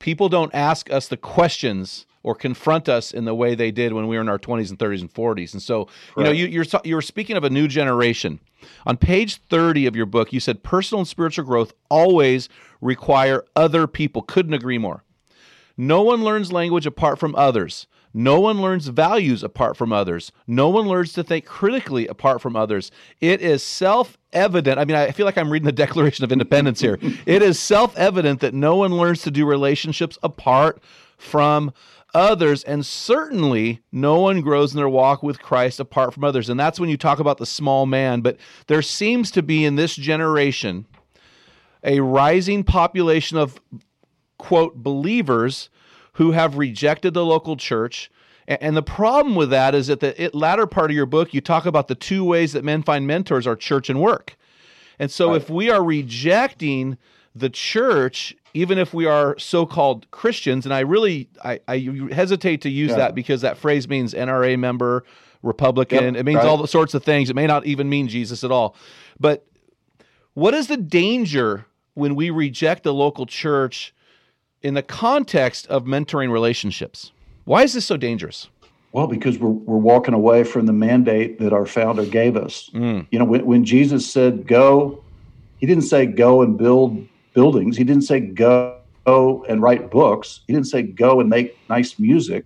people 0.04 0.28
don't 0.28 0.54
ask 0.54 0.92
us 0.92 1.08
the 1.08 1.16
questions 1.16 2.06
or 2.24 2.36
confront 2.36 2.90
us 2.90 3.14
in 3.14 3.24
the 3.24 3.34
way 3.34 3.56
they 3.56 3.72
did 3.72 3.94
when 3.94 4.06
we 4.06 4.18
were 4.18 4.22
in 4.22 4.28
our 4.28 4.38
20s 4.38 4.70
and 4.70 4.78
30s 4.78 5.00
and 5.00 5.14
40s. 5.14 5.54
And 5.54 5.62
so, 5.62 5.88
you 6.18 6.26
know, 6.26 6.32
you, 6.32 6.46
you're 6.46 6.66
you're 6.84 7.02
speaking 7.02 7.38
of 7.38 7.46
a 7.46 7.50
new 7.50 7.70
generation. 7.70 8.42
On 8.86 8.98
page 8.98 9.38
30 9.50 9.86
of 9.86 9.96
your 9.96 10.06
book, 10.06 10.34
you 10.34 10.42
said 10.42 10.62
personal 10.62 11.00
and 11.00 11.08
spiritual 11.08 11.46
growth 11.46 11.72
always 11.90 12.50
require 12.82 13.46
other 13.56 13.88
people. 13.88 14.22
Couldn't 14.24 14.54
agree 14.54 14.78
more. 14.78 15.06
No 15.78 16.02
one 16.02 16.22
learns 16.22 16.52
language 16.52 16.86
apart 16.86 17.18
from 17.18 17.34
others. 17.36 17.88
No 18.14 18.40
one 18.40 18.62
learns 18.62 18.88
values 18.88 19.44
apart 19.44 19.76
from 19.76 19.92
others. 19.92 20.32
No 20.46 20.70
one 20.70 20.88
learns 20.88 21.14
to 21.14 21.24
think 21.24 21.46
critically 21.46 22.08
apart 22.08 22.42
from 22.42 22.56
others. 22.56 22.92
It 23.20 23.42
is 23.42 23.64
self 23.64 24.18
evident. 24.32 24.78
I 24.80 24.86
mean, 24.86 24.96
I 24.96 25.12
feel 25.12 25.26
like 25.26 25.38
I'm 25.38 25.52
reading 25.52 25.66
the 25.66 25.72
Declaration 25.84 26.24
of 26.24 26.32
Independence 26.32 26.80
here. 26.80 27.00
it 27.26 27.42
is 27.42 27.60
self 27.60 27.98
evident 27.98 28.40
that 28.42 28.54
no 28.54 28.76
one 28.76 28.96
learns 28.96 29.22
to 29.24 29.32
do 29.32 29.46
relationships 29.46 30.20
apart 30.22 30.82
from 31.18 31.74
others. 32.14 32.64
And 32.64 32.86
certainly, 32.86 33.82
no 33.92 34.20
one 34.20 34.42
grows 34.42 34.74
in 34.74 34.78
their 34.78 34.90
walk 34.90 35.24
with 35.24 35.42
Christ 35.42 35.80
apart 35.80 36.14
from 36.14 36.24
others. 36.24 36.50
And 36.50 36.60
that's 36.60 36.80
when 36.80 36.90
you 36.90 36.98
talk 36.98 37.20
about 37.20 37.40
the 37.40 37.46
small 37.46 37.88
man. 37.88 38.22
But 38.22 38.38
there 38.68 38.84
seems 38.84 39.32
to 39.32 39.42
be 39.42 39.66
in 39.66 39.76
this 39.76 39.96
generation 39.96 40.86
a 41.84 42.00
rising 42.00 42.64
population 42.64 43.38
of, 43.38 43.60
quote, 44.38 44.76
believers 44.76 45.70
who 46.14 46.32
have 46.32 46.58
rejected 46.58 47.14
the 47.14 47.26
local 47.26 47.56
church. 47.56 48.12
And 48.48 48.76
the 48.76 48.84
problem 48.84 49.36
with 49.36 49.50
that 49.52 49.74
is 49.74 49.88
that 49.88 50.02
the 50.02 50.30
latter 50.34 50.68
part 50.68 50.92
of 50.92 50.96
your 50.96 51.06
book, 51.06 51.34
you 51.34 51.42
talk 51.42 51.66
about 51.66 51.88
the 51.88 51.96
two 51.96 52.24
ways 52.24 52.54
that 52.54 52.64
men 52.64 52.84
find 52.84 53.08
mentors 53.08 53.48
are 53.48 53.56
church 53.56 53.90
and 53.90 54.02
work. 54.02 54.36
And 55.00 55.10
so 55.10 55.30
right. 55.30 55.38
if 55.38 55.50
we 55.50 55.70
are 55.70 55.84
rejecting 55.84 56.98
the 57.36 57.50
church, 57.50 58.36
even 58.54 58.78
if 58.78 58.94
we 58.94 59.06
are 59.06 59.38
so-called 59.40 60.10
Christians, 60.12 60.66
and 60.66 60.74
I 60.74 60.82
really 60.82 61.30
I, 61.44 61.60
I 61.68 62.08
hesitate 62.12 62.62
to 62.62 62.70
use 62.70 62.92
yeah. 62.92 62.98
that 62.98 63.16
because 63.16 63.42
that 63.42 63.58
phrase 63.58 63.88
means 63.88 64.14
NRA 64.14 64.60
member, 64.60 65.04
Republican. 65.42 66.14
Yep, 66.14 66.16
it 66.16 66.24
means 66.26 66.38
right. 66.38 66.46
all 66.46 66.58
the 66.58 66.68
sorts 66.68 66.94
of 66.94 67.04
things. 67.04 67.30
It 67.30 67.36
may 67.36 67.48
not 67.48 67.66
even 67.66 67.90
mean 67.90 68.08
Jesus 68.08 68.44
at 68.44 68.52
all. 68.52 68.76
But 69.20 69.46
what 70.34 70.54
is 70.54 70.68
the 70.68 70.78
danger 70.78 71.66
when 71.96 72.16
we 72.16 72.30
reject 72.30 72.84
the 72.84 72.94
local 72.94 73.26
church 73.26 73.94
in 74.64 74.74
the 74.74 74.82
context 74.82 75.68
of 75.68 75.84
mentoring 75.84 76.32
relationships. 76.32 77.12
Why 77.46 77.64
is 77.64 77.74
this 77.74 77.86
so 77.86 77.98
dangerous? 77.98 78.48
Well, 78.94 79.08
because 79.08 79.38
we're, 79.38 79.50
we're 79.50 79.78
walking 79.78 80.14
away 80.14 80.44
from 80.44 80.66
the 80.66 80.74
mandate 80.74 81.40
that 81.40 81.52
our 81.52 81.66
founder 81.66 82.06
gave 82.06 82.38
us. 82.38 82.70
Mm. 82.74 83.08
You 83.12 83.20
know, 83.20 83.26
when, 83.26 83.46
when 83.46 83.66
Jesus 83.66 84.10
said 84.10 84.48
go, 84.48 85.04
he 85.58 85.66
didn't 85.66 85.84
say 85.84 86.06
go 86.06 86.42
and 86.42 86.58
build 86.58 87.08
buildings. 87.34 87.76
He 87.76 87.84
didn't 87.84 88.04
say 88.04 88.20
go, 88.20 88.80
and 89.06 89.62
write 89.62 89.92
books. 89.92 90.42
He 90.48 90.54
didn't 90.54 90.68
say 90.68 90.82
go 90.84 91.20
and 91.20 91.30
make 91.30 91.58
nice 91.70 92.00
music. 92.00 92.46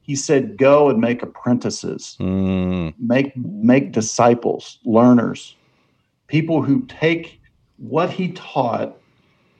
He 0.00 0.16
said 0.16 0.56
go 0.56 0.88
and 0.88 1.00
make 1.00 1.22
apprentices, 1.22 2.16
mm. 2.18 2.94
make 2.98 3.36
make 3.36 3.92
disciples, 3.92 4.78
learners, 4.84 5.54
people 6.28 6.62
who 6.62 6.86
take 6.86 7.40
what 7.76 8.10
he 8.10 8.32
taught 8.32 8.96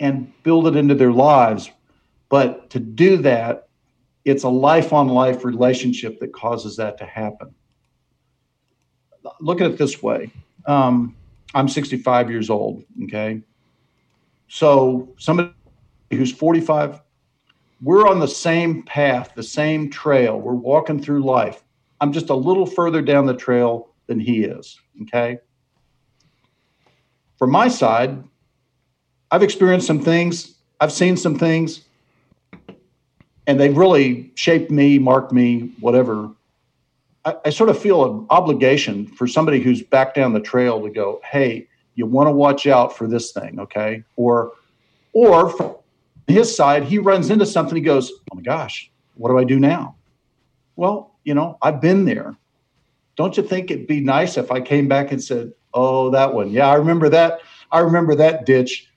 and 0.01 0.33
build 0.43 0.67
it 0.67 0.77
into 0.77 0.95
their 0.95 1.13
lives. 1.13 1.71
But 2.31 2.71
to 2.71 2.81
do 2.81 3.19
that, 3.19 3.69
it's 4.25 4.45
a 4.45 4.49
life 4.49 4.93
on 4.93 5.09
life 5.09 5.45
relationship 5.45 6.19
that 6.21 6.33
causes 6.33 6.77
that 6.77 6.99
to 6.99 7.05
happen. 7.05 7.55
Look 9.41 9.61
at 9.61 9.71
it 9.71 9.79
this 9.79 10.03
way 10.03 10.33
um, 10.67 11.17
I'm 11.55 11.69
65 11.69 12.31
years 12.31 12.51
old, 12.51 12.85
okay? 13.05 13.43
So 14.49 15.15
somebody 15.19 15.53
who's 16.11 16.33
45, 16.33 17.01
we're 17.83 18.07
on 18.07 18.21
the 18.21 18.29
same 18.29 18.83
path, 18.83 19.33
the 19.35 19.43
same 19.43 19.91
trail. 19.91 20.39
We're 20.39 20.55
walking 20.55 21.03
through 21.03 21.25
life. 21.25 21.63
I'm 22.01 22.13
just 22.13 22.31
a 22.31 22.35
little 22.35 22.67
further 22.67 23.03
down 23.03 23.27
the 23.27 23.35
trail 23.35 23.91
than 24.07 24.21
he 24.21 24.45
is, 24.45 24.79
okay? 25.03 25.39
From 27.39 27.51
my 27.51 27.69
side, 27.69 28.23
I've 29.31 29.43
experienced 29.43 29.87
some 29.87 30.01
things, 30.01 30.55
I've 30.81 30.93
seen 30.93 31.17
some 31.17 31.39
things, 31.39 31.83
and 33.47 33.61
they've 33.61 33.77
really 33.77 34.31
shaped 34.35 34.71
me, 34.71 34.99
marked 34.99 35.33
me, 35.33 35.73
whatever. 35.81 36.31
I, 37.25 37.35
I 37.47 37.51
sort 37.51 37.71
of 37.71 37.79
feel 37.79 38.05
an 38.05 38.27
obligation 38.31 39.07
for 39.07 39.27
somebody 39.27 39.61
who's 39.61 39.83
back 39.83 40.15
down 40.15 40.33
the 40.33 40.41
trail 40.41 40.83
to 40.83 40.91
go, 40.91 41.21
hey, 41.25 41.69
you 41.95 42.07
want 42.07 42.29
to 42.29 42.33
watch 42.33 42.67
out 42.67 42.97
for 42.97 43.07
this 43.07 43.33
thing, 43.33 43.61
okay? 43.61 44.05
Or, 44.17 44.53
or 45.13 45.51
from 45.51 45.75
his 46.27 46.55
side, 46.55 46.85
he 46.85 46.99
runs 46.99 47.31
into 47.31 47.47
something. 47.47 47.77
He 47.77 47.83
goes, 47.83 48.11
oh 48.33 48.37
my 48.37 48.43
gosh, 48.43 48.91
what 49.17 49.29
do 49.31 49.39
I 49.39 49.45
do 49.45 49.59
now? 49.59 49.97
Well, 50.77 51.13
you 51.25 51.35
know, 51.35 51.59
I've 51.61 51.81
been 51.81 52.05
there. 52.05 52.37
Don't 53.17 53.37
you 53.37 53.43
think 53.43 53.71
it'd 53.71 53.87
be 53.87 54.01
nice 54.01 54.37
if 54.39 54.51
I 54.51 54.61
came 54.61 54.89
back 54.89 55.13
and 55.13 55.23
said, 55.23 55.53
Oh, 55.73 56.11
that 56.11 56.35
one. 56.35 56.51
Yeah, 56.51 56.69
I 56.69 56.75
remember 56.75 57.09
that. 57.11 57.41
I 57.71 57.81
remember 57.81 58.15
that 58.17 58.45
ditch. 58.45 58.90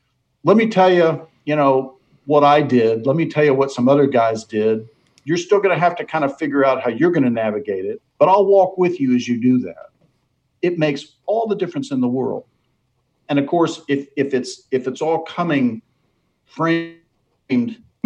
Let 0.44 0.58
me 0.58 0.68
tell 0.68 0.92
you, 0.92 1.28
you 1.46 1.56
know, 1.56 1.98
what 2.26 2.44
I 2.44 2.62
did. 2.62 3.06
Let 3.06 3.16
me 3.16 3.28
tell 3.28 3.44
you 3.44 3.54
what 3.54 3.72
some 3.72 3.88
other 3.88 4.08
guys 4.08 4.44
did. 4.44 4.88
You're 5.26 5.38
still 5.38 5.60
going 5.60 5.74
to 5.74 5.80
have 5.80 5.96
to 5.98 6.06
kind 6.06 6.26
of 6.26 6.38
figure 6.38 6.66
out 6.66 6.82
how 6.82 6.90
you're 6.90 7.12
going 7.12 7.24
to 7.24 7.30
navigate 7.30 7.86
it, 7.86 8.02
but 8.20 8.28
I'll 8.28 8.46
walk 8.46 8.78
with 8.78 9.00
you 9.00 9.16
as 9.16 9.28
you 9.28 9.42
do 9.42 9.60
that. 9.60 9.90
It 10.62 10.78
makes 10.78 11.16
all 11.26 11.48
the 11.48 11.56
difference 11.56 11.92
in 11.92 12.02
the 12.02 12.08
world. 12.08 12.46
And 13.30 13.40
of 13.40 13.48
course, 13.48 13.82
if 13.88 14.08
if 14.18 14.34
it's 14.34 14.68
if 14.72 14.88
it's 14.88 15.02
all 15.02 15.20
coming 15.20 15.82
framed 16.46 16.98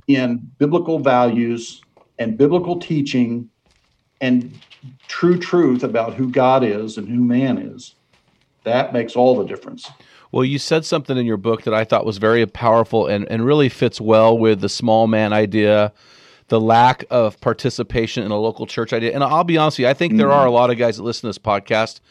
in 0.07 0.51
biblical 0.57 0.99
values 0.99 1.81
and 2.19 2.37
biblical 2.37 2.79
teaching 2.79 3.49
and 4.21 4.59
true 5.07 5.37
truth 5.37 5.83
about 5.83 6.13
who 6.13 6.29
God 6.29 6.63
is 6.63 6.97
and 6.97 7.07
who 7.07 7.23
man 7.23 7.57
is, 7.57 7.95
that 8.63 8.93
makes 8.93 9.15
all 9.15 9.37
the 9.37 9.45
difference. 9.45 9.89
Well, 10.31 10.43
you 10.43 10.59
said 10.59 10.85
something 10.85 11.17
in 11.17 11.25
your 11.25 11.37
book 11.37 11.63
that 11.63 11.73
I 11.73 11.83
thought 11.83 12.05
was 12.05 12.17
very 12.17 12.45
powerful 12.45 13.07
and, 13.07 13.25
and 13.29 13.45
really 13.45 13.69
fits 13.69 14.01
well 14.01 14.37
with 14.37 14.61
the 14.61 14.69
small 14.69 15.07
man 15.07 15.33
idea, 15.33 15.93
the 16.49 16.59
lack 16.59 17.05
of 17.09 17.39
participation 17.39 18.23
in 18.23 18.31
a 18.31 18.37
local 18.37 18.65
church 18.65 18.93
idea. 18.93 19.13
And 19.13 19.23
I'll 19.23 19.43
be 19.43 19.57
honest 19.57 19.77
with 19.77 19.85
you, 19.85 19.89
I 19.89 19.93
think 19.93 20.11
mm-hmm. 20.11 20.19
there 20.19 20.31
are 20.31 20.45
a 20.45 20.51
lot 20.51 20.69
of 20.69 20.77
guys 20.77 20.97
that 20.97 21.03
listen 21.03 21.21
to 21.21 21.27
this 21.27 21.37
podcast 21.37 22.01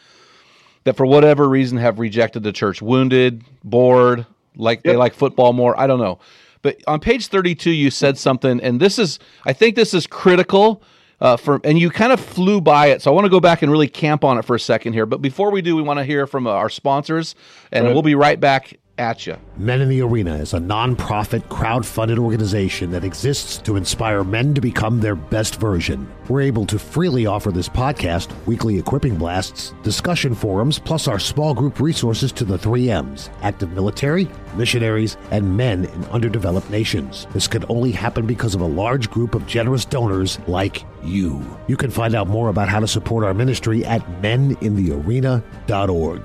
that 0.83 0.95
for 0.95 1.05
whatever 1.05 1.47
reason 1.47 1.77
have 1.77 1.99
rejected 1.99 2.43
the 2.43 2.53
church, 2.53 2.81
wounded, 2.81 3.43
bored, 3.63 4.25
like 4.55 4.79
yep. 4.79 4.93
they 4.93 4.97
like 4.97 5.13
football 5.13 5.53
more. 5.53 5.79
I 5.79 5.85
don't 5.85 5.99
know. 5.99 6.19
But 6.61 6.77
on 6.87 6.99
page 6.99 7.27
32, 7.27 7.69
you 7.69 7.91
said 7.91 8.17
something, 8.17 8.59
and 8.61 8.79
this 8.79 8.97
is, 8.97 9.19
I 9.45 9.53
think 9.53 9.75
this 9.75 9.93
is 9.93 10.07
critical 10.07 10.81
uh, 11.19 11.37
for, 11.37 11.59
and 11.63 11.79
you 11.79 11.89
kind 11.89 12.11
of 12.11 12.19
flew 12.19 12.61
by 12.61 12.87
it. 12.87 13.01
So 13.01 13.11
I 13.11 13.13
want 13.13 13.25
to 13.25 13.29
go 13.29 13.39
back 13.39 13.61
and 13.61 13.71
really 13.71 13.87
camp 13.87 14.23
on 14.23 14.37
it 14.37 14.43
for 14.43 14.55
a 14.55 14.59
second 14.59 14.93
here. 14.93 15.05
But 15.05 15.21
before 15.21 15.51
we 15.51 15.61
do, 15.61 15.75
we 15.75 15.81
want 15.81 15.99
to 15.99 16.03
hear 16.03 16.27
from 16.27 16.47
uh, 16.47 16.51
our 16.51 16.69
sponsors, 16.69 17.35
and 17.71 17.85
right. 17.85 17.93
we'll 17.93 18.03
be 18.03 18.15
right 18.15 18.39
back 18.39 18.79
at 18.97 19.25
you. 19.25 19.37
Men 19.57 19.81
in 19.81 19.89
the 19.89 20.01
Arena 20.01 20.35
is 20.35 20.53
a 20.53 20.59
non-profit, 20.59 21.49
crowd-funded 21.49 22.19
organization 22.19 22.91
that 22.91 23.03
exists 23.03 23.57
to 23.59 23.75
inspire 23.75 24.23
men 24.23 24.53
to 24.53 24.61
become 24.61 24.99
their 24.99 25.15
best 25.15 25.59
version. 25.59 26.07
We're 26.29 26.41
able 26.41 26.65
to 26.67 26.77
freely 26.77 27.25
offer 27.25 27.51
this 27.51 27.69
podcast, 27.69 28.29
weekly 28.45 28.77
equipping 28.77 29.15
blasts, 29.15 29.73
discussion 29.83 30.35
forums, 30.35 30.79
plus 30.79 31.07
our 31.07 31.19
small 31.19 31.53
group 31.53 31.79
resources 31.79 32.31
to 32.33 32.45
the 32.45 32.57
3Ms, 32.57 33.29
active 33.41 33.71
military, 33.71 34.27
missionaries, 34.55 35.17
and 35.31 35.57
men 35.57 35.85
in 35.85 36.05
underdeveloped 36.05 36.69
nations. 36.69 37.27
This 37.33 37.47
could 37.47 37.65
only 37.69 37.91
happen 37.91 38.27
because 38.27 38.55
of 38.55 38.61
a 38.61 38.67
large 38.67 39.09
group 39.09 39.35
of 39.35 39.47
generous 39.47 39.85
donors 39.85 40.39
like 40.47 40.83
you. 41.03 41.43
You 41.67 41.77
can 41.77 41.91
find 41.91 42.15
out 42.15 42.27
more 42.27 42.49
about 42.49 42.69
how 42.69 42.79
to 42.79 42.87
support 42.87 43.23
our 43.23 43.33
ministry 43.33 43.85
at 43.85 44.01
meninthearena.org. 44.21 46.21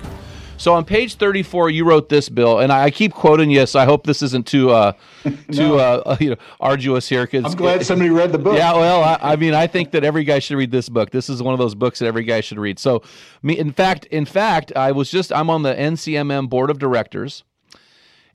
So 0.62 0.74
on 0.74 0.84
page 0.84 1.16
34, 1.16 1.70
you 1.70 1.84
wrote 1.84 2.08
this, 2.08 2.28
Bill, 2.28 2.60
and 2.60 2.70
I 2.70 2.92
keep 2.92 3.12
quoting 3.12 3.50
you, 3.50 3.66
so 3.66 3.80
I 3.80 3.84
hope 3.84 4.06
this 4.06 4.22
isn't 4.22 4.46
too 4.46 4.70
uh, 4.70 4.92
too 5.50 5.80
uh, 5.80 6.02
uh, 6.06 6.16
you 6.20 6.30
know 6.30 6.36
arduous 6.60 7.08
here. 7.08 7.26
Cause 7.26 7.44
I'm 7.44 7.56
glad 7.56 7.84
somebody 7.84 8.10
read 8.10 8.30
the 8.30 8.38
book. 8.38 8.54
Yeah, 8.54 8.72
well, 8.74 9.02
I, 9.02 9.32
I, 9.32 9.34
mean, 9.34 9.54
I 9.54 9.66
think 9.66 9.90
that 9.90 10.04
every 10.04 10.22
guy 10.22 10.38
should 10.38 10.56
read 10.56 10.70
this 10.70 10.88
book. 10.88 11.10
This 11.10 11.28
is 11.28 11.42
one 11.42 11.52
of 11.52 11.58
those 11.58 11.74
books 11.74 11.98
that 11.98 12.06
every 12.06 12.22
guy 12.22 12.42
should 12.42 12.60
read. 12.60 12.78
So, 12.78 13.02
me, 13.42 13.58
in 13.58 13.72
fact, 13.72 14.04
in 14.04 14.24
fact, 14.24 14.70
I 14.76 14.92
was 14.92 15.10
just 15.10 15.32
I'm 15.32 15.50
on 15.50 15.64
the 15.64 15.74
NCMM 15.74 16.48
board 16.48 16.70
of 16.70 16.78
directors, 16.78 17.42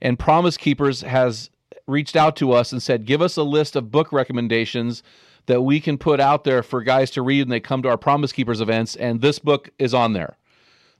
and 0.02 0.18
Promise 0.18 0.58
Keepers 0.58 1.00
has 1.00 1.48
reached 1.86 2.14
out 2.14 2.36
to 2.36 2.52
us 2.52 2.72
and 2.72 2.82
said, 2.82 3.06
give 3.06 3.22
us 3.22 3.38
a 3.38 3.42
list 3.42 3.74
of 3.74 3.90
book 3.90 4.12
recommendations 4.12 5.02
that 5.46 5.62
we 5.62 5.80
can 5.80 5.96
put 5.96 6.20
out 6.20 6.44
there 6.44 6.62
for 6.62 6.82
guys 6.82 7.10
to 7.12 7.22
read 7.22 7.44
when 7.44 7.48
they 7.48 7.60
come 7.60 7.80
to 7.84 7.88
our 7.88 7.96
Promise 7.96 8.32
Keepers 8.32 8.60
events, 8.60 8.96
and 8.96 9.22
this 9.22 9.38
book 9.38 9.70
is 9.78 9.94
on 9.94 10.12
there. 10.12 10.36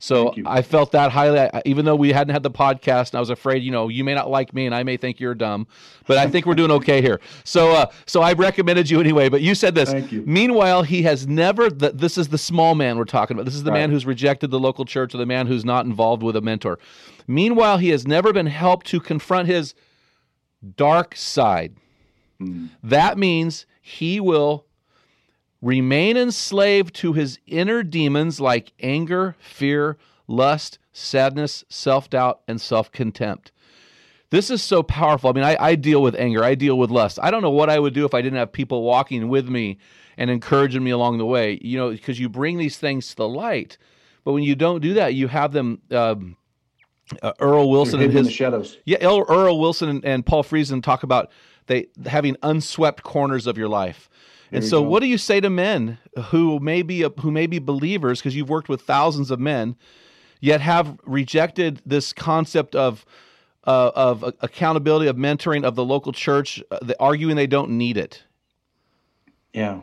So 0.01 0.33
I 0.47 0.63
felt 0.63 0.93
that 0.93 1.11
highly, 1.11 1.51
even 1.65 1.85
though 1.85 1.97
we 1.97 2.13
hadn't 2.13 2.33
had 2.33 2.45
the 2.45 2.53
podcast, 2.53 3.11
and 3.11 3.17
I 3.17 3.21
was 3.21 3.31
afraid, 3.31 3.65
you 3.65 3.73
know, 3.73 3.89
you 3.89 4.05
may 4.05 4.15
not 4.15 4.31
like 4.31 4.55
me, 4.55 4.65
and 4.65 4.75
I 4.75 4.85
may 4.85 4.97
think 4.97 5.19
you're 5.19 5.35
dumb, 5.35 5.67
but 6.07 6.19
I 6.19 6.29
think 6.29 6.47
we're 6.47 6.55
doing 6.55 6.71
okay 6.71 7.03
here. 7.03 7.21
So, 7.43 7.73
uh, 7.73 7.87
so 8.07 8.23
I 8.23 8.35
recommended 8.35 8.89
you 8.89 9.01
anyway. 9.01 9.29
But 9.29 9.41
you 9.41 9.57
said 9.57 9.75
this. 9.75 9.91
Thank 9.91 10.13
you. 10.13 10.23
Meanwhile, 10.25 10.85
he 10.85 11.03
has 11.03 11.27
never. 11.27 11.69
The, 11.69 11.91
this 11.91 12.17
is 12.17 12.29
the 12.29 12.39
small 12.39 12.77
man 12.77 12.97
we're 12.97 13.07
talking 13.07 13.37
about. 13.37 13.45
This 13.45 13.57
is 13.57 13.65
the 13.65 13.73
right. 13.73 13.81
man 13.81 13.91
who's 13.91 14.07
rejected 14.07 14.53
the 14.53 14.61
local 14.61 14.85
church, 14.85 15.15
or 15.15 15.19
the 15.19 15.27
man 15.27 15.49
who's 15.49 15.65
not 15.65 15.85
involved 15.85 16.23
with 16.23 16.37
a 16.37 16.41
mentor. 16.41 16.79
Meanwhile, 17.27 17.79
he 17.79 17.89
has 17.89 18.07
never 18.07 18.33
been 18.33 18.47
helped 18.47 18.87
to 18.89 19.01
confront 19.01 19.49
his 19.49 19.75
dark 20.77 21.17
side. 21.17 21.75
Mm. 22.41 22.71
That 22.85 23.19
means 23.19 23.67
he 23.83 24.21
will 24.21 24.68
remain 25.61 26.17
enslaved 26.17 26.95
to 26.97 27.13
his 27.13 27.39
inner 27.47 27.83
demons 27.83 28.41
like 28.41 28.73
anger, 28.81 29.37
fear, 29.39 29.97
lust, 30.27 30.79
sadness, 30.93 31.65
self 31.69 32.09
doubt, 32.11 32.41
and 32.47 32.61
self 32.61 32.93
contempt. 32.93 33.53
This 34.31 34.51
is 34.51 34.63
so 34.63 34.83
powerful. 34.83 35.31
I 35.31 35.33
mean, 35.33 35.45
I, 35.45 35.57
I, 35.59 35.75
deal 35.75 36.03
with 36.03 36.15
anger, 36.15 36.45
I 36.45 36.55
deal 36.55 36.77
with 36.77 36.91
lust. 36.91 37.19
I 37.23 37.31
don't 37.31 37.43
know 37.43 37.51
what 37.51 37.71
I 37.71 37.79
would 37.79 37.95
do 37.95 38.05
if 38.05 38.13
I 38.13 38.21
didn't 38.21 38.39
have 38.39 38.53
people 38.53 38.83
walking 38.83 39.29
with 39.29 39.49
me 39.49 39.79
and 40.19 40.29
encouraging 40.31 40.85
me 40.85 40.91
along 40.91 41.17
the 41.17 41.25
way, 41.25 41.59
you 41.63 41.79
know, 41.79 41.91
because 41.91 42.21
you 42.21 42.29
bring 42.29 42.59
these 42.59 42.77
things 42.77 43.09
to 43.11 43.17
the 43.17 43.29
light. 43.29 43.79
But 44.25 44.33
when 44.33 44.43
you 44.43 44.55
don't 44.55 44.81
do 44.81 44.95
that, 44.95 45.15
you 45.15 45.29
have 45.29 45.53
them. 45.53 45.81
Um, 45.91 46.37
uh, 47.23 47.33
Earl 47.41 47.71
Wilson 47.71 48.03
and 48.03 48.13
his 48.13 48.31
shadows. 48.31 48.77
Yeah, 48.85 48.99
Earl 49.01 49.59
Wilson 49.59 49.89
and, 49.89 50.05
and 50.05 50.27
Paul 50.27 50.45
Friesen 50.45 50.83
talk 50.83 51.05
about 51.05 51.31
they 51.67 51.87
having 52.05 52.37
unswept 52.43 53.03
corners 53.03 53.47
of 53.47 53.57
your 53.57 53.69
life 53.69 54.11
and 54.53 54.65
so, 54.65 54.83
go. 54.83 54.89
what 54.89 55.01
do 55.01 55.07
you 55.07 55.19
say 55.19 55.41
to 55.41 55.51
men 55.51 55.99
who 56.27 56.59
may 56.61 56.83
be 56.83 57.07
who 57.21 57.31
may 57.31 57.47
be 57.47 57.59
believers 57.59 58.21
because 58.21 58.35
you've 58.35 58.49
worked 58.49 58.69
with 58.69 58.83
thousands 58.83 59.31
of 59.31 59.39
men, 59.39 59.77
yet 60.41 60.61
have 60.61 60.99
rejected 61.05 61.83
this 61.85 62.13
concept 62.13 62.75
of 62.75 63.05
uh, 63.65 63.91
of 63.95 64.23
accountability, 64.41 65.09
of 65.09 65.17
mentoring, 65.17 65.65
of 65.65 65.75
the 65.75 65.85
local 65.85 66.13
church, 66.13 66.63
uh, 66.71 66.79
the, 66.81 66.99
arguing 67.01 67.37
they 67.37 67.47
don't 67.47 67.71
need 67.71 67.97
it? 67.97 68.23
Yeah. 69.53 69.81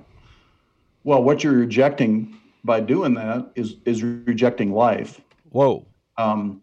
Well, 1.04 1.24
what 1.24 1.44
you're 1.44 1.54
rejecting 1.54 2.36
by 2.64 2.80
doing 2.80 3.14
that 3.14 3.52
is 3.56 3.76
is 3.86 4.04
rejecting 4.04 4.74
life. 4.74 5.22
Whoa. 5.50 5.86
Um, 6.18 6.62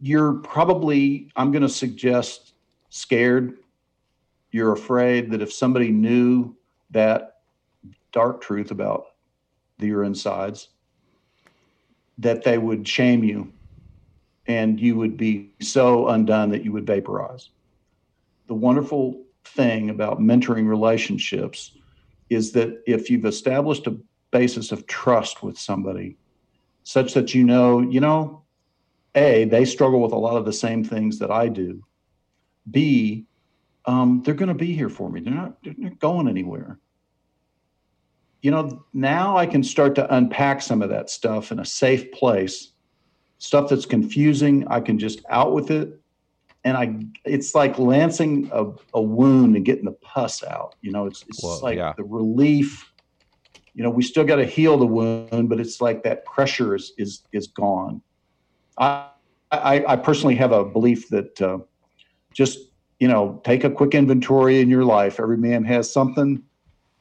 you're 0.00 0.34
probably, 0.34 1.30
I'm 1.36 1.50
going 1.52 1.62
to 1.62 1.68
suggest, 1.68 2.54
scared 2.88 3.58
you're 4.50 4.72
afraid 4.72 5.30
that 5.30 5.42
if 5.42 5.52
somebody 5.52 5.90
knew 5.90 6.56
that 6.90 7.36
dark 8.12 8.40
truth 8.40 8.70
about 8.70 9.06
the, 9.78 9.86
your 9.86 10.04
insides, 10.04 10.68
that 12.18 12.44
they 12.44 12.58
would 12.58 12.86
shame 12.86 13.24
you 13.24 13.52
and 14.46 14.80
you 14.80 14.96
would 14.96 15.16
be 15.16 15.50
so 15.60 16.08
undone 16.08 16.50
that 16.50 16.64
you 16.64 16.72
would 16.72 16.86
vaporize. 16.86 17.50
The 18.48 18.54
wonderful 18.54 19.22
thing 19.44 19.90
about 19.90 20.20
mentoring 20.20 20.66
relationships 20.66 21.72
is 22.28 22.52
that 22.52 22.82
if 22.86 23.10
you've 23.10 23.24
established 23.24 23.86
a 23.86 23.96
basis 24.30 24.72
of 24.72 24.86
trust 24.86 25.42
with 25.42 25.58
somebody, 25.58 26.16
such 26.82 27.14
that 27.14 27.34
you 27.34 27.44
know, 27.44 27.80
you 27.80 28.00
know, 28.00 28.42
A, 29.14 29.44
they 29.44 29.64
struggle 29.64 30.00
with 30.00 30.12
a 30.12 30.18
lot 30.18 30.36
of 30.36 30.44
the 30.44 30.52
same 30.52 30.82
things 30.84 31.18
that 31.18 31.30
I 31.30 31.48
do. 31.48 31.84
B, 32.70 33.26
um, 33.90 34.22
they're 34.24 34.34
going 34.34 34.48
to 34.48 34.54
be 34.54 34.72
here 34.72 34.88
for 34.88 35.10
me. 35.10 35.20
They're 35.20 35.34
not, 35.34 35.56
they're 35.64 35.74
not 35.76 35.98
going 35.98 36.28
anywhere. 36.28 36.78
You 38.40 38.52
know, 38.52 38.84
now 38.92 39.36
I 39.36 39.46
can 39.46 39.64
start 39.64 39.96
to 39.96 40.14
unpack 40.14 40.62
some 40.62 40.80
of 40.80 40.90
that 40.90 41.10
stuff 41.10 41.50
in 41.50 41.58
a 41.58 41.64
safe 41.64 42.12
place. 42.12 42.70
Stuff 43.38 43.68
that's 43.68 43.86
confusing, 43.86 44.64
I 44.68 44.80
can 44.80 44.96
just 44.96 45.22
out 45.28 45.54
with 45.54 45.72
it. 45.72 46.00
And 46.62 46.76
I, 46.76 47.00
it's 47.24 47.54
like 47.56 47.80
lancing 47.80 48.48
a, 48.52 48.66
a 48.94 49.02
wound 49.02 49.56
and 49.56 49.64
getting 49.64 49.86
the 49.86 49.92
pus 49.92 50.44
out. 50.44 50.76
You 50.82 50.92
know, 50.92 51.06
it's, 51.06 51.24
it's 51.26 51.42
well, 51.42 51.58
like 51.60 51.76
yeah. 51.76 51.92
the 51.96 52.04
relief. 52.04 52.92
You 53.74 53.82
know, 53.82 53.90
we 53.90 54.04
still 54.04 54.24
got 54.24 54.36
to 54.36 54.46
heal 54.46 54.76
the 54.76 54.86
wound, 54.86 55.48
but 55.48 55.58
it's 55.58 55.80
like 55.80 56.04
that 56.04 56.24
pressure 56.24 56.76
is 56.76 56.92
is 56.98 57.22
is 57.32 57.46
gone. 57.48 58.02
I 58.78 59.08
I, 59.50 59.84
I 59.86 59.96
personally 59.96 60.36
have 60.36 60.52
a 60.52 60.64
belief 60.64 61.08
that 61.08 61.40
uh, 61.40 61.58
just 62.32 62.69
you 63.00 63.08
know, 63.08 63.40
take 63.44 63.64
a 63.64 63.70
quick 63.70 63.94
inventory 63.94 64.60
in 64.60 64.68
your 64.68 64.84
life. 64.84 65.18
Every 65.18 65.38
man 65.38 65.64
has 65.64 65.90
something. 65.90 66.42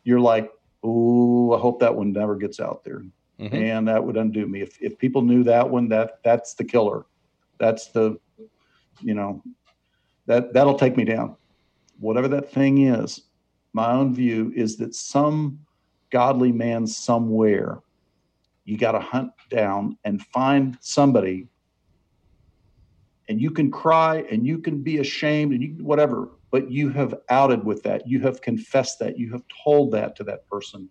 You're 0.05 0.21
like, 0.21 0.49
oh, 0.81 1.53
I 1.53 1.59
hope 1.59 1.81
that 1.81 1.93
one 1.93 2.13
never 2.13 2.37
gets 2.37 2.59
out 2.59 2.83
there. 2.85 3.03
Mm-hmm. 3.39 3.55
And 3.55 3.87
that 3.87 4.03
would 4.03 4.17
undo 4.17 4.47
me. 4.47 4.61
If 4.61 4.81
if 4.81 4.97
people 4.97 5.21
knew 5.21 5.43
that 5.43 5.69
one, 5.69 5.89
that 5.89 6.19
that's 6.23 6.55
the 6.55 6.63
killer. 6.63 7.05
That's 7.57 7.87
the, 7.89 8.17
you 9.01 9.13
know, 9.13 9.43
that 10.25 10.53
that'll 10.53 10.79
take 10.79 10.95
me 10.95 11.03
down. 11.03 11.35
Whatever 11.99 12.29
that 12.29 12.49
thing 12.51 12.87
is, 12.87 13.23
my 13.73 13.91
own 13.91 14.15
view 14.15 14.53
is 14.55 14.77
that 14.77 14.95
some 14.95 15.59
godly 16.11 16.51
man 16.51 16.87
somewhere, 16.87 17.79
you 18.63 18.77
got 18.77 18.93
to 18.93 18.99
hunt 18.99 19.31
down 19.49 19.97
and 20.05 20.25
find 20.27 20.77
somebody 20.79 21.47
and 23.29 23.39
you 23.39 23.51
can 23.51 23.71
cry 23.71 24.25
and 24.29 24.45
you 24.45 24.57
can 24.57 24.81
be 24.81 24.97
ashamed 24.97 25.53
and 25.53 25.63
you 25.63 25.69
whatever 25.81 26.29
but 26.51 26.69
you 26.69 26.89
have 26.89 27.13
outed 27.29 27.63
with 27.63 27.83
that 27.83 28.05
you 28.07 28.19
have 28.19 28.41
confessed 28.41 28.99
that 28.99 29.17
you 29.17 29.31
have 29.31 29.43
told 29.63 29.91
that 29.91 30.15
to 30.17 30.23
that 30.23 30.45
person 30.49 30.89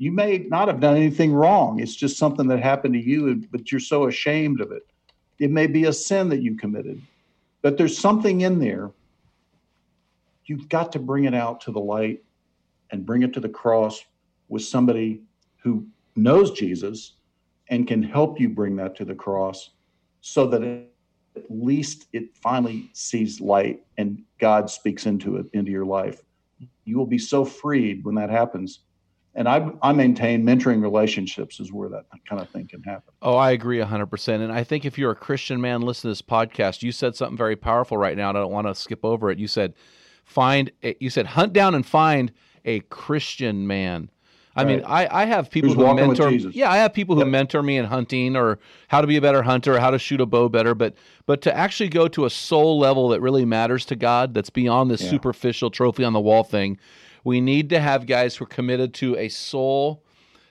You 0.00 0.12
may 0.12 0.38
not 0.38 0.68
have 0.68 0.78
done 0.80 0.96
anything 0.96 1.32
wrong. 1.32 1.80
It's 1.80 1.96
just 1.96 2.18
something 2.18 2.46
that 2.48 2.62
happened 2.62 2.94
to 2.94 3.00
you, 3.00 3.44
but 3.50 3.72
you're 3.72 3.80
so 3.80 4.06
ashamed 4.06 4.60
of 4.60 4.70
it. 4.70 4.86
It 5.40 5.50
may 5.50 5.66
be 5.66 5.84
a 5.84 5.92
sin 5.92 6.28
that 6.28 6.40
you 6.40 6.56
committed, 6.56 7.02
but 7.62 7.76
there's 7.76 7.98
something 7.98 8.42
in 8.42 8.60
there. 8.60 8.92
You've 10.44 10.68
got 10.68 10.92
to 10.92 10.98
bring 11.00 11.24
it 11.24 11.34
out 11.34 11.60
to 11.62 11.72
the 11.72 11.80
light 11.80 12.22
and 12.90 13.04
bring 13.04 13.22
it 13.22 13.32
to 13.34 13.40
the 13.40 13.48
cross 13.48 14.04
with 14.48 14.62
somebody 14.62 15.22
who 15.62 15.86
knows 16.14 16.52
Jesus 16.52 17.14
and 17.68 17.86
can 17.86 18.02
help 18.02 18.40
you 18.40 18.48
bring 18.48 18.76
that 18.76 18.96
to 18.96 19.04
the 19.04 19.14
cross 19.14 19.70
so 20.20 20.46
that 20.46 20.62
it, 20.62 20.87
at 21.38 21.50
least 21.50 22.06
it 22.12 22.36
finally 22.36 22.90
sees 22.92 23.40
light 23.40 23.80
and 23.96 24.22
God 24.38 24.70
speaks 24.70 25.06
into 25.06 25.36
it, 25.36 25.46
into 25.52 25.70
your 25.70 25.84
life. 25.84 26.22
You 26.84 26.98
will 26.98 27.06
be 27.06 27.18
so 27.18 27.44
freed 27.44 28.04
when 28.04 28.14
that 28.16 28.30
happens. 28.30 28.80
And 29.34 29.48
I, 29.48 29.70
I 29.82 29.92
maintain 29.92 30.44
mentoring 30.44 30.82
relationships 30.82 31.60
is 31.60 31.72
where 31.72 31.88
that 31.90 32.06
kind 32.28 32.42
of 32.42 32.48
thing 32.50 32.66
can 32.66 32.82
happen. 32.82 33.14
Oh, 33.22 33.36
I 33.36 33.52
agree 33.52 33.78
100%. 33.78 34.40
And 34.40 34.52
I 34.52 34.64
think 34.64 34.84
if 34.84 34.98
you're 34.98 35.12
a 35.12 35.16
Christian 35.16 35.60
man 35.60 35.82
listening 35.82 36.14
to 36.14 36.18
this 36.18 36.22
podcast, 36.22 36.82
you 36.82 36.90
said 36.90 37.14
something 37.14 37.36
very 37.36 37.54
powerful 37.54 37.96
right 37.96 38.16
now, 38.16 38.30
and 38.30 38.38
I 38.38 38.40
don't 38.40 38.50
want 38.50 38.66
to 38.66 38.74
skip 38.74 39.04
over 39.04 39.30
it. 39.30 39.38
You 39.38 39.46
said, 39.46 39.74
find, 40.24 40.72
you 40.98 41.10
said, 41.10 41.26
hunt 41.26 41.52
down 41.52 41.74
and 41.74 41.86
find 41.86 42.32
a 42.64 42.80
Christian 42.80 43.66
man. 43.66 44.10
I 44.58 44.64
mean, 44.64 44.82
I, 44.84 45.22
I 45.22 45.24
have 45.26 45.50
people 45.50 45.70
Who's 45.70 45.76
who 45.76 45.94
mentor. 45.94 46.30
Yeah, 46.30 46.70
I 46.70 46.78
have 46.78 46.92
people 46.92 47.14
who 47.14 47.20
Yep. 47.22 47.28
mentor 47.28 47.62
me 47.62 47.76
in 47.78 47.84
hunting 47.84 48.34
or 48.36 48.58
how 48.88 49.00
to 49.00 49.06
be 49.06 49.16
a 49.16 49.20
better 49.20 49.42
hunter, 49.42 49.76
or 49.76 49.78
how 49.78 49.90
to 49.90 49.98
shoot 49.98 50.20
a 50.20 50.26
bow 50.26 50.48
better. 50.48 50.74
But 50.74 50.94
but 51.26 51.40
to 51.42 51.56
actually 51.56 51.90
go 51.90 52.08
to 52.08 52.24
a 52.24 52.30
soul 52.30 52.78
level 52.78 53.08
that 53.10 53.20
really 53.20 53.44
matters 53.44 53.84
to 53.86 53.96
God, 53.96 54.34
that's 54.34 54.50
beyond 54.50 54.90
this 54.90 55.02
Yeah. 55.02 55.10
superficial 55.10 55.70
trophy 55.70 56.02
on 56.04 56.12
the 56.12 56.20
wall 56.20 56.42
thing, 56.42 56.78
we 57.22 57.40
need 57.40 57.70
to 57.70 57.78
have 57.80 58.06
guys 58.06 58.36
who 58.36 58.44
are 58.44 58.48
committed 58.48 58.94
to 58.94 59.16
a 59.16 59.28
soul 59.28 60.02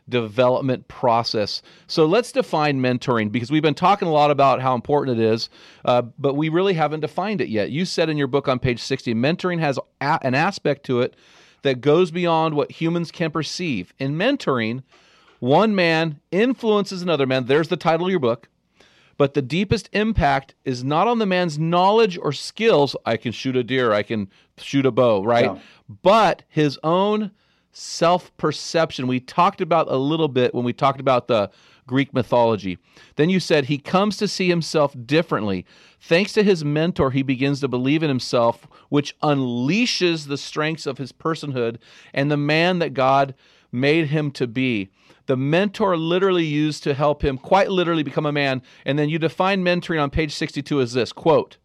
development 0.09 0.87
process. 0.87 1.61
So 1.87 2.05
let's 2.05 2.31
define 2.31 2.79
mentoring 2.79 3.29
because 3.29 3.51
we've 3.51 3.61
been 3.61 3.73
talking 3.73 4.07
a 4.07 4.11
lot 4.11 4.31
about 4.31 4.61
how 4.61 4.73
important 4.73 5.19
it 5.19 5.23
is, 5.23 5.49
uh, 5.83 6.03
but 6.17 6.35
we 6.35 6.47
really 6.47 6.75
haven't 6.75 7.01
defined 7.01 7.41
it 7.41 7.49
yet. 7.49 7.71
You 7.71 7.83
said 7.83 8.09
in 8.09 8.15
your 8.17 8.27
book 8.27 8.47
on 8.47 8.57
page 8.59 8.79
60, 8.81 9.13
mentoring 9.15 9.59
has 9.59 9.77
a- 9.99 10.19
an 10.21 10.33
aspect 10.33 10.85
to 10.85 11.01
it 11.01 11.13
that 11.61 11.81
goes 11.81 12.11
beyond 12.11 12.55
what 12.55 12.71
humans 12.71 13.11
can 13.11 13.31
perceive. 13.31 13.93
In 13.99 14.15
mentoring, 14.15 14.83
one 15.39 15.75
man 15.75 16.19
influences 16.31 17.01
another 17.01 17.25
man. 17.25 17.45
There's 17.45 17.67
the 17.67 17.77
title 17.77 18.07
of 18.07 18.11
your 18.11 18.19
book. 18.19 18.49
But 19.17 19.33
the 19.33 19.41
deepest 19.41 19.89
impact 19.93 20.53
is 20.63 20.83
not 20.83 21.07
on 21.07 21.17
the 21.17 21.25
man's 21.25 21.57
knowledge 21.57 22.19
or 22.21 22.31
skills. 22.31 22.95
I 23.03 23.17
can 23.17 23.31
shoot 23.31 23.55
a 23.55 23.63
deer, 23.63 23.91
I 23.91 24.03
can 24.03 24.29
shoot 24.59 24.85
a 24.85 24.91
bow, 24.91 25.23
right? 25.23 25.49
But 26.03 26.43
his 26.47 26.77
own 26.83 27.31
self 27.71 28.35
perception. 28.37 29.07
We 29.07 29.19
talked 29.19 29.61
about 29.61 29.87
a 29.89 29.97
little 29.97 30.27
bit 30.27 30.53
when 30.53 30.63
we 30.65 30.73
talked 30.73 30.99
about 30.99 31.27
the 31.27 31.49
Greek 31.87 32.13
mythology. 32.13 32.77
Then 33.15 33.29
you 33.29 33.39
said 33.39 33.65
he 33.65 33.79
comes 33.79 34.17
to 34.17 34.27
see 34.27 34.49
himself 34.49 34.95
differently. 35.05 35.65
Thanks 35.99 36.33
to 36.33 36.43
his 36.43 36.63
mentor, 36.63 37.11
he 37.11 37.23
begins 37.23 37.61
to 37.61 37.67
believe 37.67 38.03
in 38.03 38.09
himself, 38.09 38.67
which 38.89 39.17
unleashes 39.21 40.27
the 40.27 40.37
strengths 40.37 40.85
of 40.85 40.99
his 40.99 41.11
personhood 41.11 41.77
and 42.13 42.29
the 42.29 42.37
man 42.37 42.79
that 42.79 42.93
God 42.93 43.33
made 43.71 44.07
him 44.07 44.29
to 44.31 44.45
be. 44.45 44.91
The 45.25 45.37
mentor 45.37 45.97
literally 45.97 46.45
used 46.45 46.83
to 46.83 46.93
help 46.93 47.23
him 47.23 47.37
quite 47.37 47.69
literally 47.69 48.03
become 48.03 48.25
a 48.25 48.31
man. 48.31 48.61
And 48.85 48.97
then 48.97 49.09
you 49.09 49.19
define 49.19 49.63
mentoring 49.63 50.01
on 50.01 50.09
page 50.09 50.33
62 50.33 50.81
as 50.81 50.93
this 50.93 51.11
quote, 51.11 51.57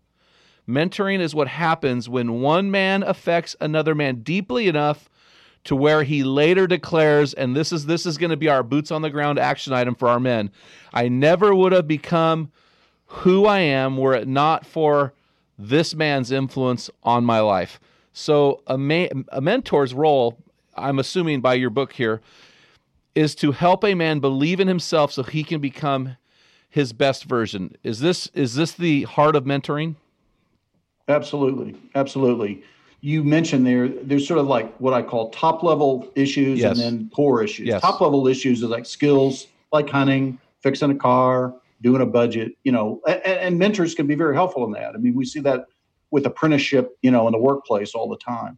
Mentoring 0.69 1.21
is 1.21 1.35
what 1.35 1.49
happens 1.49 2.09
when 2.09 2.41
one 2.41 2.71
man 2.71 3.03
affects 3.03 3.57
another 3.61 3.95
man 3.95 4.23
deeply 4.23 4.69
enough 4.69 5.09
to 5.65 5.77
where 5.77 6.03
he 6.03 6.25
later 6.25 6.67
declares 6.67 7.35
and 7.35 7.55
this 7.55 7.73
is 7.73 7.87
this 7.87 8.05
is 8.07 8.19
going 8.19 8.31
to 8.31 8.37
be 8.37 8.49
our 8.49 8.63
boots 8.63 8.91
on 8.91 9.03
the 9.03 9.11
ground 9.11 9.39
action 9.39 9.73
item 9.73 9.95
for 9.95 10.09
our 10.09 10.21
men. 10.21 10.51
I 10.93 11.09
never 11.09 11.55
would 11.55 11.73
have 11.73 11.87
become 11.87 12.51
who 13.07 13.47
I 13.47 13.61
am 13.61 13.97
were 13.97 14.15
it 14.15 14.27
not 14.27 14.67
for 14.67 15.13
this 15.59 15.95
man's 15.95 16.33
influence 16.33 16.91
on 17.03 17.25
my 17.25 17.41
life. 17.41 17.79
So 18.13 18.63
a, 18.67 18.77
ma- 18.77 19.09
a 19.29 19.41
mentor's 19.41 19.95
role, 19.95 20.39
I'm 20.77 20.99
assuming 20.99 21.41
by 21.41 21.55
your 21.55 21.71
book 21.71 21.93
here, 21.93 22.21
is 23.15 23.35
to 23.37 23.53
help 23.53 23.85
a 23.85 23.95
man 23.95 24.21
believe 24.21 24.61
in 24.61 24.69
himself 24.69 25.13
so 25.13 25.23
he 25.23 25.45
can 25.45 25.61
become 25.61 26.17
his 26.69 26.93
best 26.93 27.25
version. 27.25 27.77
Is 27.83 28.01
this 28.01 28.29
is 28.29 28.55
this 28.55 28.73
the 28.73 29.03
heart 29.03 29.37
of 29.37 29.45
mentoring? 29.45 29.97
Absolutely, 31.07 31.77
absolutely. 31.95 32.63
You 33.05 33.25
mentioned 33.25 33.67
there, 33.67 33.89
there's 33.89 34.27
sort 34.29 34.39
of 34.39 34.47
like 34.47 34.73
what 34.79 34.95
I 34.95 35.03
call 35.03 35.31
top 35.31 35.65
level 35.65 36.09
issues 36.15 36.61
Yes. 36.61 36.79
and 36.79 36.81
then 37.01 37.11
core 37.11 37.43
issues. 37.43 37.67
Yes. 37.67 37.83
Top 37.83 38.01
level 38.01 38.29
issues 38.29 38.63
is 38.63 38.69
like 38.69 38.87
skills, 38.87 39.49
like 39.73 39.91
hunting, 39.91 40.39
fixing 40.61 40.89
a 40.93 40.95
car, 40.95 41.53
doing 41.83 42.01
a 42.01 42.07
budget. 42.07 42.53
You 42.63 42.71
know, 42.71 43.01
and, 43.09 43.21
and 43.25 43.59
mentors 43.59 43.97
can 43.97 44.07
be 44.07 44.15
very 44.15 44.37
helpful 44.37 44.65
in 44.65 44.71
that. 44.73 44.95
I 44.95 44.99
mean, 44.99 45.15
we 45.17 45.25
see 45.25 45.41
that 45.41 45.67
with 46.13 46.27
apprenticeship, 46.27 46.97
you 47.03 47.11
know, 47.11 47.27
in 47.27 47.33
the 47.33 47.39
workplace 47.41 47.93
all 47.93 48.09
the 48.09 48.19
time. 48.19 48.57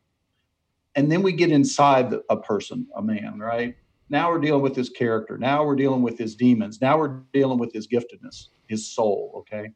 And 0.94 1.10
then 1.10 1.22
we 1.22 1.32
get 1.32 1.50
inside 1.50 2.10
the- 2.10 2.22
a 2.28 2.36
person, 2.36 2.86
a 2.96 3.02
man, 3.02 3.38
right? 3.38 3.74
Now 4.10 4.30
we're 4.30 4.40
dealing 4.40 4.60
with 4.62 4.76
his 4.76 4.90
character. 4.90 5.38
Now 5.38 5.64
we're 5.64 5.74
dealing 5.74 6.02
with 6.02 6.18
his 6.18 6.36
demons. 6.36 6.82
Now 6.82 6.98
we're 6.98 7.22
dealing 7.32 7.58
with 7.58 7.72
his 7.72 7.88
giftedness, 7.88 8.48
his 8.68 8.86
soul. 8.86 9.32
Okay 9.38 9.70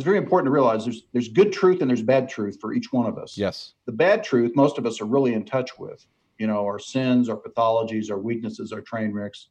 it's 0.00 0.04
very 0.06 0.16
important 0.16 0.46
to 0.46 0.50
realize 0.50 0.84
there's 0.84 1.02
there's 1.12 1.28
good 1.28 1.52
truth 1.52 1.82
and 1.82 1.90
there's 1.90 2.00
bad 2.00 2.26
truth 2.26 2.56
for 2.58 2.72
each 2.72 2.90
one 2.90 3.04
of 3.04 3.18
us. 3.18 3.36
Yes. 3.36 3.74
The 3.84 3.92
bad 3.92 4.24
truth, 4.24 4.52
most 4.56 4.78
of 4.78 4.86
us 4.86 4.98
are 5.02 5.04
really 5.04 5.34
in 5.34 5.44
touch 5.44 5.78
with, 5.78 6.06
you 6.38 6.46
know, 6.46 6.64
our 6.64 6.78
sins, 6.78 7.28
our 7.28 7.36
pathologies, 7.36 8.10
our 8.10 8.18
weaknesses, 8.18 8.72
our 8.72 8.80
train 8.80 9.12
wrecks. 9.12 9.48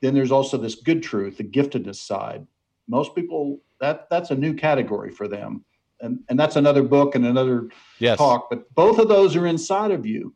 Then 0.00 0.14
there's 0.14 0.30
also 0.30 0.58
this 0.58 0.76
good 0.76 1.02
truth, 1.02 1.38
the 1.38 1.42
giftedness 1.42 1.96
side. 1.96 2.46
Most 2.86 3.16
people 3.16 3.58
that 3.80 4.06
that's 4.10 4.30
a 4.30 4.36
new 4.36 4.54
category 4.54 5.10
for 5.10 5.26
them. 5.26 5.64
And 6.00 6.20
and 6.28 6.38
that's 6.38 6.54
another 6.54 6.84
book 6.84 7.16
and 7.16 7.26
another 7.26 7.68
Yes. 7.98 8.18
talk, 8.18 8.48
but 8.48 8.72
both 8.76 9.00
of 9.00 9.08
those 9.08 9.34
are 9.34 9.48
inside 9.48 9.90
of 9.90 10.06
you. 10.06 10.32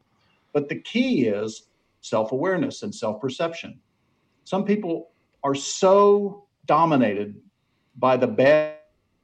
But 0.52 0.68
the 0.68 0.80
key 0.80 1.26
is 1.28 1.68
self-awareness 2.00 2.82
and 2.82 2.92
self-perception. 2.92 3.78
Some 4.42 4.64
people 4.64 5.12
are 5.44 5.54
so 5.54 6.48
dominated 6.66 7.36
by 7.96 8.16
the 8.16 8.26
bad 8.26 8.78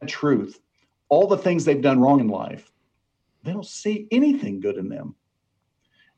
truth, 0.07 0.61
all 1.09 1.26
the 1.26 1.38
things 1.38 1.64
they've 1.64 1.82
done 1.82 2.01
wrong 2.01 2.20
in 2.20 2.28
life, 2.28 2.70
they 3.42 3.53
don't 3.53 3.66
see 3.66 4.07
anything 4.11 4.61
good 4.61 4.76
in 4.76 4.88
them. 4.88 5.14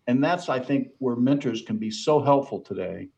And 0.07 0.23
that's, 0.23 0.49
I 0.49 0.59
think, 0.59 0.89
where 0.99 1.17
mentors 1.17 1.63
can 1.63 1.77
be 1.77 1.91
so 1.91 2.21
helpful 2.21 2.61
today 2.61 3.09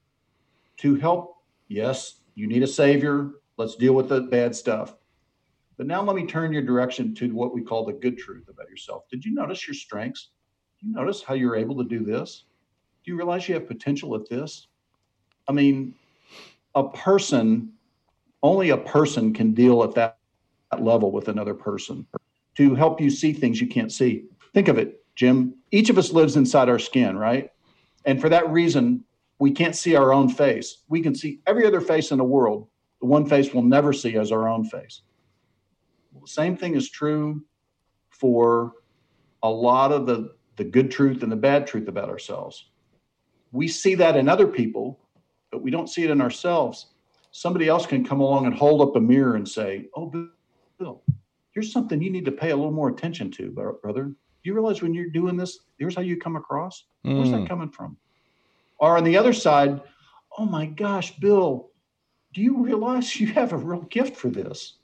to 0.79 0.97
help. 0.97 1.37
Yes, 1.69 2.21
you 2.35 2.47
need 2.47 2.63
a 2.63 2.67
savior. 2.67 3.31
Let's 3.57 3.77
deal 3.77 3.95
with 3.95 4.09
the 4.09 4.23
bad 4.23 4.55
stuff. 4.55 4.97
But 5.79 5.87
now 5.87 6.03
let 6.03 6.17
me 6.17 6.27
turn 6.27 6.53
your 6.53 6.63
direction 6.63 7.15
to 7.15 7.35
what 7.35 7.55
we 7.55 7.63
call 7.63 7.87
the 7.87 7.95
good 7.95 8.19
truth 8.19 8.49
about 8.49 8.69
yourself. 8.69 9.05
Did 9.11 9.25
you 9.25 9.33
notice 9.33 9.67
your 9.67 9.75
strengths? 9.75 10.31
Do 10.81 10.87
you 10.87 10.95
notice 10.95 11.23
how 11.23 11.35
you're 11.35 11.57
able 11.57 11.77
to 11.79 11.85
do 11.85 12.05
this? 12.05 12.45
Do 13.05 13.11
you 13.11 13.17
realize 13.17 13.49
you 13.49 13.55
have 13.55 13.67
potential 13.67 14.15
at 14.15 14.29
this? 14.29 14.69
I 15.49 15.53
mean, 15.53 15.95
a 16.75 16.89
person, 16.89 17.73
only 18.43 18.71
a 18.71 18.77
person 18.77 19.33
can 19.33 19.55
deal 19.55 19.83
at 19.83 19.95
that 19.95 20.19
that 20.22 20.22
level 20.81 21.11
with 21.11 21.29
another 21.29 21.55
person 21.55 22.07
to 22.57 22.75
help 22.75 23.01
you 23.01 23.11
see 23.11 23.33
things 23.33 23.61
you 23.61 23.67
can't 23.67 23.93
see. 23.93 24.25
Think 24.55 24.69
of 24.69 24.79
it, 24.79 25.05
Jim. 25.15 25.55
Each 25.71 25.91
of 25.91 25.99
us 25.99 26.13
lives 26.13 26.37
inside 26.37 26.69
our 26.69 26.79
skin, 26.79 27.17
right? 27.17 27.51
And 28.05 28.21
for 28.21 28.29
that 28.29 28.51
reason, 28.51 29.05
we 29.39 29.51
can't 29.51 29.77
see 29.77 29.97
our 29.97 30.13
own 30.13 30.29
face. 30.29 30.83
We 30.89 31.01
can 31.01 31.15
see 31.15 31.41
every 31.47 31.67
other 31.67 31.81
face 31.81 32.11
in 32.11 32.19
the 32.19 32.25
world. 32.25 32.69
The 33.01 33.07
one 33.07 33.27
face 33.27 33.53
we'll 33.53 33.65
never 33.65 33.93
see 33.93 34.17
as 34.17 34.31
our 34.31 34.49
own 34.49 34.65
face. 34.65 35.03
Well, 36.13 36.23
the 36.23 36.29
same 36.29 36.57
thing 36.57 36.77
is 36.77 36.91
true 36.91 37.43
for 38.11 38.75
a 39.43 39.51
lot 39.51 39.91
of 39.91 40.07
the, 40.07 40.35
the 40.57 40.65
good 40.65 40.91
truth 40.91 41.23
and 41.23 41.33
the 41.33 41.37
bad 41.37 41.67
truth 41.67 41.89
about 41.89 42.09
ourselves. 42.09 42.71
We 43.51 43.67
see 43.67 43.95
that 43.97 44.17
in 44.17 44.29
other 44.29 44.47
people, 44.47 45.01
but 45.51 45.63
we 45.63 45.71
don't 45.71 45.89
see 45.89 46.05
it 46.05 46.11
in 46.11 46.21
ourselves. 46.21 46.87
Somebody 47.33 47.67
else 47.67 47.87
can 47.87 48.05
come 48.05 48.21
along 48.21 48.47
and 48.47 48.55
hold 48.55 48.81
up 48.81 48.95
a 48.95 49.01
mirror 49.01 49.37
and 49.37 49.49
say, 49.49 49.89
Oh, 49.97 50.13
Here's 51.53 51.73
something 51.73 52.01
you 52.03 52.11
need 52.11 52.25
to 52.25 52.33
pay 52.33 52.51
a 52.51 52.57
little 52.57 52.73
more 52.73 52.89
attention 52.89 53.31
to, 53.33 53.51
brother. 53.83 54.05
Do 54.05 54.15
you 54.43 54.55
realize 54.55 54.83
when 54.83 54.95
you're 54.95 55.11
doing 55.11 55.37
this, 55.37 55.59
here's 55.79 55.95
how 55.95 56.03
you 56.03 56.17
come 56.17 56.37
across? 56.37 56.85
Where's 57.03 57.29
Mm. 57.29 57.33
that 57.43 57.49
coming 57.49 57.71
from? 57.71 57.97
Or 58.79 58.97
on 58.97 59.05
the 59.05 59.17
other 59.17 59.33
side, 59.33 59.81
oh 60.39 60.47
my 60.47 60.67
gosh, 60.67 61.17
Bill, 61.19 61.71
do 62.35 62.41
you 62.41 62.63
realize 62.63 63.15
you 63.21 63.29
have 63.29 63.53
a 63.53 63.57
real 63.59 63.83
gift 63.83 64.17
for 64.17 64.29
this? 64.29 64.79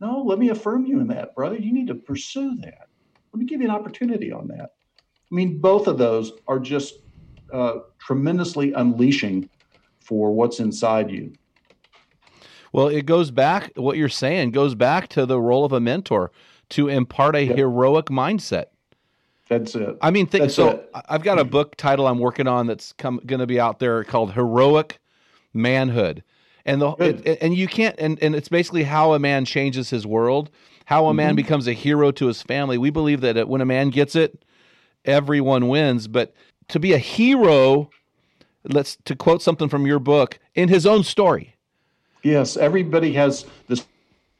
No, 0.00 0.22
let 0.22 0.38
me 0.38 0.48
affirm 0.48 0.86
you 0.86 1.00
in 1.00 1.08
that, 1.08 1.34
brother. 1.34 1.56
You 1.56 1.72
need 1.72 1.88
to 1.88 1.94
pursue 1.94 2.56
that. 2.56 2.88
Let 3.32 3.38
me 3.40 3.46
give 3.46 3.60
you 3.60 3.68
an 3.68 3.74
opportunity 3.74 4.32
on 4.32 4.48
that. 4.48 4.70
I 5.30 5.34
mean, 5.34 5.60
both 5.60 5.86
of 5.86 5.98
those 5.98 6.32
are 6.46 6.58
just 6.58 6.94
uh, 7.52 7.78
tremendously 8.00 8.72
unleashing 8.72 9.48
for 10.00 10.32
what's 10.32 10.60
inside 10.60 11.10
you. 11.10 11.32
Well, 12.72 12.88
it 12.88 13.04
goes 13.06 13.30
back, 13.30 13.72
what 13.76 13.96
you're 13.96 14.08
saying 14.08 14.52
goes 14.52 14.74
back 14.74 15.08
to 15.08 15.26
the 15.26 15.40
role 15.40 15.64
of 15.64 15.72
a 15.72 15.80
mentor 15.80 16.30
to 16.70 16.88
impart 16.88 17.36
a 17.36 17.44
Yep. 17.44 17.56
heroic 17.56 18.06
mindset. 18.06 18.66
That's 19.48 19.74
it. 19.74 19.98
I 20.00 20.10
mean, 20.10 20.26
think 20.26 20.50
so. 20.50 20.68
it. 20.70 20.90
I've 21.08 21.22
got 21.22 21.38
a 21.38 21.44
book 21.44 21.76
title 21.76 22.06
I'm 22.06 22.18
working 22.18 22.46
on 22.46 22.66
that's 22.66 22.92
come 22.94 23.20
going 23.26 23.40
to 23.40 23.46
be 23.46 23.60
out 23.60 23.78
there 23.78 24.02
called 24.04 24.32
Heroic 24.32 24.98
Manhood, 25.52 26.22
and 26.64 26.80
the 26.80 26.92
it, 26.98 27.38
and 27.42 27.54
you 27.54 27.68
can't 27.68 27.94
and 27.98 28.18
and 28.22 28.34
it's 28.34 28.48
basically 28.48 28.84
how 28.84 29.12
a 29.12 29.18
man 29.18 29.44
changes 29.44 29.90
his 29.90 30.06
world, 30.06 30.50
how 30.86 31.04
a 31.04 31.08
Mm-hmm. 31.10 31.16
man 31.16 31.34
becomes 31.34 31.66
a 31.66 31.74
hero 31.74 32.10
to 32.12 32.26
his 32.28 32.40
family. 32.40 32.78
We 32.78 32.88
believe 32.88 33.20
that 33.20 33.46
when 33.48 33.60
a 33.60 33.66
man 33.66 33.90
gets 33.90 34.16
it, 34.16 34.42
everyone 35.04 35.68
wins. 35.68 36.08
But 36.08 36.32
to 36.68 36.80
be 36.80 36.94
a 36.94 36.98
hero, 36.98 37.90
let's 38.64 38.96
to 39.04 39.14
quote 39.14 39.42
something 39.42 39.68
from 39.68 39.86
your 39.86 39.98
book 39.98 40.38
in 40.54 40.70
his 40.70 40.86
own 40.86 41.04
story. 41.04 41.56
Yes, 42.22 42.56
everybody 42.56 43.12
has 43.14 43.46
this 43.68 43.84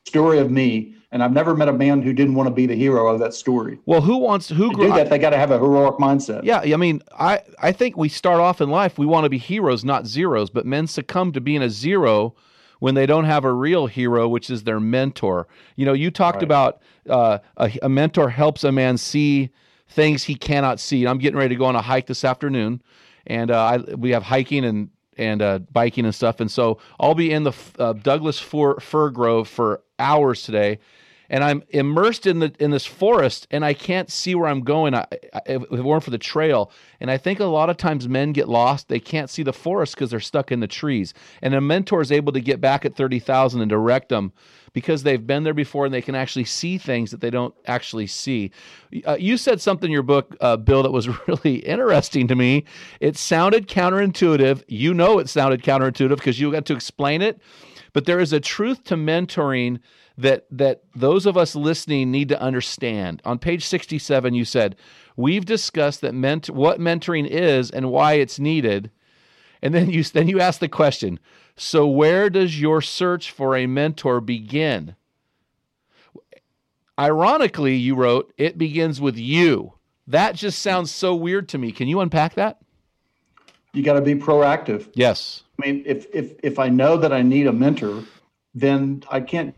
story 0.06 0.38
of 0.38 0.50
me, 0.50 0.94
and 1.10 1.22
I've 1.22 1.32
never 1.32 1.54
met 1.54 1.68
a 1.68 1.72
man 1.72 2.02
who 2.02 2.12
didn't 2.12 2.34
want 2.34 2.46
to 2.48 2.54
be 2.54 2.66
the 2.66 2.74
hero 2.76 3.08
of 3.08 3.18
that 3.20 3.34
story. 3.34 3.78
Well, 3.86 4.00
who 4.00 4.18
wants 4.18 4.48
who 4.48 4.70
To 4.70 4.76
do 4.76 4.92
that, 4.92 5.10
they 5.10 5.18
got 5.18 5.30
to 5.30 5.38
have 5.38 5.50
a 5.50 5.58
heroic 5.58 5.96
mindset. 5.98 6.42
Yeah, 6.44 6.60
I 6.60 6.76
mean, 6.76 7.02
I 7.18 7.40
I 7.60 7.72
think 7.72 7.96
we 7.96 8.08
start 8.08 8.40
off 8.40 8.60
in 8.60 8.70
life 8.70 8.98
we 8.98 9.06
want 9.06 9.24
to 9.24 9.30
be 9.30 9.38
heroes, 9.38 9.84
not 9.84 10.06
zeros, 10.06 10.50
but 10.50 10.66
men 10.66 10.86
succumb 10.86 11.32
to 11.32 11.40
being 11.40 11.62
a 11.62 11.70
zero 11.70 12.34
when 12.80 12.94
they 12.94 13.06
don't 13.06 13.24
have 13.24 13.44
a 13.44 13.52
real 13.52 13.86
hero, 13.86 14.28
which 14.28 14.50
is 14.50 14.64
their 14.64 14.80
mentor. 14.80 15.46
You 15.76 15.86
know, 15.86 15.92
you 15.92 16.10
talked 16.10 16.36
Right. 16.36 16.42
about 16.44 16.82
uh, 17.08 17.38
a, 17.56 17.72
a 17.82 17.88
mentor 17.88 18.28
helps 18.28 18.64
a 18.64 18.72
man 18.72 18.96
see 18.98 19.50
things 19.88 20.24
he 20.24 20.34
cannot 20.34 20.80
see. 20.80 21.06
I'm 21.06 21.18
getting 21.18 21.36
ready 21.38 21.54
to 21.54 21.58
go 21.58 21.66
on 21.66 21.76
a 21.76 21.82
hike 21.82 22.06
this 22.06 22.24
afternoon, 22.24 22.82
and 23.26 23.50
uh, 23.50 23.64
I, 23.64 23.76
we 23.94 24.10
have 24.10 24.22
hiking 24.24 24.64
and 24.64 24.90
and 25.16 25.42
uh, 25.42 25.58
biking 25.72 26.04
and 26.04 26.14
stuff, 26.14 26.40
and 26.40 26.50
so 26.50 26.78
I'll 26.98 27.14
be 27.14 27.32
in 27.32 27.44
the 27.44 27.52
uh, 27.78 27.92
Douglas 27.92 28.38
fir, 28.38 28.80
fir 28.80 29.10
grove 29.10 29.48
for 29.48 29.82
hours 29.98 30.42
today 30.42 30.78
and 31.32 31.42
I'm 31.42 31.62
immersed 31.70 32.26
in 32.26 32.40
the 32.40 32.52
in 32.58 32.70
this 32.70 32.84
forest, 32.84 33.48
and 33.50 33.64
I 33.64 33.72
can't 33.72 34.10
see 34.10 34.34
where 34.34 34.48
I'm 34.48 34.60
going. 34.60 34.94
I, 34.94 35.06
I, 35.32 35.40
if 35.46 35.62
it 35.62 35.82
weren't 35.82 36.04
for 36.04 36.10
the 36.10 36.18
trail, 36.18 36.70
and 37.00 37.10
I 37.10 37.16
think 37.16 37.40
a 37.40 37.46
lot 37.46 37.70
of 37.70 37.78
times 37.78 38.06
men 38.06 38.32
get 38.32 38.50
lost. 38.50 38.88
They 38.88 39.00
can't 39.00 39.30
see 39.30 39.42
the 39.42 39.52
forest 39.52 39.94
because 39.94 40.10
they're 40.10 40.20
stuck 40.20 40.52
in 40.52 40.60
the 40.60 40.66
trees. 40.66 41.14
And 41.40 41.54
a 41.54 41.60
mentor 41.60 42.02
is 42.02 42.12
able 42.12 42.32
to 42.34 42.40
get 42.40 42.60
back 42.60 42.84
at 42.84 42.94
thirty 42.94 43.18
thousand 43.18 43.62
and 43.62 43.70
direct 43.70 44.10
them 44.10 44.34
because 44.74 45.04
they've 45.04 45.26
been 45.26 45.42
there 45.42 45.54
before 45.54 45.86
and 45.86 45.94
they 45.94 46.02
can 46.02 46.14
actually 46.14 46.44
see 46.44 46.76
things 46.76 47.10
that 47.10 47.22
they 47.22 47.30
don't 47.30 47.54
actually 47.66 48.06
see. 48.06 48.50
Uh, 49.06 49.16
you 49.18 49.38
said 49.38 49.60
something 49.60 49.88
in 49.88 49.92
your 49.92 50.02
book, 50.02 50.36
uh, 50.40 50.56
Bill, 50.58 50.82
that 50.82 50.92
was 50.92 51.08
really 51.28 51.56
interesting 51.60 52.28
to 52.28 52.34
me. 52.34 52.64
It 53.00 53.16
sounded 53.16 53.68
counterintuitive. 53.68 54.64
You 54.68 54.92
know, 54.92 55.18
it 55.18 55.30
sounded 55.30 55.62
counterintuitive 55.62 56.16
because 56.16 56.38
you 56.38 56.52
got 56.52 56.66
to 56.66 56.74
explain 56.74 57.22
it. 57.22 57.40
But 57.94 58.04
there 58.04 58.20
is 58.20 58.32
a 58.34 58.40
truth 58.40 58.84
to 58.84 58.96
mentoring 58.96 59.80
that 60.18 60.46
that 60.50 60.82
those 60.94 61.26
of 61.26 61.36
us 61.36 61.54
listening 61.54 62.10
need 62.10 62.28
to 62.28 62.40
understand. 62.40 63.22
On 63.24 63.38
page 63.38 63.66
67 63.66 64.34
you 64.34 64.44
said, 64.44 64.76
"We've 65.16 65.44
discussed 65.44 66.00
that 66.02 66.14
ment- 66.14 66.50
what 66.50 66.80
mentoring 66.80 67.26
is 67.26 67.70
and 67.70 67.90
why 67.90 68.14
it's 68.14 68.38
needed." 68.38 68.90
And 69.62 69.74
then 69.74 69.90
you 69.90 70.02
then 70.12 70.28
you 70.28 70.40
ask 70.40 70.60
the 70.60 70.68
question, 70.68 71.18
"So 71.56 71.86
where 71.86 72.30
does 72.30 72.60
your 72.60 72.80
search 72.80 73.30
for 73.30 73.56
a 73.56 73.66
mentor 73.66 74.20
begin?" 74.20 74.96
Ironically, 76.98 77.76
you 77.76 77.94
wrote, 77.94 78.32
"It 78.36 78.58
begins 78.58 79.00
with 79.00 79.16
you." 79.16 79.74
That 80.06 80.34
just 80.34 80.60
sounds 80.60 80.90
so 80.90 81.14
weird 81.14 81.48
to 81.50 81.58
me. 81.58 81.72
Can 81.72 81.88
you 81.88 82.00
unpack 82.00 82.34
that? 82.34 82.58
You 83.72 83.82
got 83.82 83.94
to 83.94 84.02
be 84.02 84.14
proactive. 84.14 84.90
Yes. 84.94 85.44
I 85.58 85.66
mean, 85.66 85.82
if 85.86 86.06
if 86.12 86.34
if 86.42 86.58
I 86.58 86.68
know 86.68 86.96
that 86.98 87.12
I 87.12 87.22
need 87.22 87.46
a 87.46 87.52
mentor, 87.52 88.04
then 88.54 89.02
I 89.10 89.20
can't 89.20 89.54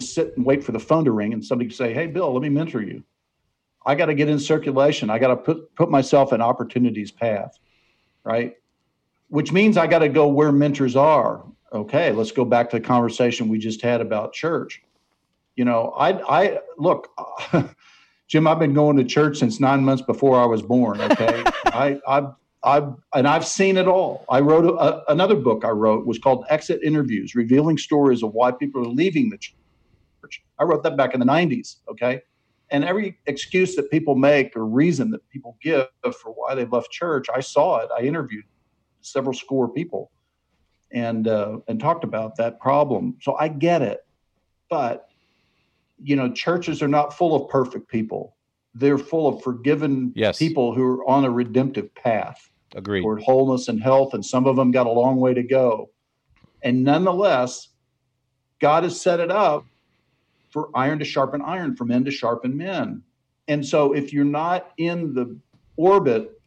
sit 0.00 0.36
and 0.36 0.44
wait 0.44 0.62
for 0.64 0.72
the 0.72 0.78
phone 0.78 1.04
to 1.04 1.12
ring 1.12 1.32
and 1.32 1.44
somebody 1.44 1.70
say, 1.70 1.92
"Hey, 1.92 2.06
Bill, 2.06 2.32
let 2.32 2.42
me 2.42 2.48
mentor 2.48 2.82
you." 2.82 3.02
I 3.86 3.94
got 3.94 4.06
to 4.06 4.14
get 4.14 4.28
in 4.28 4.38
circulation. 4.38 5.08
I 5.08 5.18
got 5.18 5.28
to 5.28 5.36
put 5.36 5.74
put 5.74 5.90
myself 5.90 6.32
in 6.32 6.40
opportunities 6.40 7.10
path, 7.10 7.58
right? 8.24 8.54
Which 9.28 9.52
means 9.52 9.76
I 9.76 9.86
got 9.86 10.00
to 10.00 10.08
go 10.08 10.28
where 10.28 10.52
mentors 10.52 10.96
are. 10.96 11.44
Okay, 11.72 12.12
let's 12.12 12.32
go 12.32 12.44
back 12.44 12.70
to 12.70 12.78
the 12.78 12.84
conversation 12.84 13.48
we 13.48 13.58
just 13.58 13.82
had 13.82 14.00
about 14.00 14.32
church. 14.32 14.82
You 15.56 15.64
know, 15.64 15.94
I 15.98 16.10
I 16.28 16.58
look, 16.76 17.08
Jim. 18.28 18.46
I've 18.46 18.58
been 18.58 18.74
going 18.74 18.96
to 18.96 19.04
church 19.04 19.38
since 19.38 19.58
nine 19.58 19.84
months 19.84 20.02
before 20.02 20.40
I 20.40 20.46
was 20.46 20.62
born. 20.62 21.00
Okay, 21.00 21.42
I 21.66 22.00
I've 22.06 22.32
I've 22.62 22.94
and 23.14 23.26
I've 23.26 23.46
seen 23.46 23.76
it 23.76 23.86
all. 23.86 24.24
I 24.28 24.40
wrote 24.40 24.66
a, 24.66 25.10
another 25.10 25.34
book. 25.36 25.64
I 25.64 25.70
wrote 25.70 26.06
was 26.06 26.18
called 26.18 26.44
Exit 26.48 26.82
Interviews: 26.82 27.34
Revealing 27.34 27.78
Stories 27.78 28.22
of 28.22 28.32
Why 28.32 28.50
People 28.50 28.82
Are 28.82 28.90
Leaving 28.90 29.30
the 29.30 29.38
Church. 29.38 29.54
I 30.58 30.64
wrote 30.64 30.82
that 30.84 30.96
back 30.96 31.14
in 31.14 31.20
the 31.20 31.26
'90s. 31.26 31.76
Okay, 31.90 32.20
and 32.70 32.84
every 32.84 33.18
excuse 33.26 33.74
that 33.76 33.90
people 33.90 34.14
make 34.14 34.56
or 34.56 34.66
reason 34.66 35.10
that 35.10 35.28
people 35.30 35.56
give 35.62 35.86
for 36.02 36.32
why 36.32 36.54
they 36.54 36.64
left 36.66 36.90
church, 36.90 37.26
I 37.34 37.40
saw 37.40 37.78
it. 37.78 37.88
I 37.96 38.02
interviewed 38.02 38.44
several 39.00 39.34
score 39.34 39.68
people 39.68 40.10
and 40.92 41.28
uh, 41.28 41.58
and 41.68 41.78
talked 41.80 42.04
about 42.04 42.36
that 42.36 42.60
problem. 42.60 43.16
So 43.20 43.36
I 43.36 43.48
get 43.48 43.82
it, 43.82 44.00
but 44.70 45.06
you 46.00 46.14
know, 46.16 46.30
churches 46.32 46.82
are 46.82 46.88
not 46.88 47.16
full 47.16 47.34
of 47.34 47.48
perfect 47.50 47.88
people. 47.88 48.36
They're 48.74 48.98
full 48.98 49.26
of 49.26 49.42
forgiven 49.42 50.12
Yes. 50.14 50.38
people 50.38 50.74
who 50.74 50.82
are 50.84 51.08
on 51.08 51.24
a 51.24 51.30
redemptive 51.30 51.92
path 51.94 52.38
Agreed. 52.74 53.02
toward 53.02 53.22
wholeness 53.22 53.68
and 53.68 53.82
health, 53.82 54.14
and 54.14 54.24
some 54.24 54.46
of 54.46 54.56
them 54.56 54.70
got 54.70 54.86
a 54.86 54.90
long 54.90 55.16
way 55.16 55.34
to 55.34 55.42
go. 55.42 55.90
And 56.62 56.84
nonetheless, 56.84 57.68
God 58.60 58.84
has 58.84 59.00
set 59.00 59.20
it 59.20 59.30
up 59.30 59.66
for 60.50 60.70
iron 60.74 60.98
to 60.98 61.04
sharpen 61.04 61.42
iron, 61.42 61.76
for 61.76 61.84
men 61.84 62.04
to 62.04 62.10
sharpen 62.10 62.56
men. 62.56 63.02
And 63.48 63.64
so, 63.64 63.92
if 63.92 64.12
you're 64.12 64.24
not 64.24 64.72
in 64.76 65.14
the 65.14 65.38
orbit 65.76 66.40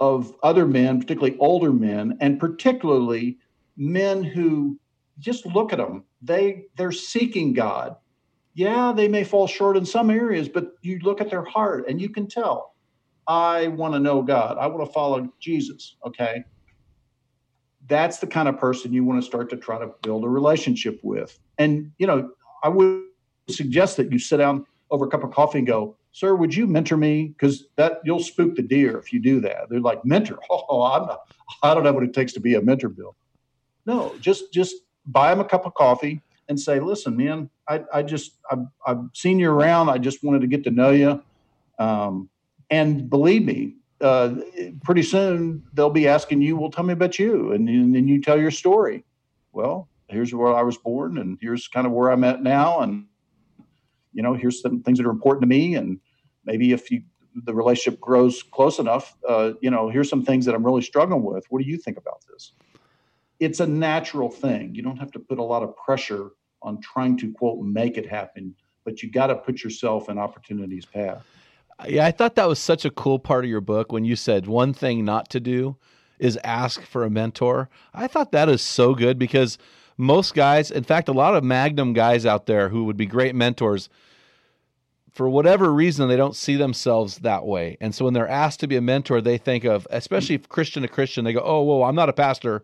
of 0.00 0.34
other 0.42 0.66
men, 0.66 1.00
particularly 1.00 1.38
older 1.38 1.72
men, 1.72 2.16
and 2.20 2.38
particularly 2.38 3.38
men 3.76 4.22
who 4.22 4.78
just 5.18 5.46
look 5.46 5.72
at 5.72 5.78
them, 5.78 6.04
they 6.20 6.64
they're 6.76 6.92
seeking 6.92 7.52
God. 7.52 7.96
Yeah, 8.54 8.92
they 8.94 9.08
may 9.08 9.24
fall 9.24 9.46
short 9.46 9.76
in 9.76 9.86
some 9.86 10.10
areas, 10.10 10.48
but 10.48 10.74
you 10.82 10.98
look 10.98 11.20
at 11.20 11.30
their 11.30 11.44
heart 11.44 11.88
and 11.88 12.00
you 12.00 12.10
can 12.10 12.28
tell. 12.28 12.74
I 13.26 13.68
want 13.68 13.94
to 13.94 14.00
know 14.00 14.22
God. 14.22 14.58
I 14.58 14.66
want 14.66 14.86
to 14.86 14.92
follow 14.92 15.32
Jesus. 15.40 15.96
Okay. 16.06 16.44
That's 17.86 18.18
the 18.18 18.26
kind 18.26 18.48
of 18.48 18.58
person 18.58 18.92
you 18.92 19.04
want 19.04 19.22
to 19.22 19.26
start 19.26 19.48
to 19.50 19.56
try 19.56 19.78
to 19.78 19.90
build 20.02 20.24
a 20.24 20.28
relationship 20.28 21.00
with. 21.02 21.38
And, 21.58 21.92
you 21.98 22.06
know, 22.06 22.30
I 22.62 22.68
would 22.68 23.04
suggest 23.52 23.96
that 23.98 24.10
you 24.10 24.18
sit 24.18 24.38
down 24.38 24.66
over 24.90 25.06
a 25.06 25.08
cup 25.08 25.24
of 25.24 25.30
coffee 25.30 25.58
and 25.58 25.66
go, 25.66 25.96
Sir, 26.12 26.34
would 26.34 26.54
you 26.54 26.66
mentor 26.66 26.98
me? 26.98 27.28
Because 27.28 27.64
that 27.76 28.00
you'll 28.04 28.20
spook 28.22 28.54
the 28.54 28.62
deer 28.62 28.98
if 28.98 29.12
you 29.12 29.20
do 29.20 29.40
that. 29.40 29.68
They're 29.70 29.80
like, 29.80 30.04
mentor. 30.04 30.38
Oh, 30.50 30.82
I'm 30.82 31.06
not, 31.06 31.20
I 31.62 31.72
don't 31.74 31.84
know 31.84 31.92
what 31.92 32.02
it 32.04 32.12
takes 32.12 32.32
to 32.34 32.40
be 32.40 32.54
a 32.54 32.60
mentor, 32.62 32.88
Bill. 32.90 33.16
No, 33.86 34.14
just 34.20 34.52
just 34.52 34.76
buy 35.06 35.30
them 35.30 35.40
a 35.40 35.44
cup 35.44 35.66
of 35.66 35.74
coffee 35.74 36.20
and 36.48 36.58
say, 36.60 36.80
listen, 36.80 37.16
man, 37.16 37.48
I, 37.68 37.82
I 37.92 38.02
just 38.02 38.32
I've, 38.50 38.66
I've 38.86 39.04
seen 39.14 39.38
you 39.38 39.50
around. 39.50 39.88
I 39.88 39.98
just 39.98 40.22
wanted 40.22 40.42
to 40.42 40.46
get 40.46 40.64
to 40.64 40.70
know 40.70 40.90
you. 40.90 41.22
Um, 41.78 42.28
and 42.70 43.08
believe 43.08 43.44
me, 43.44 43.76
uh, 44.00 44.34
pretty 44.84 45.02
soon 45.02 45.62
they'll 45.72 45.90
be 45.90 46.08
asking 46.08 46.42
you, 46.42 46.56
well, 46.56 46.70
tell 46.70 46.84
me 46.84 46.92
about 46.92 47.18
you. 47.18 47.52
And, 47.52 47.66
then- 47.66 47.92
then 47.92 48.08
you 48.08 48.20
tell 48.20 48.38
your 48.38 48.50
story. 48.50 49.04
Well, 49.52 49.88
here's 50.08 50.34
where 50.34 50.54
I 50.54 50.62
was 50.62 50.76
born, 50.76 51.18
and 51.18 51.38
here's 51.40 51.68
kind 51.68 51.86
of 51.86 51.92
where 51.92 52.10
I'm 52.10 52.24
at 52.24 52.42
now. 52.42 52.80
And, 52.80 53.06
you 54.12 54.22
know, 54.22 54.34
here's 54.34 54.60
some 54.60 54.82
things 54.82 54.98
that 54.98 55.06
are 55.06 55.10
important 55.10 55.42
to 55.42 55.48
me. 55.48 55.74
And 55.74 56.00
maybe 56.44 56.72
if 56.72 56.90
you, 56.90 57.02
the 57.34 57.54
relationship 57.54 58.00
grows 58.00 58.42
close 58.42 58.78
enough, 58.78 59.16
uh, 59.28 59.52
you 59.60 59.70
know, 59.70 59.88
here's 59.88 60.08
some 60.08 60.24
things 60.24 60.44
that 60.46 60.54
I'm 60.54 60.64
really 60.64 60.82
struggling 60.82 61.22
with. 61.22 61.44
What 61.48 61.62
do 61.62 61.68
you 61.68 61.78
think 61.78 61.96
about 61.96 62.22
this? 62.30 62.52
It's 63.40 63.60
a 63.60 63.66
natural 63.66 64.30
thing. 64.30 64.74
You 64.74 64.82
don't 64.82 64.98
have 64.98 65.10
to 65.12 65.18
put 65.18 65.38
a 65.38 65.42
lot 65.42 65.62
of 65.62 65.76
pressure 65.76 66.30
on 66.62 66.80
trying 66.80 67.16
to, 67.18 67.32
quote, 67.32 67.64
make 67.64 67.96
it 67.96 68.08
happen, 68.08 68.54
but 68.84 69.02
you 69.02 69.10
got 69.10 69.28
to 69.28 69.34
put 69.34 69.64
yourself 69.64 70.08
in 70.08 70.18
opportunities 70.18 70.86
path. 70.86 71.24
Yeah, 71.88 72.06
I 72.06 72.12
thought 72.12 72.36
that 72.36 72.46
was 72.46 72.60
such 72.60 72.84
a 72.84 72.90
cool 72.90 73.18
part 73.18 73.44
of 73.44 73.50
your 73.50 73.60
book 73.60 73.90
when 73.90 74.04
you 74.04 74.14
said 74.14 74.46
one 74.46 74.72
thing 74.72 75.04
not 75.04 75.28
to 75.30 75.40
do 75.40 75.76
is 76.20 76.38
ask 76.44 76.82
for 76.82 77.02
a 77.02 77.10
mentor. 77.10 77.68
I 77.92 78.06
thought 78.06 78.30
that 78.30 78.48
is 78.48 78.62
so 78.62 78.94
good 78.94 79.18
because 79.18 79.58
most 79.96 80.34
guys, 80.34 80.70
in 80.70 80.84
fact, 80.84 81.08
a 81.08 81.12
lot 81.12 81.34
of 81.34 81.44
Magnum 81.44 81.92
guys 81.92 82.26
out 82.26 82.46
there 82.46 82.68
who 82.68 82.84
would 82.84 82.96
be 82.96 83.06
great 83.06 83.34
mentors, 83.34 83.88
for 85.12 85.28
whatever 85.28 85.72
reason, 85.72 86.08
they 86.08 86.16
don't 86.16 86.34
see 86.34 86.56
themselves 86.56 87.18
that 87.18 87.44
way. 87.44 87.76
And 87.80 87.94
so 87.94 88.06
when 88.06 88.14
they're 88.14 88.28
asked 88.28 88.60
to 88.60 88.66
be 88.66 88.76
a 88.76 88.80
mentor, 88.80 89.20
they 89.20 89.36
think 89.36 89.64
of, 89.64 89.86
especially 89.90 90.36
if 90.36 90.48
Christian 90.48 90.82
to 90.82 90.88
Christian, 90.88 91.24
they 91.24 91.34
go, 91.34 91.42
"Oh, 91.44 91.62
whoa, 91.62 91.82
I'm 91.82 91.94
not 91.94 92.08
a 92.08 92.14
pastor. 92.14 92.62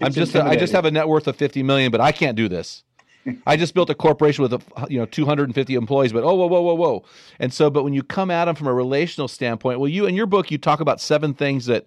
I'm 0.00 0.12
just, 0.12 0.34
a, 0.34 0.42
I 0.42 0.56
just 0.56 0.72
have 0.72 0.84
a 0.84 0.90
net 0.90 1.06
worth 1.06 1.28
of 1.28 1.36
50 1.36 1.62
million, 1.62 1.92
but 1.92 2.00
I 2.00 2.10
can't 2.10 2.36
do 2.36 2.48
this." 2.48 2.82
I 3.46 3.56
just 3.56 3.74
built 3.74 3.88
a 3.88 3.94
corporation 3.94 4.42
with 4.42 4.52
a, 4.54 4.60
you 4.88 4.98
know 4.98 5.06
250 5.06 5.74
employees, 5.74 6.12
but 6.12 6.24
oh 6.24 6.34
whoa 6.34 6.46
whoa 6.46 6.60
whoa 6.60 6.74
whoa, 6.74 7.04
and 7.38 7.52
so 7.52 7.70
but 7.70 7.84
when 7.84 7.92
you 7.92 8.02
come 8.02 8.30
at 8.30 8.46
them 8.46 8.56
from 8.56 8.66
a 8.66 8.74
relational 8.74 9.28
standpoint, 9.28 9.78
well, 9.78 9.88
you 9.88 10.06
in 10.06 10.16
your 10.16 10.26
book 10.26 10.50
you 10.50 10.58
talk 10.58 10.80
about 10.80 11.00
seven 11.00 11.34
things 11.34 11.66
that 11.66 11.86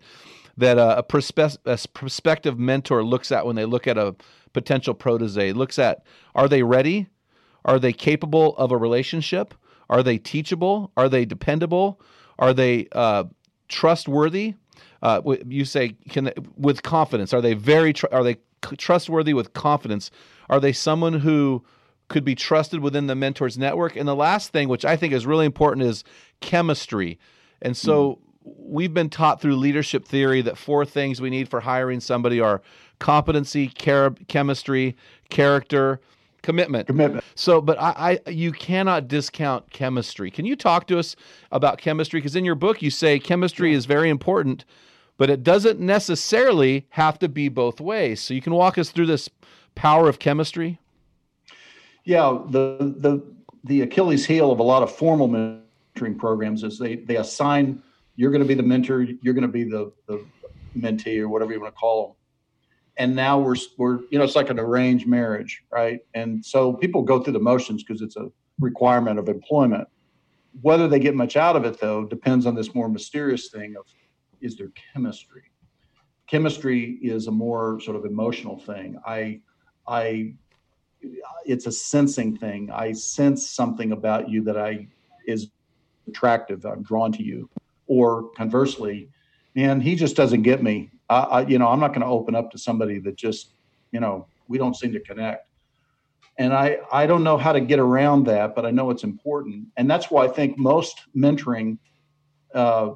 that 0.57 0.77
uh, 0.77 0.95
a, 0.97 1.03
perspe- 1.03 1.57
a 1.65 1.87
prospective 1.89 2.57
mentor 2.57 3.03
looks 3.03 3.31
at 3.31 3.45
when 3.45 3.57
they 3.57 3.65
look 3.65 3.87
at 3.87 3.97
a 3.97 4.15
potential 4.55 4.95
protege. 4.95 5.53
Looks 5.53 5.77
at 5.77 6.03
are 6.33 6.47
they 6.47 6.63
ready, 6.63 7.07
are 7.65 7.77
they 7.77 7.93
capable 7.93 8.57
of 8.57 8.71
a 8.71 8.77
relationship, 8.77 9.53
are 9.89 10.01
they 10.01 10.17
teachable, 10.17 10.91
are 10.97 11.09
they 11.09 11.25
dependable, 11.25 11.99
Are 12.39 12.53
they 12.53 12.87
uh, 12.91 13.25
trustworthy? 13.67 14.55
Uh, 15.01 15.21
you 15.47 15.65
say 15.65 15.95
can 16.09 16.25
they, 16.25 16.33
with 16.57 16.81
confidence. 16.83 17.33
Are 17.33 17.41
they 17.41 17.53
very 17.53 17.93
tr- 17.93 18.07
are 18.11 18.23
they 18.23 18.37
trustworthy 18.77 19.33
with 19.33 19.53
confidence? 19.53 20.11
Are 20.49 20.59
they 20.59 20.73
someone 20.73 21.19
who 21.19 21.63
could 22.07 22.23
be 22.23 22.35
trusted 22.35 22.79
within 22.81 23.07
the 23.07 23.15
mentors 23.15 23.57
network? 23.57 23.95
And 23.95 24.07
the 24.07 24.15
last 24.15 24.51
thing, 24.51 24.69
which 24.69 24.85
I 24.85 24.95
think 24.97 25.13
is 25.13 25.25
really 25.25 25.45
important, 25.45 25.85
is 25.85 26.03
chemistry. 26.39 27.19
And 27.61 27.77
so 27.77 27.95
mm. 28.13 28.19
We've 28.45 28.93
been 28.93 29.09
taught 29.09 29.41
through 29.41 29.55
leadership 29.55 30.07
theory 30.07 30.41
that 30.41 30.57
four 30.57 30.85
things 30.85 31.19
we 31.19 31.29
need 31.29 31.49
for 31.49 31.59
hiring 31.59 31.99
somebody 31.99 32.39
are 32.39 32.61
competency, 32.99 33.67
care, 33.67 34.11
chemistry, 34.27 34.95
character, 35.29 35.99
commitment. 36.41 36.87
Commitment. 36.87 37.23
So, 37.33 37.59
but 37.59 37.79
I, 37.81 38.19
I, 38.25 38.29
you 38.29 38.51
cannot 38.51 39.07
discount 39.07 39.69
chemistry. 39.71 40.29
Can 40.29 40.45
you 40.45 40.55
talk 40.55 40.87
to 40.87 40.99
us 40.99 41.15
about 41.51 41.79
chemistry? 41.79 42.19
Because 42.19 42.35
in 42.35 42.45
your 42.45 42.55
book 42.55 42.81
you 42.81 42.91
say 42.91 43.19
chemistry 43.19 43.73
is 43.73 43.85
very 43.85 44.09
important, 44.09 44.63
but 45.17 45.29
it 45.29 45.43
doesn't 45.43 45.79
necessarily 45.79 46.85
have 46.89 47.17
to 47.19 47.27
be 47.27 47.49
both 47.49 47.81
ways. 47.81 48.21
So 48.21 48.33
you 48.33 48.41
can 48.41 48.53
walk 48.53 48.77
us 48.77 48.91
through 48.91 49.07
this 49.07 49.29
power 49.73 50.07
of 50.07 50.19
chemistry. 50.19 50.79
Yeah, 52.03 52.39
the 52.49 52.93
the 52.97 53.23
the 53.63 53.81
Achilles 53.81 54.25
heel 54.27 54.51
of 54.51 54.59
a 54.59 54.63
lot 54.63 54.83
of 54.83 54.95
formal 54.95 55.27
mentoring 55.27 56.17
programs 56.17 56.63
is 56.63 56.77
they 56.77 56.97
they 56.97 57.17
assign 57.17 57.81
you're 58.15 58.31
going 58.31 58.41
to 58.41 58.47
be 58.47 58.53
the 58.53 58.63
mentor, 58.63 59.01
you're 59.21 59.33
going 59.33 59.41
to 59.41 59.47
be 59.47 59.63
the 59.63 59.91
the 60.07 60.25
mentee 60.77 61.19
or 61.19 61.29
whatever 61.29 61.53
you 61.53 61.59
want 61.61 61.73
to 61.73 61.79
call 61.79 62.07
them 62.07 62.15
and 62.97 63.15
now 63.15 63.39
we're 63.39 63.55
we're 63.77 63.99
you 64.09 64.17
know 64.17 64.23
it's 64.23 64.35
like 64.35 64.49
an 64.49 64.59
arranged 64.59 65.07
marriage 65.07 65.63
right? 65.71 65.99
And 66.13 66.45
so 66.45 66.73
people 66.73 67.01
go 67.01 67.21
through 67.21 67.33
the 67.33 67.39
motions 67.39 67.83
because 67.83 68.01
it's 68.01 68.15
a 68.15 68.29
requirement 68.59 69.19
of 69.19 69.27
employment. 69.27 69.87
Whether 70.61 70.87
they 70.87 70.99
get 70.99 71.15
much 71.15 71.35
out 71.35 71.55
of 71.55 71.65
it 71.65 71.79
though 71.79 72.05
depends 72.05 72.45
on 72.45 72.55
this 72.55 72.73
more 72.73 72.89
mysterious 72.89 73.49
thing 73.49 73.75
of 73.77 73.85
is 74.41 74.57
there 74.57 74.71
chemistry? 74.93 75.43
Chemistry 76.27 76.99
is 77.01 77.27
a 77.27 77.31
more 77.31 77.79
sort 77.81 77.97
of 77.97 78.05
emotional 78.05 78.57
thing. 78.59 78.97
I 79.05 79.41
i 79.87 80.33
it's 81.45 81.67
a 81.67 81.71
sensing 81.71 82.35
thing. 82.35 82.71
I 82.71 82.91
sense 82.93 83.49
something 83.49 83.91
about 83.91 84.29
you 84.29 84.43
that 84.43 84.57
i 84.57 84.87
is 85.27 85.49
attractive 86.07 86.63
i'm 86.65 86.83
drawn 86.83 87.11
to 87.11 87.23
you 87.23 87.49
or 87.87 88.29
conversely 88.35 89.09
man 89.55 89.79
he 89.79 89.95
just 89.95 90.15
doesn't 90.15 90.41
get 90.41 90.61
me 90.61 90.89
I, 91.09 91.19
I 91.19 91.47
you 91.47 91.59
know, 91.59 91.67
I'm 91.67 91.79
not 91.79 91.89
going 91.89 92.01
to 92.01 92.07
open 92.07 92.35
up 92.35 92.51
to 92.51 92.57
somebody 92.57 92.99
that 92.99 93.15
just, 93.15 93.53
you 93.91 93.99
know, 93.99 94.27
we 94.47 94.57
don't 94.57 94.75
seem 94.75 94.93
to 94.93 94.99
connect. 94.99 95.47
And 96.37 96.53
I, 96.53 96.79
I 96.91 97.05
don't 97.05 97.23
know 97.23 97.37
how 97.37 97.53
to 97.53 97.61
get 97.61 97.79
around 97.79 98.25
that, 98.25 98.55
but 98.55 98.65
I 98.65 98.71
know 98.71 98.89
it's 98.89 99.03
important. 99.03 99.67
And 99.77 99.89
that's 99.89 100.11
why 100.11 100.25
I 100.25 100.27
think 100.27 100.57
most 100.57 101.05
mentoring, 101.15 101.77
uh, 102.53 102.91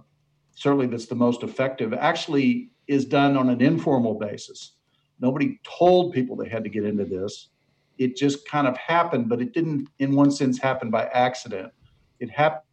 certainly 0.56 0.88
that's 0.88 1.06
the 1.06 1.16
most 1.16 1.44
effective, 1.44 1.94
actually 1.94 2.70
is 2.88 3.06
done 3.06 3.38
on 3.38 3.50
an 3.50 3.62
informal 3.62 4.16
basis. 4.16 4.74
Nobody 5.22 5.60
told 5.64 6.14
people 6.14 6.36
they 6.36 6.50
had 6.50 6.64
to 6.64 6.70
get 6.70 6.84
into 6.84 7.06
this. 7.06 7.50
It 7.98 8.16
just 8.18 8.48
kind 8.48 8.68
of 8.68 8.76
happened, 8.78 9.30
but 9.30 9.42
it 9.42 9.54
didn't, 9.54 9.88
in 10.00 10.16
one 10.16 10.32
sense, 10.32 10.58
happen 10.58 10.90
by 10.90 11.06
accident. 11.08 11.72
It 12.20 12.30
happened 12.30 12.64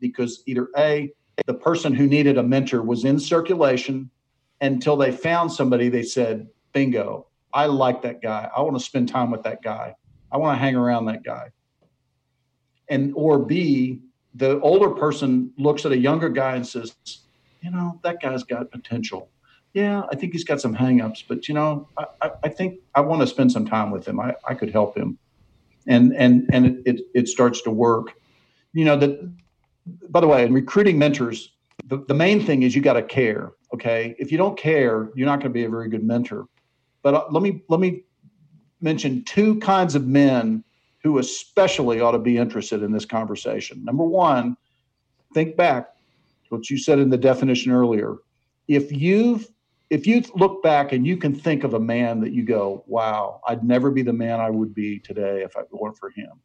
because 0.00 0.42
either 0.46 0.68
A, 0.76 1.12
the 1.46 1.54
person 1.54 1.94
who 1.94 2.06
needed 2.06 2.38
a 2.38 2.42
mentor 2.42 2.82
was 2.82 3.04
in 3.04 3.18
circulation 3.18 4.10
until 4.60 4.96
they 4.96 5.12
found 5.12 5.52
somebody 5.52 5.88
they 5.88 6.02
said, 6.02 6.48
bingo, 6.72 7.26
I 7.52 7.66
like 7.66 8.02
that 8.02 8.20
guy. 8.20 8.50
I 8.54 8.60
want 8.60 8.76
to 8.76 8.84
spend 8.84 9.08
time 9.08 9.30
with 9.30 9.42
that 9.44 9.62
guy. 9.62 9.94
I 10.30 10.36
want 10.36 10.56
to 10.56 10.60
hang 10.60 10.76
around 10.76 11.06
that 11.06 11.22
guy. 11.22 11.50
And 12.88 13.12
or 13.14 13.38
B, 13.38 14.00
the 14.34 14.60
older 14.60 14.90
person 14.90 15.52
looks 15.58 15.84
at 15.86 15.92
a 15.92 15.96
younger 15.96 16.28
guy 16.28 16.56
and 16.56 16.66
says, 16.66 16.94
you 17.62 17.70
know, 17.70 17.98
that 18.02 18.20
guy's 18.20 18.44
got 18.44 18.70
potential. 18.70 19.30
Yeah, 19.74 20.02
I 20.10 20.16
think 20.16 20.32
he's 20.32 20.44
got 20.44 20.60
some 20.60 20.74
hangups, 20.74 21.22
but 21.26 21.48
you 21.48 21.54
know, 21.54 21.88
I, 21.96 22.06
I, 22.22 22.30
I 22.44 22.48
think 22.48 22.80
I 22.94 23.00
want 23.00 23.20
to 23.20 23.26
spend 23.26 23.52
some 23.52 23.66
time 23.66 23.90
with 23.90 24.06
him. 24.06 24.18
I, 24.18 24.34
I 24.46 24.54
could 24.54 24.70
help 24.70 24.96
him. 24.96 25.18
And 25.86 26.14
and 26.16 26.48
and 26.52 26.66
it, 26.66 26.82
it, 26.86 27.00
it 27.14 27.28
starts 27.28 27.62
to 27.62 27.70
work. 27.70 28.12
You 28.72 28.84
know, 28.84 28.96
that 28.96 29.32
by 30.10 30.20
the 30.20 30.28
way, 30.28 30.44
in 30.44 30.52
recruiting 30.52 30.98
mentors, 30.98 31.52
the, 31.86 32.04
the 32.08 32.14
main 32.14 32.44
thing 32.44 32.62
is 32.62 32.74
you 32.74 32.82
got 32.82 32.94
to 32.94 33.02
care 33.02 33.52
Okay, 33.74 34.16
if 34.18 34.32
you 34.32 34.38
don't 34.38 34.58
care, 34.58 35.10
you're 35.14 35.26
not 35.26 35.40
going 35.40 35.50
to 35.52 35.54
be 35.54 35.64
a 35.64 35.68
very 35.68 35.88
good 35.88 36.04
mentor. 36.04 36.46
But 37.02 37.14
uh, 37.14 37.24
let 37.30 37.42
me 37.42 37.62
let 37.68 37.80
me 37.80 38.04
mention 38.80 39.24
two 39.24 39.58
kinds 39.60 39.94
of 39.94 40.06
men 40.06 40.64
who 41.02 41.18
especially 41.18 42.00
ought 42.00 42.12
to 42.12 42.18
be 42.18 42.38
interested 42.38 42.82
in 42.82 42.92
this 42.92 43.04
conversation. 43.04 43.84
Number 43.84 44.04
one, 44.04 44.56
think 45.34 45.56
back 45.56 45.94
to 46.44 46.56
what 46.56 46.70
you 46.70 46.78
said 46.78 46.98
in 46.98 47.10
the 47.10 47.16
definition 47.16 47.72
earlier. 47.72 48.16
If 48.68 48.90
you've 48.90 49.48
if 49.90 50.06
you 50.06 50.22
look 50.34 50.62
back 50.62 50.92
and 50.92 51.06
you 51.06 51.16
can 51.16 51.34
think 51.34 51.64
of 51.64 51.74
a 51.74 51.80
man 51.80 52.20
that 52.20 52.32
you 52.32 52.44
go, 52.44 52.84
wow, 52.86 53.40
I'd 53.46 53.64
never 53.64 53.90
be 53.90 54.02
the 54.02 54.12
man 54.12 54.40
I 54.40 54.50
would 54.50 54.74
be 54.74 54.98
today 54.98 55.42
if 55.42 55.56
it 55.56 55.68
weren't 55.70 55.98
for 55.98 56.10
him. 56.10 56.40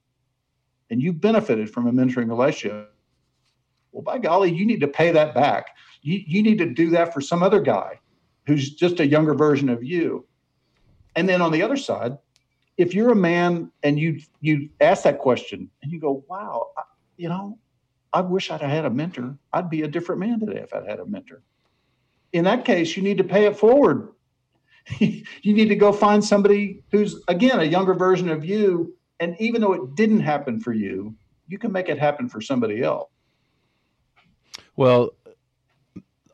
And 0.90 1.02
you 1.02 1.14
benefited 1.14 1.70
from 1.70 1.88
a 1.88 1.92
mentoring 1.92 2.30
relationship. 2.30 2.93
Well, 3.94 4.04
by 4.04 4.18
golly, 4.18 4.52
you 4.52 4.66
need 4.66 4.82
to 4.82 4.88
pay 4.88 5.12
that 5.12 5.34
back 5.34 5.68
you, 6.04 6.22
you 6.28 6.44
need 6.44 6.60
to 6.60 6.66
do 6.66 6.92
that 6.92 7.14
for 7.14 7.22
some 7.22 7.42
other 7.42 7.62
guy 7.62 8.00
who's 8.46 8.70
just 8.70 9.00
a 9.00 9.08
younger 9.08 9.34
version 9.34 9.70
of 9.70 9.84
you. 9.84 10.28
And 11.16 11.28
then 11.28 11.42
on 11.42 11.52
the 11.52 11.62
other 11.62 11.78
side, 11.78 12.18
if 12.78 12.94
you're 12.94 13.12
a 13.12 13.16
man 13.16 13.72
and 13.84 13.98
you 13.98 14.20
you 14.42 14.70
ask 14.82 15.04
that 15.04 15.20
question 15.20 15.70
and 15.82 15.92
you 15.92 16.00
go, 16.00 16.24
"Wow, 16.28 16.72
I, 16.78 16.82
you 17.18 17.30
know, 17.30 17.58
I 18.12 18.22
wish 18.22 18.52
I'd 18.52 18.62
had 18.62 18.86
a 18.86 18.90
mentor. 18.90 19.38
I'd 19.54 19.70
be 19.70 19.84
a 19.84 19.88
different 19.88 20.20
man 20.20 20.40
today 20.40 20.60
if 20.60 20.74
I'd 20.74 20.88
had 20.88 21.00
a 21.00 21.06
mentor." 21.06 21.44
In 22.34 22.46
that 22.46 22.66
case, 22.66 22.98
you 22.98 23.04
need 23.04 23.20
to 23.20 23.24
pay 23.24 23.46
it 23.46 23.56
forward. 23.56 24.10
you 25.00 25.24
need 25.44 25.70
to 25.70 25.76
go 25.76 25.94
find 25.94 26.24
somebody 26.26 26.84
who's 26.92 27.24
again 27.28 27.60
a 27.60 27.64
younger 27.64 27.94
version 27.94 28.28
of 28.28 28.44
you, 28.44 28.98
and 29.20 29.36
even 29.40 29.62
though 29.62 29.74
it 29.74 29.96
didn't 29.96 30.22
happen 30.22 30.60
for 30.60 30.74
you, 30.74 31.16
you 31.48 31.60
can 31.60 31.72
make 31.72 31.90
it 31.90 32.00
happen 32.00 32.28
for 32.28 32.42
somebody 32.42 32.82
else. 32.82 33.13
Well, 34.76 35.12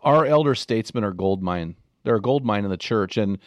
our 0.02 0.26
elder 0.26 0.56
statesmen 0.56 1.04
are 1.04 1.12
gold 1.12 1.42
mine. 1.44 1.76
They're 2.04 2.16
a 2.16 2.22
gold 2.22 2.46
mine 2.46 2.64
in 2.64 2.70
the 2.70 2.78
church, 2.78 3.18
and 3.18 3.38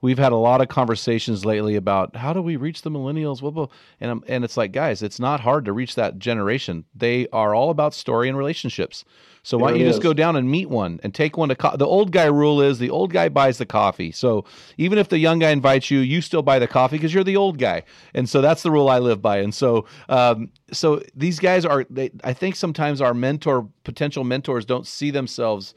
we've 0.00 0.18
had 0.18 0.32
a 0.32 0.36
lot 0.36 0.60
of 0.60 0.68
conversations 0.68 1.44
lately 1.44 1.76
about 1.76 2.16
how 2.16 2.32
do 2.32 2.42
we 2.42 2.56
reach 2.56 2.82
the 2.82 2.90
millennials. 2.90 3.70
And 4.00 4.22
and 4.26 4.44
it's 4.44 4.56
like, 4.56 4.72
guys, 4.72 5.02
it's 5.02 5.20
not 5.20 5.40
hard 5.40 5.64
to 5.66 5.72
reach 5.72 5.94
that 5.94 6.18
generation. 6.18 6.84
They 6.94 7.28
are 7.28 7.54
all 7.54 7.70
about 7.70 7.94
story 7.94 8.28
and 8.28 8.36
relationships. 8.36 9.04
So 9.42 9.56
why 9.56 9.70
don't 9.70 9.80
you 9.80 9.86
is. 9.86 9.92
just 9.92 10.02
go 10.02 10.12
down 10.12 10.36
and 10.36 10.50
meet 10.50 10.68
one 10.68 11.00
and 11.02 11.14
take 11.14 11.38
one 11.38 11.48
to 11.48 11.54
co- 11.54 11.76
the 11.76 11.86
old 11.86 12.12
guy 12.12 12.26
rule 12.26 12.60
is 12.60 12.78
the 12.78 12.90
old 12.90 13.10
guy 13.10 13.30
buys 13.30 13.56
the 13.56 13.64
coffee. 13.64 14.12
So 14.12 14.44
even 14.76 14.98
if 14.98 15.08
the 15.08 15.18
young 15.18 15.38
guy 15.38 15.50
invites 15.50 15.90
you, 15.90 16.00
you 16.00 16.20
still 16.20 16.42
buy 16.42 16.58
the 16.58 16.68
coffee 16.68 16.96
because 16.96 17.14
you're 17.14 17.24
the 17.24 17.38
old 17.38 17.58
guy. 17.58 17.84
And 18.12 18.28
so 18.28 18.42
that's 18.42 18.62
the 18.62 18.70
rule 18.70 18.90
I 18.90 18.98
live 18.98 19.22
by. 19.22 19.38
And 19.38 19.54
so 19.54 19.86
um, 20.08 20.50
so 20.72 21.02
these 21.14 21.38
guys 21.38 21.64
are 21.64 21.86
they 21.88 22.10
I 22.22 22.32
think 22.34 22.56
sometimes 22.56 23.00
our 23.00 23.14
mentor 23.14 23.66
potential 23.84 24.24
mentors 24.24 24.66
don't 24.66 24.86
see 24.86 25.10
themselves 25.10 25.74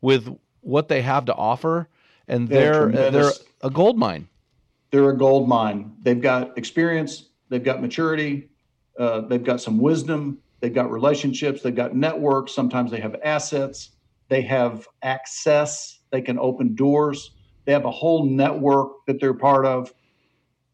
with 0.00 0.34
what 0.60 0.88
they 0.88 1.02
have 1.02 1.24
to 1.24 1.34
offer, 1.34 1.88
and 2.28 2.48
they're 2.48 2.88
they're, 2.88 3.10
they're 3.10 3.32
a 3.62 3.70
gold 3.70 3.98
mine. 3.98 4.28
They're 4.90 5.10
a 5.10 5.16
gold 5.16 5.48
mine. 5.48 5.92
They've 6.02 6.20
got 6.20 6.56
experience. 6.58 7.28
They've 7.48 7.62
got 7.62 7.80
maturity. 7.80 8.50
Uh, 8.98 9.22
they've 9.22 9.42
got 9.42 9.60
some 9.60 9.78
wisdom. 9.78 10.38
They've 10.60 10.74
got 10.74 10.90
relationships. 10.90 11.62
They've 11.62 11.74
got 11.74 11.94
networks. 11.94 12.54
Sometimes 12.54 12.90
they 12.90 13.00
have 13.00 13.16
assets. 13.22 13.90
They 14.28 14.42
have 14.42 14.86
access. 15.02 16.00
They 16.10 16.20
can 16.20 16.38
open 16.38 16.74
doors. 16.74 17.32
They 17.64 17.72
have 17.72 17.84
a 17.84 17.90
whole 17.90 18.26
network 18.26 19.06
that 19.06 19.20
they're 19.20 19.34
part 19.34 19.64
of. 19.64 19.92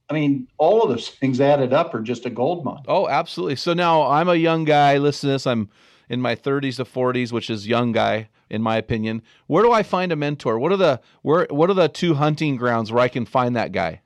I 0.09 0.15
mean, 0.15 0.49
all 0.59 0.83
of 0.83 0.91
those 0.91 1.09
things 1.21 1.41
added 1.41 1.73
up 1.73 1.95
are 1.95 2.01
just 2.01 2.27
a 2.27 2.31
gold 2.31 2.65
mine. 2.65 2.83
Oh, 2.89 3.09
absolutely. 3.09 3.57
So 3.57 3.75
now 3.75 4.07
I'm 4.07 4.29
a 4.29 4.35
young 4.37 4.65
guy. 4.65 4.99
Listen 4.99 5.29
to 5.29 5.35
this. 5.35 5.47
I'm 5.47 5.69
in 6.09 6.21
my 6.21 6.37
30s 6.37 6.77
to 6.77 6.85
40s, 6.85 7.33
which 7.33 7.51
is 7.51 7.67
young 7.67 7.93
guy 7.93 8.29
in 8.51 8.63
my 8.63 8.77
opinion. 8.77 9.23
Where 9.47 9.63
do 9.63 9.73
I 9.73 9.83
find 9.83 10.13
a 10.13 10.17
mentor? 10.17 10.59
What 10.59 10.73
are 10.73 10.77
the 10.77 11.01
where 11.23 11.47
what 11.51 11.71
are 11.71 11.75
the 11.75 11.89
two 11.89 12.15
hunting 12.15 12.57
grounds 12.57 12.93
where 12.93 13.03
I 13.03 13.09
can 13.09 13.25
find 13.25 13.57
that 13.57 13.73
guy? 13.73 14.01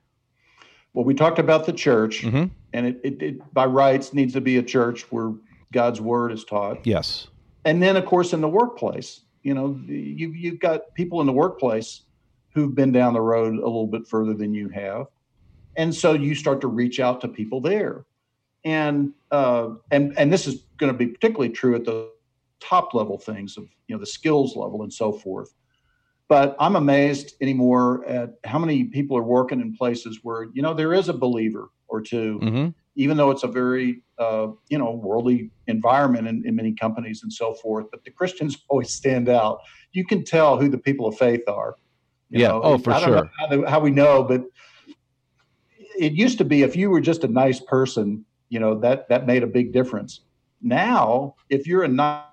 Well, 0.93 1.05
we 1.05 1.13
talked 1.13 1.39
about 1.39 1.65
the 1.65 1.73
church, 1.73 2.21
mm-hmm. 2.21 2.45
and 2.73 2.85
it, 2.85 2.99
it, 3.03 3.21
it 3.21 3.53
by 3.53 3.65
rights 3.65 4.13
needs 4.13 4.33
to 4.33 4.41
be 4.41 4.57
a 4.57 4.63
church 4.63 5.09
where 5.11 5.33
God's 5.71 6.01
word 6.01 6.31
is 6.31 6.43
taught. 6.43 6.85
Yes. 6.85 7.27
And 7.63 7.81
then, 7.81 7.95
of 7.95 8.05
course, 8.05 8.33
in 8.33 8.41
the 8.41 8.49
workplace, 8.49 9.21
you 9.43 9.53
know, 9.53 9.79
you 9.87 10.31
you've 10.31 10.59
got 10.59 10.93
people 10.95 11.21
in 11.21 11.27
the 11.27 11.33
workplace 11.33 12.01
who've 12.53 12.75
been 12.75 12.91
down 12.91 13.13
the 13.13 13.21
road 13.21 13.53
a 13.53 13.57
little 13.57 13.87
bit 13.87 14.05
further 14.05 14.33
than 14.33 14.53
you 14.53 14.67
have, 14.69 15.07
and 15.77 15.93
so 15.93 16.13
you 16.13 16.35
start 16.35 16.61
to 16.61 16.67
reach 16.67 16.99
out 16.99 17.21
to 17.21 17.27
people 17.27 17.61
there, 17.61 18.05
and 18.65 19.13
uh, 19.31 19.69
and 19.91 20.13
and 20.17 20.33
this 20.33 20.47
is 20.47 20.63
going 20.77 20.91
to 20.91 20.97
be 20.97 21.07
particularly 21.07 21.49
true 21.49 21.75
at 21.75 21.85
the 21.85 22.09
top 22.61 22.93
level 22.93 23.17
things 23.17 23.57
of 23.57 23.63
you 23.87 23.95
know 23.95 23.99
the 23.99 24.05
skills 24.05 24.55
level 24.55 24.83
and 24.83 24.93
so 24.93 25.11
forth 25.11 25.53
but 26.27 26.55
i'm 26.59 26.75
amazed 26.75 27.35
anymore 27.41 28.05
at 28.07 28.35
how 28.45 28.59
many 28.59 28.85
people 28.85 29.17
are 29.17 29.23
working 29.23 29.59
in 29.59 29.75
places 29.75 30.19
where 30.23 30.47
you 30.53 30.61
know 30.61 30.73
there 30.73 30.93
is 30.93 31.09
a 31.09 31.13
believer 31.13 31.69
or 31.87 32.01
2 32.01 32.39
mm-hmm. 32.41 32.69
even 32.95 33.17
though 33.17 33.31
it's 33.31 33.43
a 33.43 33.47
very 33.47 34.01
uh, 34.21 34.51
you 34.69 34.77
know, 34.77 34.91
worldly 34.91 35.49
environment 35.65 36.27
in, 36.27 36.43
in 36.45 36.55
many 36.55 36.73
companies 36.73 37.23
and 37.23 37.33
so 37.33 37.55
forth. 37.55 37.87
But 37.89 38.03
the 38.03 38.11
Christians 38.11 38.63
always 38.69 38.93
stand 38.93 39.27
out. 39.27 39.61
You 39.93 40.05
can 40.05 40.23
tell 40.23 40.59
who 40.59 40.69
the 40.69 40.77
people 40.77 41.07
of 41.07 41.17
faith 41.17 41.41
are. 41.47 41.75
yeah. 42.29 42.49
Know, 42.49 42.61
oh, 42.63 42.77
for 42.77 42.93
sure. 42.99 43.31
How, 43.39 43.47
they, 43.47 43.61
how, 43.69 43.79
we 43.79 43.89
know, 43.89 44.23
but 44.23 44.43
it 45.97 46.13
used 46.13 46.37
to 46.37 46.45
be 46.45 46.61
if 46.61 46.75
you 46.75 46.91
were 46.91 47.01
just 47.01 47.23
a 47.23 47.27
nice 47.27 47.59
person, 47.59 48.23
you 48.49 48.59
know, 48.59 48.79
that 48.79 49.09
that 49.09 49.25
made 49.25 49.43
a 49.43 49.47
big 49.47 49.73
difference. 49.73 50.21
Now, 50.61 51.35
if 51.49 51.65
you're 51.65 51.83
a 51.83 51.87
nice 51.87 52.25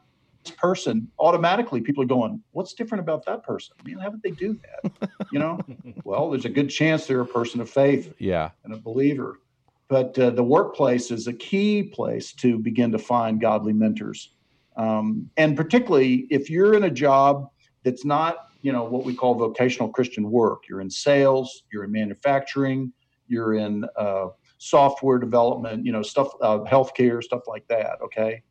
person, 0.50 1.10
automatically 1.18 1.80
people 1.80 2.02
are 2.02 2.06
going, 2.06 2.42
"What's 2.52 2.74
different 2.74 3.00
about 3.00 3.24
that 3.26 3.42
person? 3.42 3.76
I 3.80 3.82
mean, 3.84 3.98
how 3.98 4.10
would 4.10 4.22
they 4.22 4.30
do 4.30 4.58
that?" 4.82 5.10
you 5.32 5.38
know. 5.38 5.58
well, 6.04 6.30
there's 6.30 6.44
a 6.44 6.50
good 6.50 6.68
chance 6.68 7.06
they're 7.06 7.20
a 7.20 7.26
person 7.26 7.60
of 7.60 7.68
faith. 7.70 8.12
Yeah. 8.18 8.50
And 8.64 8.74
a 8.74 8.78
believer. 8.78 9.40
But 9.88 10.18
uh, 10.18 10.30
the 10.30 10.42
workplace 10.42 11.10
is 11.10 11.26
a 11.26 11.32
key 11.32 11.82
place 11.82 12.32
to 12.34 12.58
begin 12.58 12.92
to 12.92 12.98
find 12.98 13.40
godly 13.40 13.72
mentors. 13.72 14.34
Um, 14.76 15.30
and 15.36 15.56
particularly 15.56 16.26
if 16.30 16.50
you're 16.50 16.74
in 16.74 16.84
a 16.84 16.90
job 16.90 17.48
that's 17.84 18.04
not, 18.04 18.48
you 18.62 18.70
know, 18.70 18.84
what 18.84 19.04
we 19.04 19.14
call 19.14 19.34
vocational 19.34 19.88
Christian 19.88 20.30
work, 20.30 20.64
you're 20.68 20.80
in 20.80 20.90
sales, 20.90 21.64
you're 21.72 21.84
in 21.84 21.92
manufacturing, 21.92 22.92
you're 23.26 23.54
in 23.54 23.84
uh, 23.96 24.28
software 24.58 25.18
development, 25.18 25.86
you 25.86 25.92
know, 25.92 26.02
stuff, 26.02 26.28
uh, 26.42 26.58
healthcare, 26.60 27.22
stuff 27.22 27.42
like 27.46 27.66
that. 27.68 27.98
Okay. 28.02 28.42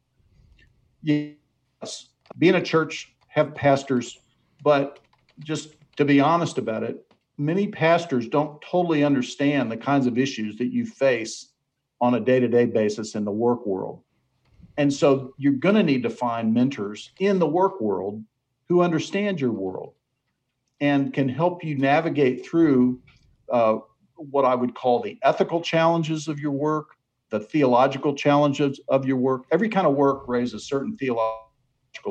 Yes, 1.04 1.36
being 2.38 2.56
a 2.56 2.62
church, 2.62 3.14
have 3.28 3.56
pastors, 3.56 4.20
but 4.64 5.00
just 5.40 5.76
to 5.98 6.06
be 6.06 6.20
honest 6.20 6.58
about 6.58 6.84
it, 6.84 7.06
many 7.38 7.68
pastors 7.68 8.28
don't 8.28 8.62
totally 8.62 9.04
understand 9.04 9.72
the 9.72 9.78
kinds 9.78 10.08
of 10.08 10.18
issues 10.18 10.58
that 10.58 10.72
you 10.72 10.86
face 10.86 11.54
on 12.02 12.16
a 12.16 12.20
day 12.20 12.40
to 12.40 12.48
day 12.48 12.66
basis 12.66 13.16
in 13.16 13.26
the 13.26 13.32
work 13.32 13.66
world. 13.66 14.02
And 14.78 14.94
so 14.94 15.34
you're 15.38 15.54
going 15.54 15.76
to 15.76 15.84
need 15.84 16.04
to 16.04 16.10
find 16.10 16.54
mentors 16.54 17.12
in 17.20 17.40
the 17.40 17.48
work 17.48 17.82
world 17.82 18.24
who 18.68 18.82
understand 18.82 19.42
your 19.42 19.52
world 19.52 19.94
and 20.80 21.14
can 21.14 21.28
help 21.28 21.64
you 21.64 21.76
navigate 21.76 22.46
through 22.46 23.00
uh, 23.52 23.80
what 24.16 24.46
I 24.46 24.54
would 24.54 24.76
call 24.76 25.02
the 25.02 25.18
ethical 25.24 25.62
challenges 25.62 26.28
of 26.28 26.40
your 26.40 26.52
work, 26.52 26.90
the 27.30 27.40
theological 27.40 28.14
challenges 28.14 28.80
of 28.88 29.06
your 29.06 29.18
work. 29.18 29.46
Every 29.52 29.70
kind 29.70 29.88
of 29.88 29.96
work 29.96 30.28
raises 30.28 30.66
certain 30.66 30.96
theological 30.98 31.47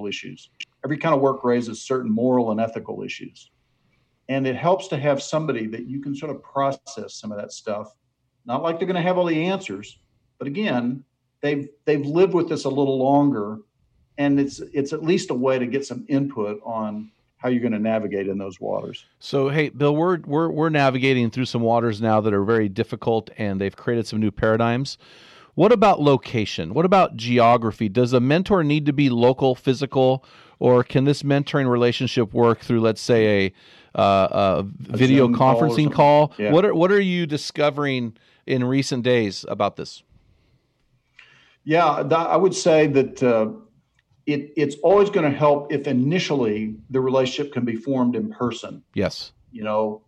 issues, 0.07 0.51
every 0.85 0.99
kind 0.99 1.15
of 1.15 1.21
work 1.21 1.45
raises 1.45 1.83
certain 1.83 2.11
moral 2.11 2.51
and 2.51 2.61
ethical 2.61 3.03
issues. 3.03 3.51
And 4.29 4.47
it 4.47 4.57
helps 4.57 4.89
to 4.89 4.99
have 4.99 5.23
somebody 5.23 5.67
that 5.69 5.87
you 5.87 6.01
can 6.01 6.15
sort 6.15 6.35
of 6.35 6.43
process 6.43 7.15
some 7.15 7.31
of 7.31 7.39
that 7.39 7.53
stuff. 7.53 7.95
Not 8.45 8.63
like 8.63 8.79
they're 8.79 8.87
going 8.87 8.97
to 8.97 9.03
have 9.03 9.19
all 9.19 9.27
the 9.27 9.45
answers, 9.45 9.99
but 10.39 10.47
again, 10.47 11.05
they've 11.41 11.69
they've 11.85 12.05
lived 12.05 12.35
with 12.35 12.49
this 12.49 12.65
a 12.65 12.69
little 12.69 12.99
longer, 12.99 13.59
and 14.19 14.39
it's 14.39 14.61
it's 14.73 14.93
at 14.93 15.03
least 15.03 15.31
a 15.31 15.35
way 15.35 15.59
to 15.59 15.67
get 15.67 15.87
some 15.87 16.05
input 16.09 16.61
on 16.65 17.11
how 17.39 17.49
you're 17.49 17.61
going 17.61 17.73
to 17.73 17.79
navigate 17.79 18.29
in 18.29 18.39
those 18.39 18.61
waters. 18.61 19.05
So, 19.19 19.49
hey, 19.49 19.69
Bill, 19.69 19.95
we're 19.95 20.19
we're 20.27 20.49
we're 20.49 20.69
navigating 20.69 21.31
through 21.31 21.45
some 21.47 21.63
waters 21.63 22.01
now 22.01 22.21
that 22.21 22.33
are 22.33 22.45
very 22.45 22.69
difficult, 22.69 23.31
and 23.39 23.61
they've 23.61 23.77
created 23.77 24.07
some 24.07 24.21
new 24.21 24.31
paradigms. 24.31 24.99
What 25.57 25.73
about 25.73 26.01
location? 26.01 26.73
What 26.73 26.85
about 26.85 27.17
geography? 27.17 27.89
Does 27.89 28.13
a 28.13 28.21
mentor 28.21 28.63
need 28.63 28.87
to 28.87 28.93
be 28.93 29.11
local, 29.11 29.55
physical, 29.55 30.25
or 30.59 30.85
can 30.85 31.05
this 31.05 31.23
mentoring 31.23 31.69
relationship 31.69 32.33
work 32.33 32.61
through, 32.61 32.81
let's 32.81 33.01
say, 33.01 33.47
a 33.47 33.53
uh, 33.97 34.63
a 34.63 34.97
video 34.97 35.29
conferencing 35.29 35.91
call. 35.91 36.33
Yeah. 36.39 36.53
What 36.53 36.65
are 36.65 36.75
what 36.75 36.93
are 36.93 37.01
you 37.01 37.27
discovering 37.27 38.17
in 38.47 38.63
recent 38.63 39.03
days 39.03 39.45
about 39.49 39.77
this? 39.77 40.03
Yeah, 41.65 41.87
I 41.87 42.37
would 42.37 42.55
say 42.55 42.87
that 42.89 43.23
uh, 43.23 43.53
it 44.27 44.53
it's 44.57 44.77
always 44.83 45.11
going 45.11 45.31
to 45.31 45.37
help 45.37 45.73
if 45.73 45.87
initially 45.87 46.77
the 46.91 47.01
relationship 47.01 47.53
can 47.53 47.65
be 47.65 47.75
formed 47.75 48.15
in 48.15 48.31
person. 48.31 48.83
Yes, 48.95 49.33
you 49.51 49.65
know, 49.65 50.03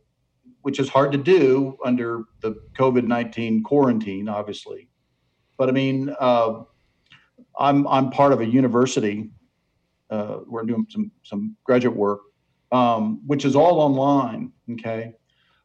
which 0.62 0.78
is 0.78 0.88
hard 0.88 1.12
to 1.12 1.18
do 1.18 1.78
under 1.84 2.24
the 2.40 2.60
COVID 2.78 3.06
nineteen 3.06 3.62
quarantine, 3.62 4.28
obviously. 4.28 4.88
But 5.58 5.68
I 5.68 5.72
mean, 5.72 6.14
uh, 6.18 6.62
I'm 7.58 7.86
I'm 7.86 8.10
part 8.10 8.32
of 8.32 8.40
a 8.40 8.46
university. 8.46 9.30
Uh, 10.08 10.38
we're 10.46 10.64
doing 10.64 10.86
some 10.88 11.10
some 11.22 11.56
graduate 11.64 11.94
work 11.94 12.20
um, 12.72 13.20
which 13.26 13.44
is 13.44 13.56
all 13.56 13.80
online. 13.80 14.52
Okay, 14.72 15.14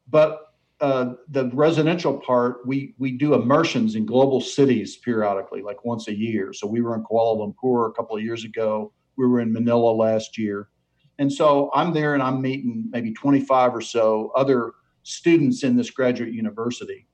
but 0.09 0.53
uh, 0.81 1.13
the 1.29 1.49
residential 1.53 2.17
part, 2.17 2.65
we 2.65 2.93
we 2.97 3.11
do 3.11 3.33
immersions 3.33 3.95
in 3.95 4.05
global 4.05 4.41
cities 4.41 4.97
periodically, 4.97 5.61
like 5.61 5.83
once 5.85 6.07
a 6.07 6.15
year. 6.15 6.53
So 6.53 6.67
we 6.67 6.81
were 6.81 6.95
in 6.95 7.03
Kuala 7.03 7.37
Lumpur 7.37 7.89
a 7.89 7.93
couple 7.93 8.15
of 8.15 8.23
years 8.23 8.43
ago. 8.43 8.93
We 9.17 9.27
were 9.27 9.39
in 9.39 9.53
Manila 9.53 9.91
last 9.91 10.37
year, 10.37 10.69
and 11.19 11.31
so 11.31 11.69
I'm 11.73 11.93
there 11.93 12.13
and 12.13 12.23
I'm 12.23 12.41
meeting 12.41 12.89
maybe 12.89 13.13
25 13.13 13.75
or 13.75 13.81
so 13.81 14.31
other 14.35 14.73
students 15.03 15.63
in 15.63 15.75
this 15.75 15.89
graduate 15.89 16.33
university. 16.33 17.07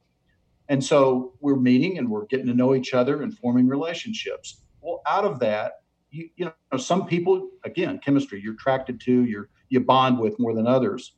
And 0.70 0.84
so 0.84 1.34
we're 1.42 1.56
meeting 1.56 1.98
and 1.98 2.10
we're 2.10 2.26
getting 2.26 2.46
to 2.46 2.54
know 2.54 2.76
each 2.76 2.94
other 2.94 3.24
and 3.24 3.36
forming 3.38 3.68
relationships. 3.68 4.62
Well, 4.82 5.02
out 5.08 5.26
of 5.26 5.40
that, 5.40 5.82
you, 6.12 6.30
you 6.36 6.46
know, 6.46 6.78
some 6.78 7.06
people, 7.06 7.50
again, 7.66 8.00
chemistry, 8.04 8.42
you're 8.42 8.54
attracted 8.54 9.02
to, 9.02 9.26
you're 9.26 9.50
you 9.70 9.80
bond 9.80 10.20
with 10.20 10.40
more 10.40 10.54
than 10.54 10.68
others. 10.68 11.14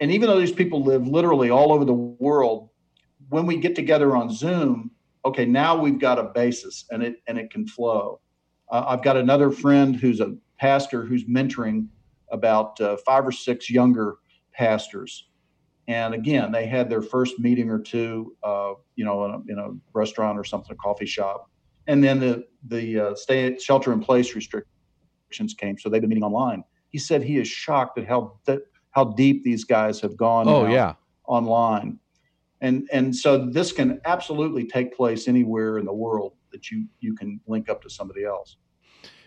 And 0.00 0.10
even 0.10 0.28
though 0.28 0.38
these 0.38 0.52
people 0.52 0.82
live 0.82 1.06
literally 1.06 1.50
all 1.50 1.72
over 1.72 1.84
the 1.84 1.94
world, 1.94 2.70
when 3.28 3.46
we 3.46 3.56
get 3.56 3.74
together 3.74 4.16
on 4.16 4.32
Zoom, 4.32 4.90
okay, 5.24 5.44
now 5.44 5.76
we've 5.76 5.98
got 5.98 6.18
a 6.18 6.24
basis 6.24 6.84
and 6.90 7.02
it 7.02 7.16
and 7.26 7.38
it 7.38 7.50
can 7.50 7.66
flow. 7.66 8.20
Uh, 8.70 8.84
I've 8.86 9.02
got 9.02 9.16
another 9.16 9.50
friend 9.50 9.96
who's 9.96 10.20
a 10.20 10.36
pastor 10.58 11.04
who's 11.04 11.24
mentoring 11.24 11.88
about 12.30 12.80
uh, 12.80 12.96
five 13.04 13.26
or 13.26 13.32
six 13.32 13.70
younger 13.70 14.16
pastors. 14.52 15.28
And 15.88 16.14
again, 16.14 16.50
they 16.50 16.66
had 16.66 16.90
their 16.90 17.02
first 17.02 17.38
meeting 17.38 17.70
or 17.70 17.78
two, 17.78 18.34
uh, 18.42 18.72
you 18.96 19.04
know, 19.04 19.24
in 19.24 19.30
a, 19.30 19.52
in 19.52 19.58
a, 19.58 19.70
restaurant 19.92 20.38
or 20.38 20.42
something, 20.42 20.72
a 20.72 20.76
coffee 20.76 21.06
shop, 21.06 21.48
and 21.86 22.02
then 22.02 22.18
the 22.18 22.44
the 22.66 23.00
uh, 23.00 23.14
stay 23.14 23.56
shelter 23.58 23.92
in 23.92 24.00
place 24.00 24.34
restrictions 24.34 25.54
came, 25.56 25.78
so 25.78 25.88
they've 25.88 26.00
been 26.00 26.10
meeting 26.10 26.24
online 26.24 26.64
he 26.96 26.98
said 26.98 27.22
he 27.22 27.36
is 27.36 27.46
shocked 27.46 27.98
at 27.98 28.06
how 28.06 28.38
that 28.46 28.62
how 28.92 29.04
deep 29.04 29.44
these 29.44 29.64
guys 29.64 30.00
have 30.00 30.16
gone. 30.16 30.48
Oh 30.48 30.66
yeah, 30.66 30.94
online, 31.24 31.98
and 32.62 32.88
and 32.90 33.14
so 33.14 33.36
this 33.50 33.70
can 33.70 34.00
absolutely 34.06 34.66
take 34.66 34.96
place 34.96 35.28
anywhere 35.28 35.76
in 35.78 35.84
the 35.84 35.92
world 35.92 36.32
that 36.52 36.70
you 36.70 36.86
you 37.00 37.14
can 37.14 37.38
link 37.46 37.68
up 37.68 37.82
to 37.82 37.90
somebody 37.90 38.24
else. 38.24 38.56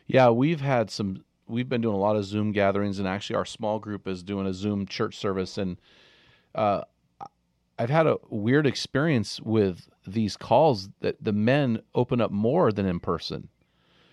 Yeah, 0.07 0.29
we've 0.29 0.61
had 0.61 0.89
some. 0.89 1.23
We've 1.47 1.69
been 1.69 1.81
doing 1.81 1.95
a 1.95 1.99
lot 1.99 2.15
of 2.15 2.25
Zoom 2.25 2.51
gatherings, 2.51 2.97
and 2.97 3.07
actually, 3.07 3.35
our 3.35 3.45
small 3.45 3.77
group 3.77 4.07
is 4.07 4.23
doing 4.23 4.47
a 4.47 4.53
Zoom 4.53 4.87
church 4.87 5.15
service, 5.15 5.57
and 5.59 5.77
uh, 6.55 6.81
I've 7.77 7.89
had 7.89 8.07
a 8.07 8.17
weird 8.29 8.67
experience 8.67 9.39
with 9.39 9.89
these 10.05 10.35
calls 10.35 10.89
that 10.99 11.23
the 11.23 11.31
men 11.31 11.81
open 11.95 12.19
up 12.19 12.31
more 12.31 12.71
than 12.71 12.85
in 12.85 12.99
person. 12.99 13.47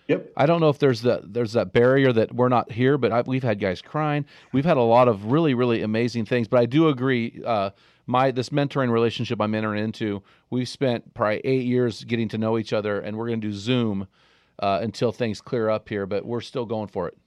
Yep. 0.07 0.31
I 0.37 0.45
don't 0.45 0.61
know 0.61 0.69
if 0.69 0.79
there's 0.79 1.01
that 1.01 1.33
there's 1.33 1.53
that 1.53 1.73
barrier 1.73 2.13
that 2.13 2.33
we're 2.33 2.47
not 2.47 2.71
here, 2.71 2.97
but 2.97 3.11
I, 3.11 3.21
we've 3.21 3.43
had 3.43 3.59
guys 3.59 3.81
crying. 3.81 4.25
We've 4.53 4.63
had 4.63 4.77
a 4.77 4.81
lot 4.81 5.09
of 5.09 5.25
really 5.25 5.53
really 5.53 5.81
amazing 5.81 6.25
things. 6.25 6.47
But 6.47 6.61
I 6.61 6.65
do 6.65 6.87
agree. 6.87 7.41
Uh, 7.45 7.71
my 8.05 8.31
this 8.31 8.49
mentoring 8.49 8.89
relationship 8.89 9.41
I'm 9.41 9.53
entering 9.53 9.83
into, 9.83 10.23
we've 10.49 10.69
spent 10.69 11.13
probably 11.13 11.41
eight 11.43 11.65
years 11.65 12.05
getting 12.05 12.29
to 12.29 12.37
know 12.37 12.57
each 12.57 12.71
other, 12.71 13.01
and 13.01 13.17
we're 13.17 13.27
going 13.27 13.41
to 13.41 13.47
do 13.47 13.53
Zoom 13.53 14.07
uh, 14.59 14.79
until 14.81 15.11
things 15.11 15.41
clear 15.41 15.69
up 15.69 15.89
here. 15.89 16.05
But 16.05 16.25
we're 16.25 16.39
still 16.39 16.65
going 16.65 16.87
for 16.87 17.09
it. 17.09 17.17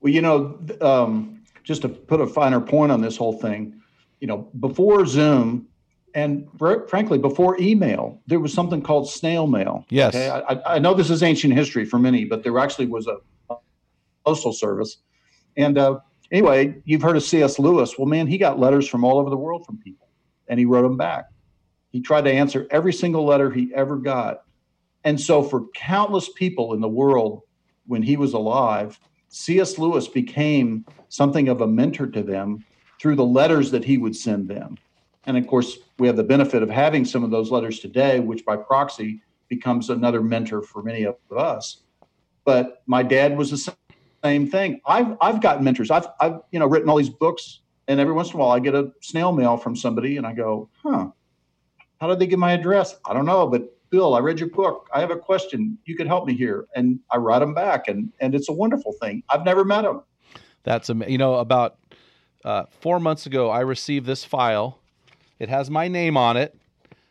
Well, 0.00 0.12
you 0.12 0.22
know, 0.22 0.60
um, 0.80 1.42
just 1.64 1.82
to 1.82 1.88
put 1.88 2.20
a 2.20 2.28
finer 2.28 2.60
point 2.60 2.92
on 2.92 3.00
this 3.00 3.16
whole 3.16 3.32
thing, 3.32 3.82
you 4.24 4.28
know, 4.28 4.48
before 4.58 5.04
Zoom, 5.04 5.66
and 6.14 6.48
frankly, 6.56 7.18
before 7.18 7.60
email, 7.60 8.22
there 8.26 8.40
was 8.40 8.54
something 8.54 8.80
called 8.80 9.06
snail 9.06 9.46
mail. 9.46 9.84
Yes. 9.90 10.14
Okay? 10.14 10.30
I, 10.30 10.76
I, 10.76 10.78
know 10.78 10.94
this 10.94 11.10
is 11.10 11.22
ancient 11.22 11.52
history 11.52 11.84
for 11.84 11.98
many, 11.98 12.24
but 12.24 12.42
there 12.42 12.58
actually 12.58 12.86
was 12.86 13.06
a, 13.06 13.18
postal 14.24 14.54
service. 14.54 14.96
And 15.58 15.76
uh, 15.76 15.98
anyway, 16.32 16.74
you've 16.86 17.02
heard 17.02 17.18
of 17.18 17.22
C.S. 17.22 17.58
Lewis. 17.58 17.98
Well, 17.98 18.06
man, 18.06 18.26
he 18.26 18.38
got 18.38 18.58
letters 18.58 18.88
from 18.88 19.04
all 19.04 19.18
over 19.18 19.28
the 19.28 19.36
world 19.36 19.66
from 19.66 19.76
people, 19.76 20.08
and 20.48 20.58
he 20.58 20.64
wrote 20.64 20.84
them 20.84 20.96
back. 20.96 21.26
He 21.90 22.00
tried 22.00 22.24
to 22.24 22.32
answer 22.32 22.66
every 22.70 22.94
single 22.94 23.26
letter 23.26 23.50
he 23.50 23.70
ever 23.74 23.98
got. 23.98 24.44
And 25.04 25.20
so, 25.20 25.42
for 25.42 25.66
countless 25.74 26.30
people 26.30 26.72
in 26.72 26.80
the 26.80 26.88
world 26.88 27.42
when 27.86 28.00
he 28.00 28.16
was 28.16 28.32
alive, 28.32 28.98
C.S. 29.28 29.76
Lewis 29.76 30.08
became 30.08 30.86
something 31.10 31.48
of 31.48 31.60
a 31.60 31.66
mentor 31.66 32.06
to 32.06 32.22
them 32.22 32.64
through 33.04 33.14
the 33.14 33.22
letters 33.22 33.70
that 33.70 33.84
he 33.84 33.98
would 33.98 34.16
send 34.16 34.48
them. 34.48 34.78
And 35.26 35.36
of 35.36 35.46
course, 35.46 35.76
we 35.98 36.06
have 36.06 36.16
the 36.16 36.24
benefit 36.24 36.62
of 36.62 36.70
having 36.70 37.04
some 37.04 37.22
of 37.22 37.30
those 37.30 37.50
letters 37.50 37.78
today, 37.78 38.18
which 38.18 38.46
by 38.46 38.56
proxy 38.56 39.20
becomes 39.48 39.90
another 39.90 40.22
mentor 40.22 40.62
for 40.62 40.82
many 40.82 41.02
of 41.04 41.16
us. 41.36 41.82
But 42.46 42.82
my 42.86 43.02
dad 43.02 43.36
was 43.36 43.50
the 43.50 43.74
same 44.24 44.50
thing. 44.50 44.80
I've 44.86 45.18
I've 45.20 45.42
gotten 45.42 45.64
mentors. 45.64 45.90
I've 45.90 46.06
I've 46.18 46.40
you 46.50 46.58
know 46.58 46.66
written 46.66 46.88
all 46.88 46.96
these 46.96 47.10
books, 47.10 47.60
and 47.88 48.00
every 48.00 48.14
once 48.14 48.30
in 48.30 48.36
a 48.36 48.38
while 48.38 48.52
I 48.52 48.58
get 48.58 48.74
a 48.74 48.90
snail 49.02 49.32
mail 49.32 49.58
from 49.58 49.76
somebody, 49.76 50.16
and 50.16 50.26
I 50.26 50.32
go, 50.32 50.70
huh, 50.82 51.10
how 52.00 52.06
did 52.06 52.20
they 52.20 52.26
get 52.26 52.38
my 52.38 52.52
address? 52.52 52.96
I 53.04 53.12
don't 53.12 53.26
know, 53.26 53.46
but 53.46 53.70
Bill, 53.90 54.14
I 54.14 54.20
read 54.20 54.40
your 54.40 54.48
book. 54.48 54.88
I 54.94 55.00
have 55.00 55.10
a 55.10 55.18
question. 55.18 55.76
You 55.84 55.94
could 55.94 56.06
help 56.06 56.24
me 56.24 56.32
here. 56.32 56.68
And 56.74 57.00
I 57.10 57.18
write 57.18 57.40
them 57.40 57.52
back, 57.52 57.86
and, 57.86 58.10
and 58.20 58.34
it's 58.34 58.48
a 58.48 58.52
wonderful 58.52 58.94
thing. 58.94 59.22
I've 59.28 59.44
never 59.44 59.62
met 59.62 59.82
them. 59.82 60.04
That's 60.64 60.88
you 60.88 61.18
know 61.18 61.34
about 61.34 61.76
uh, 62.44 62.64
four 62.80 63.00
months 63.00 63.26
ago, 63.26 63.50
I 63.50 63.60
received 63.60 64.06
this 64.06 64.24
file. 64.24 64.78
It 65.38 65.48
has 65.48 65.70
my 65.70 65.88
name 65.88 66.16
on 66.16 66.36
it. 66.36 66.56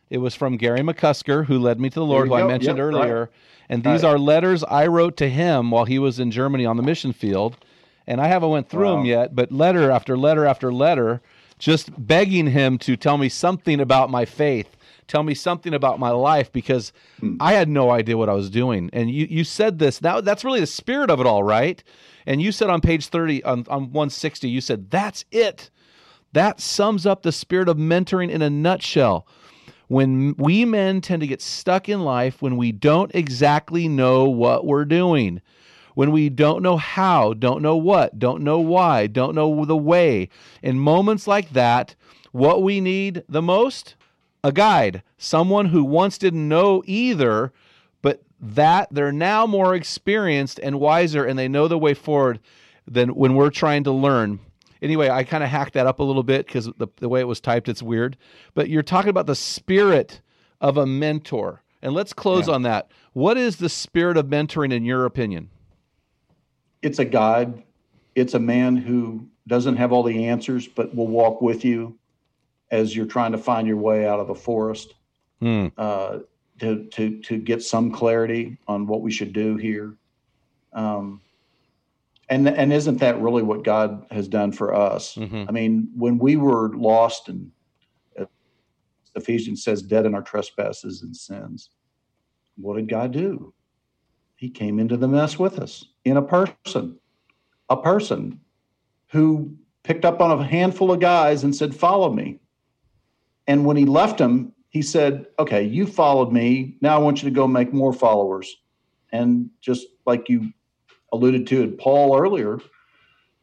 It 0.10 0.20
was 0.20 0.36
from 0.36 0.58
Gary 0.58 0.82
McCusker, 0.82 1.46
who 1.46 1.58
led 1.58 1.80
me 1.80 1.90
to 1.90 1.96
the 2.00 2.06
Lord, 2.06 2.28
who 2.28 2.36
I 2.36 2.44
mentioned 2.48 2.78
Yep, 2.78 2.86
earlier. 2.86 3.20
right. 3.22 3.30
And 3.70 3.84
these 3.84 4.04
Right. 4.04 4.12
are 4.12 4.20
letters 4.20 4.64
I 4.66 4.88
wrote 4.88 5.18
to 5.18 5.30
him 5.30 5.72
while 5.72 5.86
he 5.86 5.98
was 5.98 6.20
in 6.20 6.30
Germany 6.32 6.66
on 6.66 6.78
the 6.78 6.84
mission 6.84 7.14
field. 7.14 7.58
And 8.06 8.20
I 8.20 8.28
haven't 8.28 8.50
went 8.50 8.70
through 8.70 8.90
them 8.90 9.06
yet, 9.06 9.34
but 9.34 9.52
letter 9.52 9.90
after 9.90 10.18
letter 10.18 10.46
after 10.46 10.72
letter, 10.74 11.22
just 11.58 11.90
begging 12.06 12.48
him 12.48 12.78
to 12.80 12.98
tell 12.98 13.18
me 13.18 13.30
something 13.30 13.80
about 13.80 14.10
my 14.12 14.26
faith, 14.26 14.76
tell 15.08 15.24
me 15.24 15.34
something 15.34 15.74
about 15.74 16.00
my 16.00 16.10
life, 16.10 16.52
because 16.52 16.92
Hmm. 17.20 17.38
I 17.40 17.54
had 17.54 17.70
no 17.70 17.92
idea 17.92 18.18
what 18.18 18.30
I 18.30 18.34
was 18.34 18.50
doing. 18.50 18.90
And 18.94 19.10
you, 19.10 19.28
you 19.30 19.44
said 19.44 19.80
this. 19.80 20.02
Now 20.02 20.22
that's 20.22 20.44
really 20.44 20.60
the 20.60 20.68
spirit 20.68 21.10
of 21.10 21.20
it 21.20 21.26
all, 21.26 21.44
right? 21.44 21.84
And 22.26 22.42
you 22.42 22.52
said 22.52 22.70
on 22.70 22.82
page 22.82 23.08
30, 23.08 23.44
on, 23.44 23.66
on 23.70 23.92
160, 23.92 24.50
you 24.50 24.62
said, 24.62 24.90
that's 24.90 25.26
it. 25.32 25.70
That 26.32 26.60
sums 26.60 27.06
up 27.06 27.22
the 27.22 27.32
spirit 27.32 27.70
of 27.70 27.78
mentoring 27.78 28.30
in 28.32 28.42
a 28.42 28.50
nutshell. 28.50 29.28
When 29.88 30.34
we 30.38 30.66
men 30.66 31.02
tend 31.02 31.22
to 31.22 31.28
get 31.28 31.42
stuck 31.42 31.90
in 31.90 32.00
life 32.02 32.42
when 32.42 32.58
we 32.58 32.72
don't 32.72 33.14
exactly 33.14 33.88
know 33.88 34.24
what 34.24 34.66
we're 34.66 34.86
doing, 34.86 35.42
when 35.94 36.12
we 36.12 36.30
don't 36.30 36.64
know 36.64 36.78
how, 36.78 37.34
don't 37.34 37.62
know 37.62 37.76
what, 37.76 38.18
don't 38.18 38.42
know 38.42 38.60
why, 38.60 39.06
don't 39.06 39.36
know 39.36 39.66
the 39.66 39.78
way. 39.78 40.30
In 40.64 40.80
moments 40.80 41.28
like 41.28 41.52
that, 41.52 41.96
what 42.32 42.64
we 42.64 42.82
need 42.82 43.24
the 43.30 43.44
most? 43.44 43.96
A 44.44 44.52
guide, 44.52 45.04
someone 45.18 45.68
who 45.68 45.84
once 45.84 46.18
didn't 46.18 46.48
know 46.48 46.84
either, 46.86 47.54
but 48.02 48.22
that 48.40 48.90
they're 48.92 49.12
now 49.12 49.46
more 49.46 49.74
experienced 49.74 50.60
and 50.62 50.80
wiser 50.80 51.24
and 51.24 51.40
they 51.40 51.48
know 51.48 51.68
the 51.68 51.78
way 51.78 51.94
forward 51.94 52.40
than 52.86 53.16
when 53.16 53.36
we're 53.36 53.50
trying 53.50 53.84
to 53.86 53.92
learn. 53.92 54.40
Anyway, 54.82 55.10
I 55.10 55.24
kind 55.24 55.46
of 55.46 55.50
hacked 55.50 55.74
that 55.76 55.88
up 55.88 56.00
a 56.00 56.04
little 56.04 56.24
bit 56.24 56.46
because 56.46 56.66
the, 56.78 56.88
the 56.98 57.08
way 57.08 57.22
it 57.22 57.28
was 57.28 57.40
typed, 57.40 57.70
it's 57.70 57.82
weird. 57.82 58.18
But 58.54 58.70
you're 58.70 58.84
talking 58.84 59.10
about 59.10 59.28
the 59.28 59.36
spirit 59.36 60.20
of 60.60 60.76
a 60.76 60.86
mentor. 60.86 61.64
And 61.82 61.94
let's 61.94 62.12
close 62.12 62.50
on 62.50 62.64
that. 62.64 62.92
What 63.14 63.38
is 63.38 63.58
the 63.58 63.70
spirit 63.70 64.18
of 64.18 64.26
mentoring 64.26 64.74
in 64.74 64.84
your 64.84 65.06
opinion? 65.06 65.50
It's 66.82 67.00
a 67.00 67.06
guide. 67.06 67.64
It's 68.16 68.34
a 68.34 68.40
man 68.40 68.76
who 68.76 69.28
doesn't 69.48 69.78
have 69.78 69.94
all 69.94 70.04
the 70.04 70.26
answers, 70.26 70.68
but 70.68 70.94
will 70.94 71.08
walk 71.08 71.42
with 71.42 71.64
you 71.64 71.98
as 72.74 72.96
you're 72.96 73.06
trying 73.06 73.32
to 73.32 73.38
find 73.38 73.68
your 73.68 73.78
way 73.78 74.08
out 74.08 74.20
of 74.20 74.28
the 74.28 74.36
forest 74.36 74.96
Hmm. 75.40 75.68
uh, 75.78 76.20
to, 76.60 76.86
to, 76.86 77.20
to 77.22 77.38
get 77.38 77.62
some 77.62 77.92
clarity 77.92 78.58
on 78.68 78.88
what 78.88 79.02
we 79.02 79.12
should 79.12 79.34
do 79.34 79.58
here. 79.58 79.98
Um, 80.72 81.20
and, 82.30 82.48
and 82.48 82.72
isn't 82.72 82.98
that 83.00 83.20
really 83.22 83.44
what 83.44 83.64
God 83.64 84.06
has 84.10 84.28
done 84.30 84.52
for 84.54 84.74
us? 84.74 85.16
Mhm. 85.16 85.46
I 85.48 85.52
mean, 85.52 85.90
when 85.96 86.18
we 86.18 86.38
were 86.38 86.70
lost 86.76 87.28
and 87.28 87.52
uh, 88.18 88.26
Ephesians 89.16 89.64
says 89.64 89.82
dead 89.82 90.06
in 90.06 90.16
our 90.16 90.22
trespasses 90.22 91.02
and 91.04 91.16
sins, 91.16 91.70
what 92.56 92.78
did 92.78 92.88
God 92.88 93.12
do? 93.12 93.54
He 94.38 94.50
came 94.50 94.80
into 94.80 94.96
the 94.98 95.08
mess 95.08 95.38
with 95.38 95.60
us 95.60 95.86
in 96.06 96.16
a 96.18 96.22
person, 96.22 96.98
a 97.70 97.78
person 97.78 98.40
who 99.08 99.54
picked 99.84 100.06
up 100.06 100.22
on 100.22 100.40
a 100.40 100.44
handful 100.44 100.92
of 100.92 101.00
guys 101.02 101.44
and 101.44 101.54
said, 101.54 101.76
Follow 101.76 102.12
me. 102.14 102.40
And 103.48 103.66
when 103.66 103.78
he 103.78 103.86
left 103.86 104.20
him, 104.20 104.54
he 104.70 104.82
said, 104.82 105.26
Okay, 105.40 105.64
you 105.64 105.86
followed 105.86 106.32
me. 106.32 106.78
Now 106.82 106.96
I 106.96 107.00
want 107.00 107.22
you 107.22 107.30
to 107.30 107.36
go 107.36 107.48
make 107.48 107.74
more 107.74 107.94
followers. 107.94 108.56
And 109.12 109.50
just 109.62 109.86
like 110.06 110.30
you 110.30 110.52
alluded 111.12 111.46
to 111.48 111.62
in 111.62 111.78
Paul 111.78 112.18
earlier, 112.18 112.60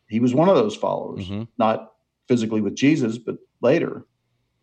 he 0.09 0.19
was 0.19 0.35
one 0.35 0.49
of 0.49 0.57
those 0.57 0.75
followers, 0.75 1.29
Mhm. 1.29 1.47
not 1.59 1.93
physically 2.27 2.61
with 2.61 2.75
Jesus, 2.75 3.19
but 3.19 3.39
later. 3.63 4.07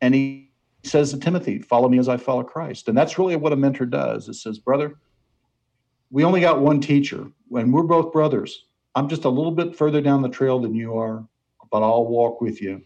And 0.02 0.14
he 0.14 0.52
says 0.84 1.12
to 1.12 1.20
Timothy, 1.20 1.60
Follow 1.60 1.88
me 1.88 2.00
as 2.00 2.10
I 2.10 2.18
follow 2.18 2.44
Christ. 2.44 2.90
And 2.90 2.98
that's 2.98 3.18
really 3.18 3.36
what 3.36 3.54
a 3.54 3.56
mentor 3.56 3.86
does. 3.86 4.28
It 4.28 4.36
says, 4.36 4.60
Brother, 4.60 4.98
we 6.12 6.24
only 6.24 6.42
got 6.42 6.62
one 6.62 6.80
teacher, 6.82 7.32
and 7.52 7.74
we're 7.74 7.84
both 7.84 8.12
brothers. 8.14 8.66
I'm 8.96 9.08
just 9.10 9.26
a 9.26 9.30
little 9.30 9.52
bit 9.52 9.76
further 9.76 10.02
down 10.02 10.22
the 10.22 10.30
trail 10.30 10.60
than 10.60 10.74
you 10.74 10.98
are, 10.98 11.26
but 11.72 11.84
I'll 11.84 12.06
walk 12.06 12.42
with 12.42 12.62
you 12.62 12.82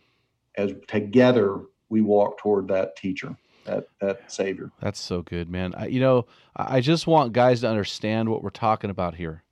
as 0.55 0.73
together 0.87 1.61
we 1.91 2.01
walk 2.01 2.39
toward 2.39 2.69
that 2.69 2.95
teacher, 2.95 3.35
that 3.65 3.85
that 3.99 4.31
Savior. 4.31 4.71
That's 4.79 4.99
so 4.99 5.21
good, 5.21 5.49
man. 5.49 5.75
I, 5.75 5.87
you 5.87 5.99
know, 5.99 6.25
I 6.55 6.79
just 6.81 7.05
want 7.05 7.33
guys 7.33 7.61
to 7.61 7.69
understand 7.69 8.29
what 8.29 8.41
we're 8.41 8.49
talking 8.49 8.89
about 8.89 9.15
here. 9.15 9.43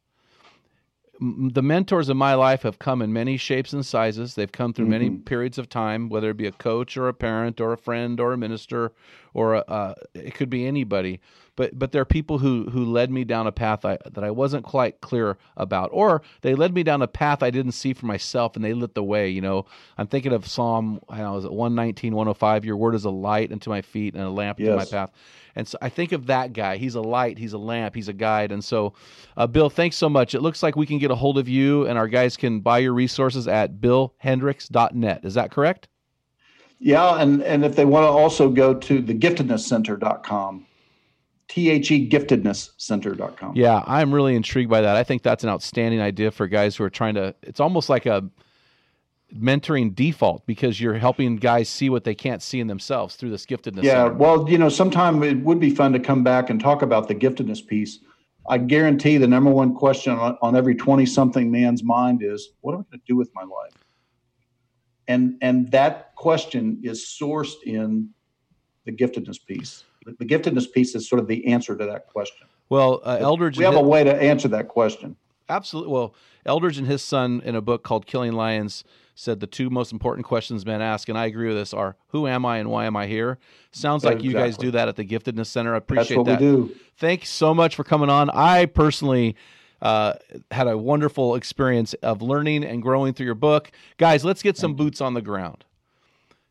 The 1.21 1.61
mentors 1.61 2.07
in 2.07 2.15
my 2.15 2.33
life 2.33 2.61
have 2.61 2.79
come 2.79 3.01
in 3.01 3.11
many 3.11 3.35
shapes 3.35 3.73
and 3.73 3.85
sizes. 3.85 4.35
They've 4.35 4.49
come 4.49 4.71
through 4.71 4.85
many 4.85 5.09
periods 5.09 5.57
of 5.57 5.67
time, 5.67 6.07
whether 6.07 6.29
it 6.29 6.37
be 6.37 6.47
a 6.47 6.51
coach 6.53 6.95
or 6.95 7.09
a 7.09 7.13
parent 7.13 7.59
or 7.59 7.73
a 7.73 7.77
friend 7.77 8.21
or 8.21 8.31
a 8.31 8.37
minister 8.37 8.93
or 9.33 9.55
a, 9.55 9.59
uh, 9.67 9.95
it 10.13 10.33
could 10.33 10.49
be 10.49 10.65
anybody. 10.65 11.19
But 11.59 11.77
but 11.77 11.91
there 11.91 12.01
are 12.01 12.05
people 12.05 12.37
who 12.37 12.69
who 12.69 12.85
led 12.85 13.11
me 13.11 13.25
down 13.25 13.45
a 13.45 13.51
path 13.51 13.83
I, 13.83 13.97
that 14.09 14.23
I 14.23 14.31
wasn't 14.31 14.63
quite 14.63 15.01
clear 15.01 15.37
about, 15.57 15.89
or 15.91 16.21
they 16.39 16.55
led 16.55 16.73
me 16.73 16.83
down 16.83 17.01
a 17.01 17.07
path 17.07 17.43
I 17.43 17.49
didn't 17.49 17.73
see 17.73 17.91
for 17.91 18.05
myself, 18.05 18.55
and 18.55 18.63
they 18.63 18.73
lit 18.73 18.95
the 18.95 19.03
way. 19.03 19.27
You 19.27 19.41
know, 19.41 19.65
I'm 19.97 20.07
thinking 20.07 20.31
of 20.31 20.47
Psalm, 20.47 21.01
I 21.09 21.17
know, 21.17 21.35
is 21.35 21.43
it 21.43 21.51
119, 21.51 22.15
105? 22.15 22.63
Your 22.63 22.77
word 22.77 22.95
is 22.95 23.03
a 23.03 23.09
light 23.09 23.51
unto 23.51 23.69
my 23.69 23.81
feet 23.81 24.13
and 24.13 24.23
a 24.23 24.29
lamp 24.29 24.57
unto 24.57 24.73
my 24.73 24.85
path. 24.85 25.11
And 25.53 25.67
so 25.67 25.77
I 25.81 25.89
think 25.89 26.13
of 26.13 26.27
that 26.27 26.53
guy. 26.53 26.77
He's 26.77 26.95
a 26.95 27.01
light, 27.01 27.37
he's 27.37 27.51
a 27.51 27.57
lamp, 27.57 27.93
he's 27.93 28.07
a 28.07 28.13
guide. 28.13 28.53
And 28.53 28.63
so, 28.63 28.93
uh, 29.35 29.45
Bill, 29.45 29.69
thanks 29.69 29.97
so 29.97 30.07
much. 30.07 30.33
It 30.33 30.41
looks 30.41 30.63
like 30.63 30.77
we 30.77 30.85
can 30.85 30.97
get 30.97 31.11
a 31.11 31.15
hold 31.15 31.37
of 31.37 31.49
you, 31.49 31.85
and 31.87 31.97
our 31.97 32.07
guys 32.07 32.37
can 32.37 32.61
buy 32.61 32.77
your 32.77 32.93
resources 32.93 33.49
at 33.49 33.81
billhendricks.net. 33.81 35.25
Is 35.25 35.33
that 35.33 35.51
correct? 35.51 35.89
Yeah, 36.79 37.21
and 37.21 37.43
and 37.43 37.65
if 37.65 37.75
they 37.75 37.83
want 37.83 38.05
to 38.05 38.07
also 38.07 38.49
go 38.49 38.73
to 38.73 39.01
the 39.01 39.13
giftednesscenter.com, 41.49 41.55
T 41.55 41.69
H 41.69 41.91
E 41.91 42.09
giftednesscenter.com. 42.09 43.55
Yeah, 43.55 43.83
I'm 43.85 44.13
really 44.13 44.35
intrigued 44.35 44.69
by 44.69 44.81
that. 44.81 44.95
I 44.95 45.03
think 45.03 45.23
that's 45.23 45.43
an 45.43 45.49
outstanding 45.49 46.01
idea 46.01 46.31
for 46.31 46.47
guys 46.47 46.75
who 46.75 46.83
are 46.83 46.89
trying 46.89 47.15
to. 47.15 47.35
It's 47.41 47.59
almost 47.59 47.89
like 47.89 48.05
a 48.05 48.29
mentoring 49.35 49.93
default 49.93 50.45
because 50.47 50.81
you're 50.81 50.95
helping 50.95 51.35
guys 51.35 51.69
see 51.69 51.89
what 51.89 52.03
they 52.03 52.15
can't 52.15 52.41
see 52.41 52.59
in 52.59 52.67
themselves 52.67 53.15
through 53.15 53.29
this 53.29 53.45
giftedness. 53.45 53.83
Yeah, 53.83 54.05
center. 54.05 54.13
well, 54.15 54.49
you 54.49 54.57
know, 54.57 54.69
sometime 54.69 55.21
it 55.23 55.37
would 55.43 55.59
be 55.59 55.69
fun 55.69 55.93
to 55.93 55.99
come 55.99 56.23
back 56.23 56.49
and 56.49 56.59
talk 56.59 56.81
about 56.81 57.07
the 57.07 57.15
giftedness 57.15 57.65
piece. 57.65 57.99
I 58.49 58.57
guarantee 58.57 59.17
the 59.17 59.27
number 59.27 59.51
one 59.51 59.75
question 59.75 60.13
on, 60.13 60.37
on 60.41 60.55
every 60.55 60.73
20 60.73 61.05
something 61.05 61.51
man's 61.51 61.83
mind 61.83 62.23
is, 62.23 62.49
what 62.61 62.73
am 62.73 62.79
I 62.79 62.83
going 62.91 62.99
to 62.99 63.05
do 63.05 63.15
with 63.15 63.29
my 63.35 63.43
life? 63.43 63.73
And 65.07 65.35
and 65.41 65.71
that 65.71 66.15
question 66.15 66.79
is 66.83 67.03
sourced 67.19 67.63
in 67.65 68.09
the 68.85 68.91
giftedness 68.91 69.37
piece. 69.45 69.83
The, 70.17 70.25
giftedness 70.25 70.71
piece 70.71 70.95
is 70.95 71.07
sort 71.07 71.19
of 71.19 71.27
the 71.27 71.45
answer 71.47 71.75
to 71.75 71.85
that 71.85 72.07
question. 72.07 72.47
well, 72.69 73.01
uh, 73.03 73.17
Eldredge. 73.19 73.57
We 73.57 73.63
have 73.65 73.75
a 73.75 73.81
way 73.81 74.03
to 74.03 74.15
answer 74.15 74.47
that 74.49 74.67
question. 74.67 75.15
Absolutely. 75.49 75.91
Well, 75.91 76.13
Eldredge 76.45 76.77
and 76.77 76.87
his 76.87 77.01
son 77.01 77.41
in 77.43 77.55
a 77.55 77.61
book 77.61 77.83
called 77.83 78.05
Killing 78.05 78.33
Lions 78.33 78.83
said 79.15 79.41
the 79.41 79.47
two 79.47 79.69
most 79.69 79.91
important 79.91 80.25
questions 80.25 80.65
men 80.65 80.81
ask, 80.81 81.09
and 81.09 81.17
I 81.17 81.25
agree 81.25 81.49
with 81.49 81.57
this, 81.57 81.73
are 81.73 81.97
who 82.07 82.25
am 82.25 82.45
I 82.45 82.59
and 82.59 82.69
why 82.69 82.85
am 82.85 82.95
I 82.95 83.07
here? 83.07 83.37
Sounds 83.71 84.05
like 84.05 84.23
you 84.23 84.31
guys 84.31 84.55
do 84.55 84.71
that 84.71 84.87
at 84.87 84.95
the 84.95 85.03
Giftedness 85.03 85.47
Center. 85.47 85.73
I 85.73 85.77
appreciate 85.77 86.17
that. 86.17 86.23
That's 86.23 86.41
what 86.41 86.51
that. 86.51 86.61
we 86.61 86.67
do. 86.69 86.75
Thanks 86.97 87.29
so 87.29 87.53
much 87.53 87.75
for 87.75 87.83
coming 87.83 88.09
on. 88.09 88.29
I 88.29 88.65
personally 88.65 89.35
uh, 89.81 90.13
had 90.51 90.67
a 90.67 90.77
wonderful 90.77 91.35
experience 91.35 91.93
of 91.95 92.21
learning 92.21 92.63
and 92.63 92.81
growing 92.81 93.13
through 93.13 93.25
your 93.25 93.35
book. 93.35 93.71
Guys, 93.97 94.23
let's 94.23 94.41
get 94.41 94.57
some 94.57 94.75
boots 94.75 95.01
on 95.01 95.13
the 95.13 95.21
ground. 95.21 95.65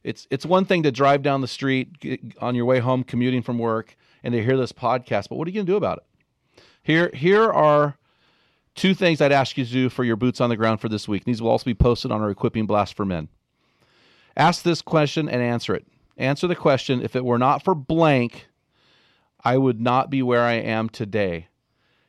It's 0.09 0.27
it's 0.31 0.47
one 0.47 0.65
thing 0.65 0.85
to 0.85 0.91
drive 0.91 1.23
down 1.23 1.43
the 1.43 1.47
street 1.47 2.31
on 2.41 2.55
your 2.55 2.65
way 2.65 2.79
home 2.79 3.05
commuting 3.05 3.43
from 3.43 3.59
work 3.59 3.95
and 4.25 4.33
to 4.33 4.43
hear 4.43 4.57
this 4.57 4.73
podcast, 4.73 5.29
but 5.29 5.37
what 5.37 5.47
are 5.47 5.51
you 5.51 5.57
going 5.57 5.67
to 5.67 5.73
do 5.73 5.77
about 5.77 5.99
it? 5.99 6.63
Here 6.83 7.11
here 7.13 7.53
are 7.53 7.99
two 8.75 8.95
things 8.95 9.21
I'd 9.21 9.33
ask 9.33 9.59
you 9.59 9.67
to 9.67 9.71
do 9.71 9.91
for 9.91 10.05
your 10.05 10.17
boots 10.17 10.41
on 10.41 10.49
the 10.49 10.57
ground 10.57 10.81
for 10.81 10.89
this 10.89 11.07
week. 11.07 11.25
These 11.25 11.43
will 11.43 11.51
also 11.51 11.67
be 11.67 11.75
posted 11.75 12.11
on 12.11 12.23
our 12.23 12.31
equipping 12.31 12.65
blast 12.65 12.95
for 12.95 13.05
men. 13.05 13.29
Ask 14.35 14.63
this 14.63 14.81
question 14.81 15.29
and 15.29 15.43
answer 15.43 15.75
it. 15.75 15.87
Answer 16.17 16.47
the 16.47 16.57
question 16.57 17.03
if 17.03 17.15
it 17.15 17.25
were 17.25 17.39
not 17.39 17.63
for 17.63 17.75
blank, 17.75 18.49
I 19.45 19.59
would 19.59 19.79
not 19.79 20.09
be 20.09 20.23
where 20.23 20.43
I 20.43 20.55
am 20.55 20.89
today. 20.89 21.49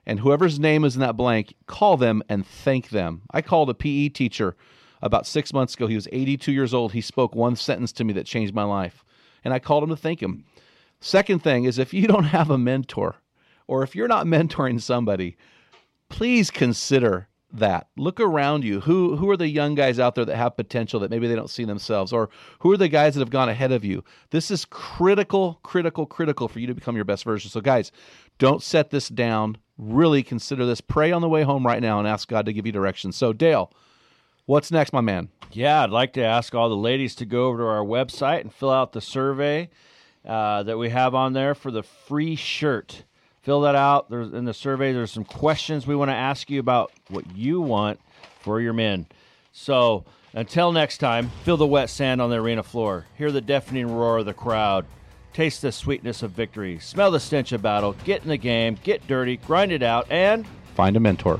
And 0.05 0.21
whoever's 0.21 0.57
name 0.57 0.85
is 0.85 0.95
in 0.95 1.01
that 1.01 1.17
blank, 1.17 1.53
call 1.67 1.97
them 1.97 2.23
and 2.29 2.47
thank 2.47 2.91
them. 2.91 3.23
I 3.29 3.41
called 3.41 3.69
a 3.69 3.73
PE 3.73 4.09
teacher 4.09 4.55
about 5.01 5.27
six 5.27 5.53
months 5.53 5.75
ago. 5.75 5.87
He 5.87 5.95
was 5.95 6.07
82 6.11 6.51
years 6.51 6.73
old. 6.73 6.93
He 6.93 7.01
spoke 7.01 7.35
one 7.35 7.55
sentence 7.55 7.91
to 7.93 8.03
me 8.03 8.13
that 8.13 8.25
changed 8.25 8.53
my 8.53 8.63
life. 8.63 9.03
And 9.43 9.53
I 9.53 9.59
called 9.59 9.83
him 9.83 9.89
to 9.89 9.97
thank 9.97 10.21
him. 10.21 10.45
Second 10.99 11.39
thing 11.43 11.63
is 11.63 11.77
if 11.77 11.93
you 11.93 12.07
don't 12.07 12.23
have 12.25 12.49
a 12.49 12.57
mentor 12.57 13.15
or 13.67 13.83
if 13.83 13.95
you're 13.95 14.07
not 14.07 14.25
mentoring 14.25 14.81
somebody, 14.81 15.37
please 16.09 16.51
consider 16.51 17.27
that. 17.51 17.87
Look 17.97 18.19
around 18.19 18.63
you. 18.63 18.81
Who 18.81 19.15
who 19.15 19.29
are 19.29 19.37
the 19.37 19.47
young 19.47 19.75
guys 19.75 19.99
out 19.99 20.15
there 20.15 20.25
that 20.25 20.35
have 20.35 20.55
potential 20.55 20.99
that 20.99 21.09
maybe 21.09 21.27
they 21.27 21.35
don't 21.35 21.49
see 21.49 21.65
themselves 21.65 22.13
or 22.13 22.29
who 22.59 22.71
are 22.71 22.77
the 22.77 22.87
guys 22.87 23.15
that 23.15 23.21
have 23.21 23.29
gone 23.29 23.49
ahead 23.49 23.71
of 23.71 23.83
you? 23.83 24.03
This 24.29 24.51
is 24.51 24.65
critical, 24.65 25.59
critical, 25.63 26.05
critical 26.05 26.47
for 26.47 26.59
you 26.59 26.67
to 26.67 26.75
become 26.75 26.95
your 26.95 27.05
best 27.05 27.23
version. 27.23 27.49
So 27.49 27.61
guys, 27.61 27.91
don't 28.37 28.61
set 28.61 28.91
this 28.91 29.09
down. 29.09 29.57
Really 29.77 30.23
consider 30.23 30.65
this. 30.65 30.81
Pray 30.81 31.11
on 31.11 31.21
the 31.21 31.29
way 31.29 31.43
home 31.43 31.65
right 31.65 31.81
now 31.81 31.99
and 31.99 32.07
ask 32.07 32.27
God 32.27 32.45
to 32.45 32.53
give 32.53 32.65
you 32.65 32.71
direction. 32.71 33.11
So 33.11 33.33
Dale, 33.33 33.71
what's 34.49 34.71
next, 34.71 34.91
my 34.91 35.01
man? 35.01 35.29
Yeah, 35.51 35.83
I'd 35.83 35.91
like 35.91 36.13
to 36.13 36.23
ask 36.23 36.55
all 36.55 36.69
the 36.69 36.75
ladies 36.75 37.13
to 37.15 37.25
go 37.25 37.47
over 37.47 37.59
to 37.59 37.65
our 37.65 37.85
website 37.85 38.41
and 38.41 38.51
fill 38.51 38.71
out 38.71 38.93
the 38.93 39.01
survey 39.01 39.69
uh, 40.25 40.63
that 40.63 40.77
we 40.77 40.89
have 40.89 41.13
on 41.13 41.33
there 41.33 41.53
for 41.53 41.69
the 41.69 41.83
free 41.83 42.35
shirt. 42.35 43.03
Fill 43.43 43.61
that 43.61 43.75
out. 43.75 44.09
There's 44.09 44.33
in 44.33 44.45
the 44.45 44.53
survey. 44.53 44.91
There's 44.91 45.11
some 45.11 45.23
questions 45.23 45.85
we 45.85 45.95
want 45.95 46.09
to 46.09 46.15
ask 46.15 46.49
you 46.49 46.59
about 46.59 46.91
what 47.09 47.35
you 47.35 47.61
want 47.61 47.99
for 48.41 48.59
your 48.59 48.73
men. 48.73 49.05
So 49.51 50.03
until 50.33 50.71
next 50.71 50.97
time, 50.97 51.29
feel 51.43 51.57
the 51.57 51.67
wet 51.67 51.89
sand 51.89 52.19
on 52.19 52.31
the 52.31 52.37
arena 52.37 52.63
floor. 52.63 53.05
Hear 53.17 53.31
the 53.31 53.41
deafening 53.41 53.95
roar 53.95 54.17
of 54.17 54.25
the 54.25 54.33
crowd. 54.33 54.85
Taste 55.31 55.61
the 55.61 55.71
sweetness 55.71 56.23
of 56.23 56.31
victory. 56.31 56.79
Smell 56.79 57.11
the 57.11 57.19
stench 57.19 57.51
of 57.51 57.61
battle. 57.61 57.95
Get 58.03 58.23
in 58.23 58.29
the 58.29 58.37
game. 58.37 58.77
Get 58.83 59.05
dirty. 59.07 59.37
Grind 59.37 59.71
it 59.71 59.83
out. 59.83 60.11
And 60.11 60.47
Find 60.75 60.97
a 60.97 60.99
mentor 60.99 61.39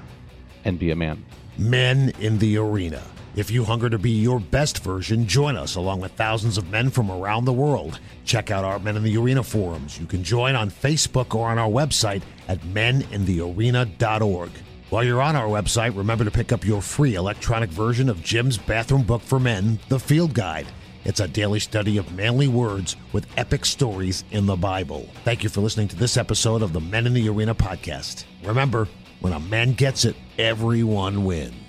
and 0.64 0.78
be 0.78 0.92
a 0.92 0.96
man. 0.96 1.26
Men 1.60 2.14
in 2.20 2.38
the 2.38 2.58
Arena. 2.58 3.04
If 3.36 3.52
you 3.52 3.66
hunger 3.66 3.90
to 3.90 4.00
be 4.00 4.12
your 4.12 4.40
best 4.40 4.82
version, 4.82 5.28
join 5.28 5.58
us 5.58 5.76
along 5.76 6.00
with 6.00 6.14
thousands 6.14 6.58
of 6.58 6.70
men 6.70 6.90
from 6.90 7.12
around 7.12 7.44
the 7.44 7.54
world. 7.54 8.00
Check 8.24 8.50
out 8.50 8.64
our 8.64 8.80
Men 8.80 8.96
in 8.96 9.04
the 9.04 9.18
Arena 9.18 9.44
forums. 9.44 10.00
You 10.00 10.06
can 10.06 10.24
join 10.24 10.56
on 10.56 10.72
Facebook 10.72 11.36
or 11.36 11.50
on 11.50 11.58
our 11.58 11.70
website 11.70 12.22
at 12.48 12.62
meninthearena.org. 12.62 14.52
While 14.90 15.04
you're 15.04 15.22
on 15.22 15.36
our 15.36 15.48
website, 15.48 15.98
remember 15.98 16.24
to 16.24 16.32
pick 16.32 16.54
up 16.54 16.66
your 16.66 16.82
free 16.82 17.16
electronic 17.16 17.70
version 17.70 18.10
of 18.10 18.24
Jim's 18.24 18.58
bathroom 18.58 19.04
book 19.04 19.22
for 19.22 19.40
men, 19.40 19.80
The 19.90 20.00
Field 20.00 20.34
Guide. 20.34 20.68
It's 21.04 21.20
a 21.20 21.28
daily 21.28 21.60
study 21.60 21.98
of 21.98 22.14
manly 22.14 22.48
words 22.48 22.96
with 23.14 23.28
epic 23.38 23.66
stories 23.66 24.24
in 24.32 24.46
the 24.46 24.56
Bible. 24.56 25.10
Thank 25.24 25.44
you 25.44 25.50
for 25.50 25.62
listening 25.62 25.88
to 25.90 25.96
this 25.96 26.18
episode 26.18 26.62
of 26.62 26.72
the 26.72 26.82
Men 26.82 27.06
in 27.06 27.14
the 27.14 27.28
Arena 27.30 27.54
podcast. 27.54 28.26
Remember, 28.44 28.88
when 29.22 29.34
a 29.34 29.40
man 29.40 29.74
gets 29.74 30.06
it, 30.06 30.16
everyone 30.38 31.26
wins. 31.26 31.69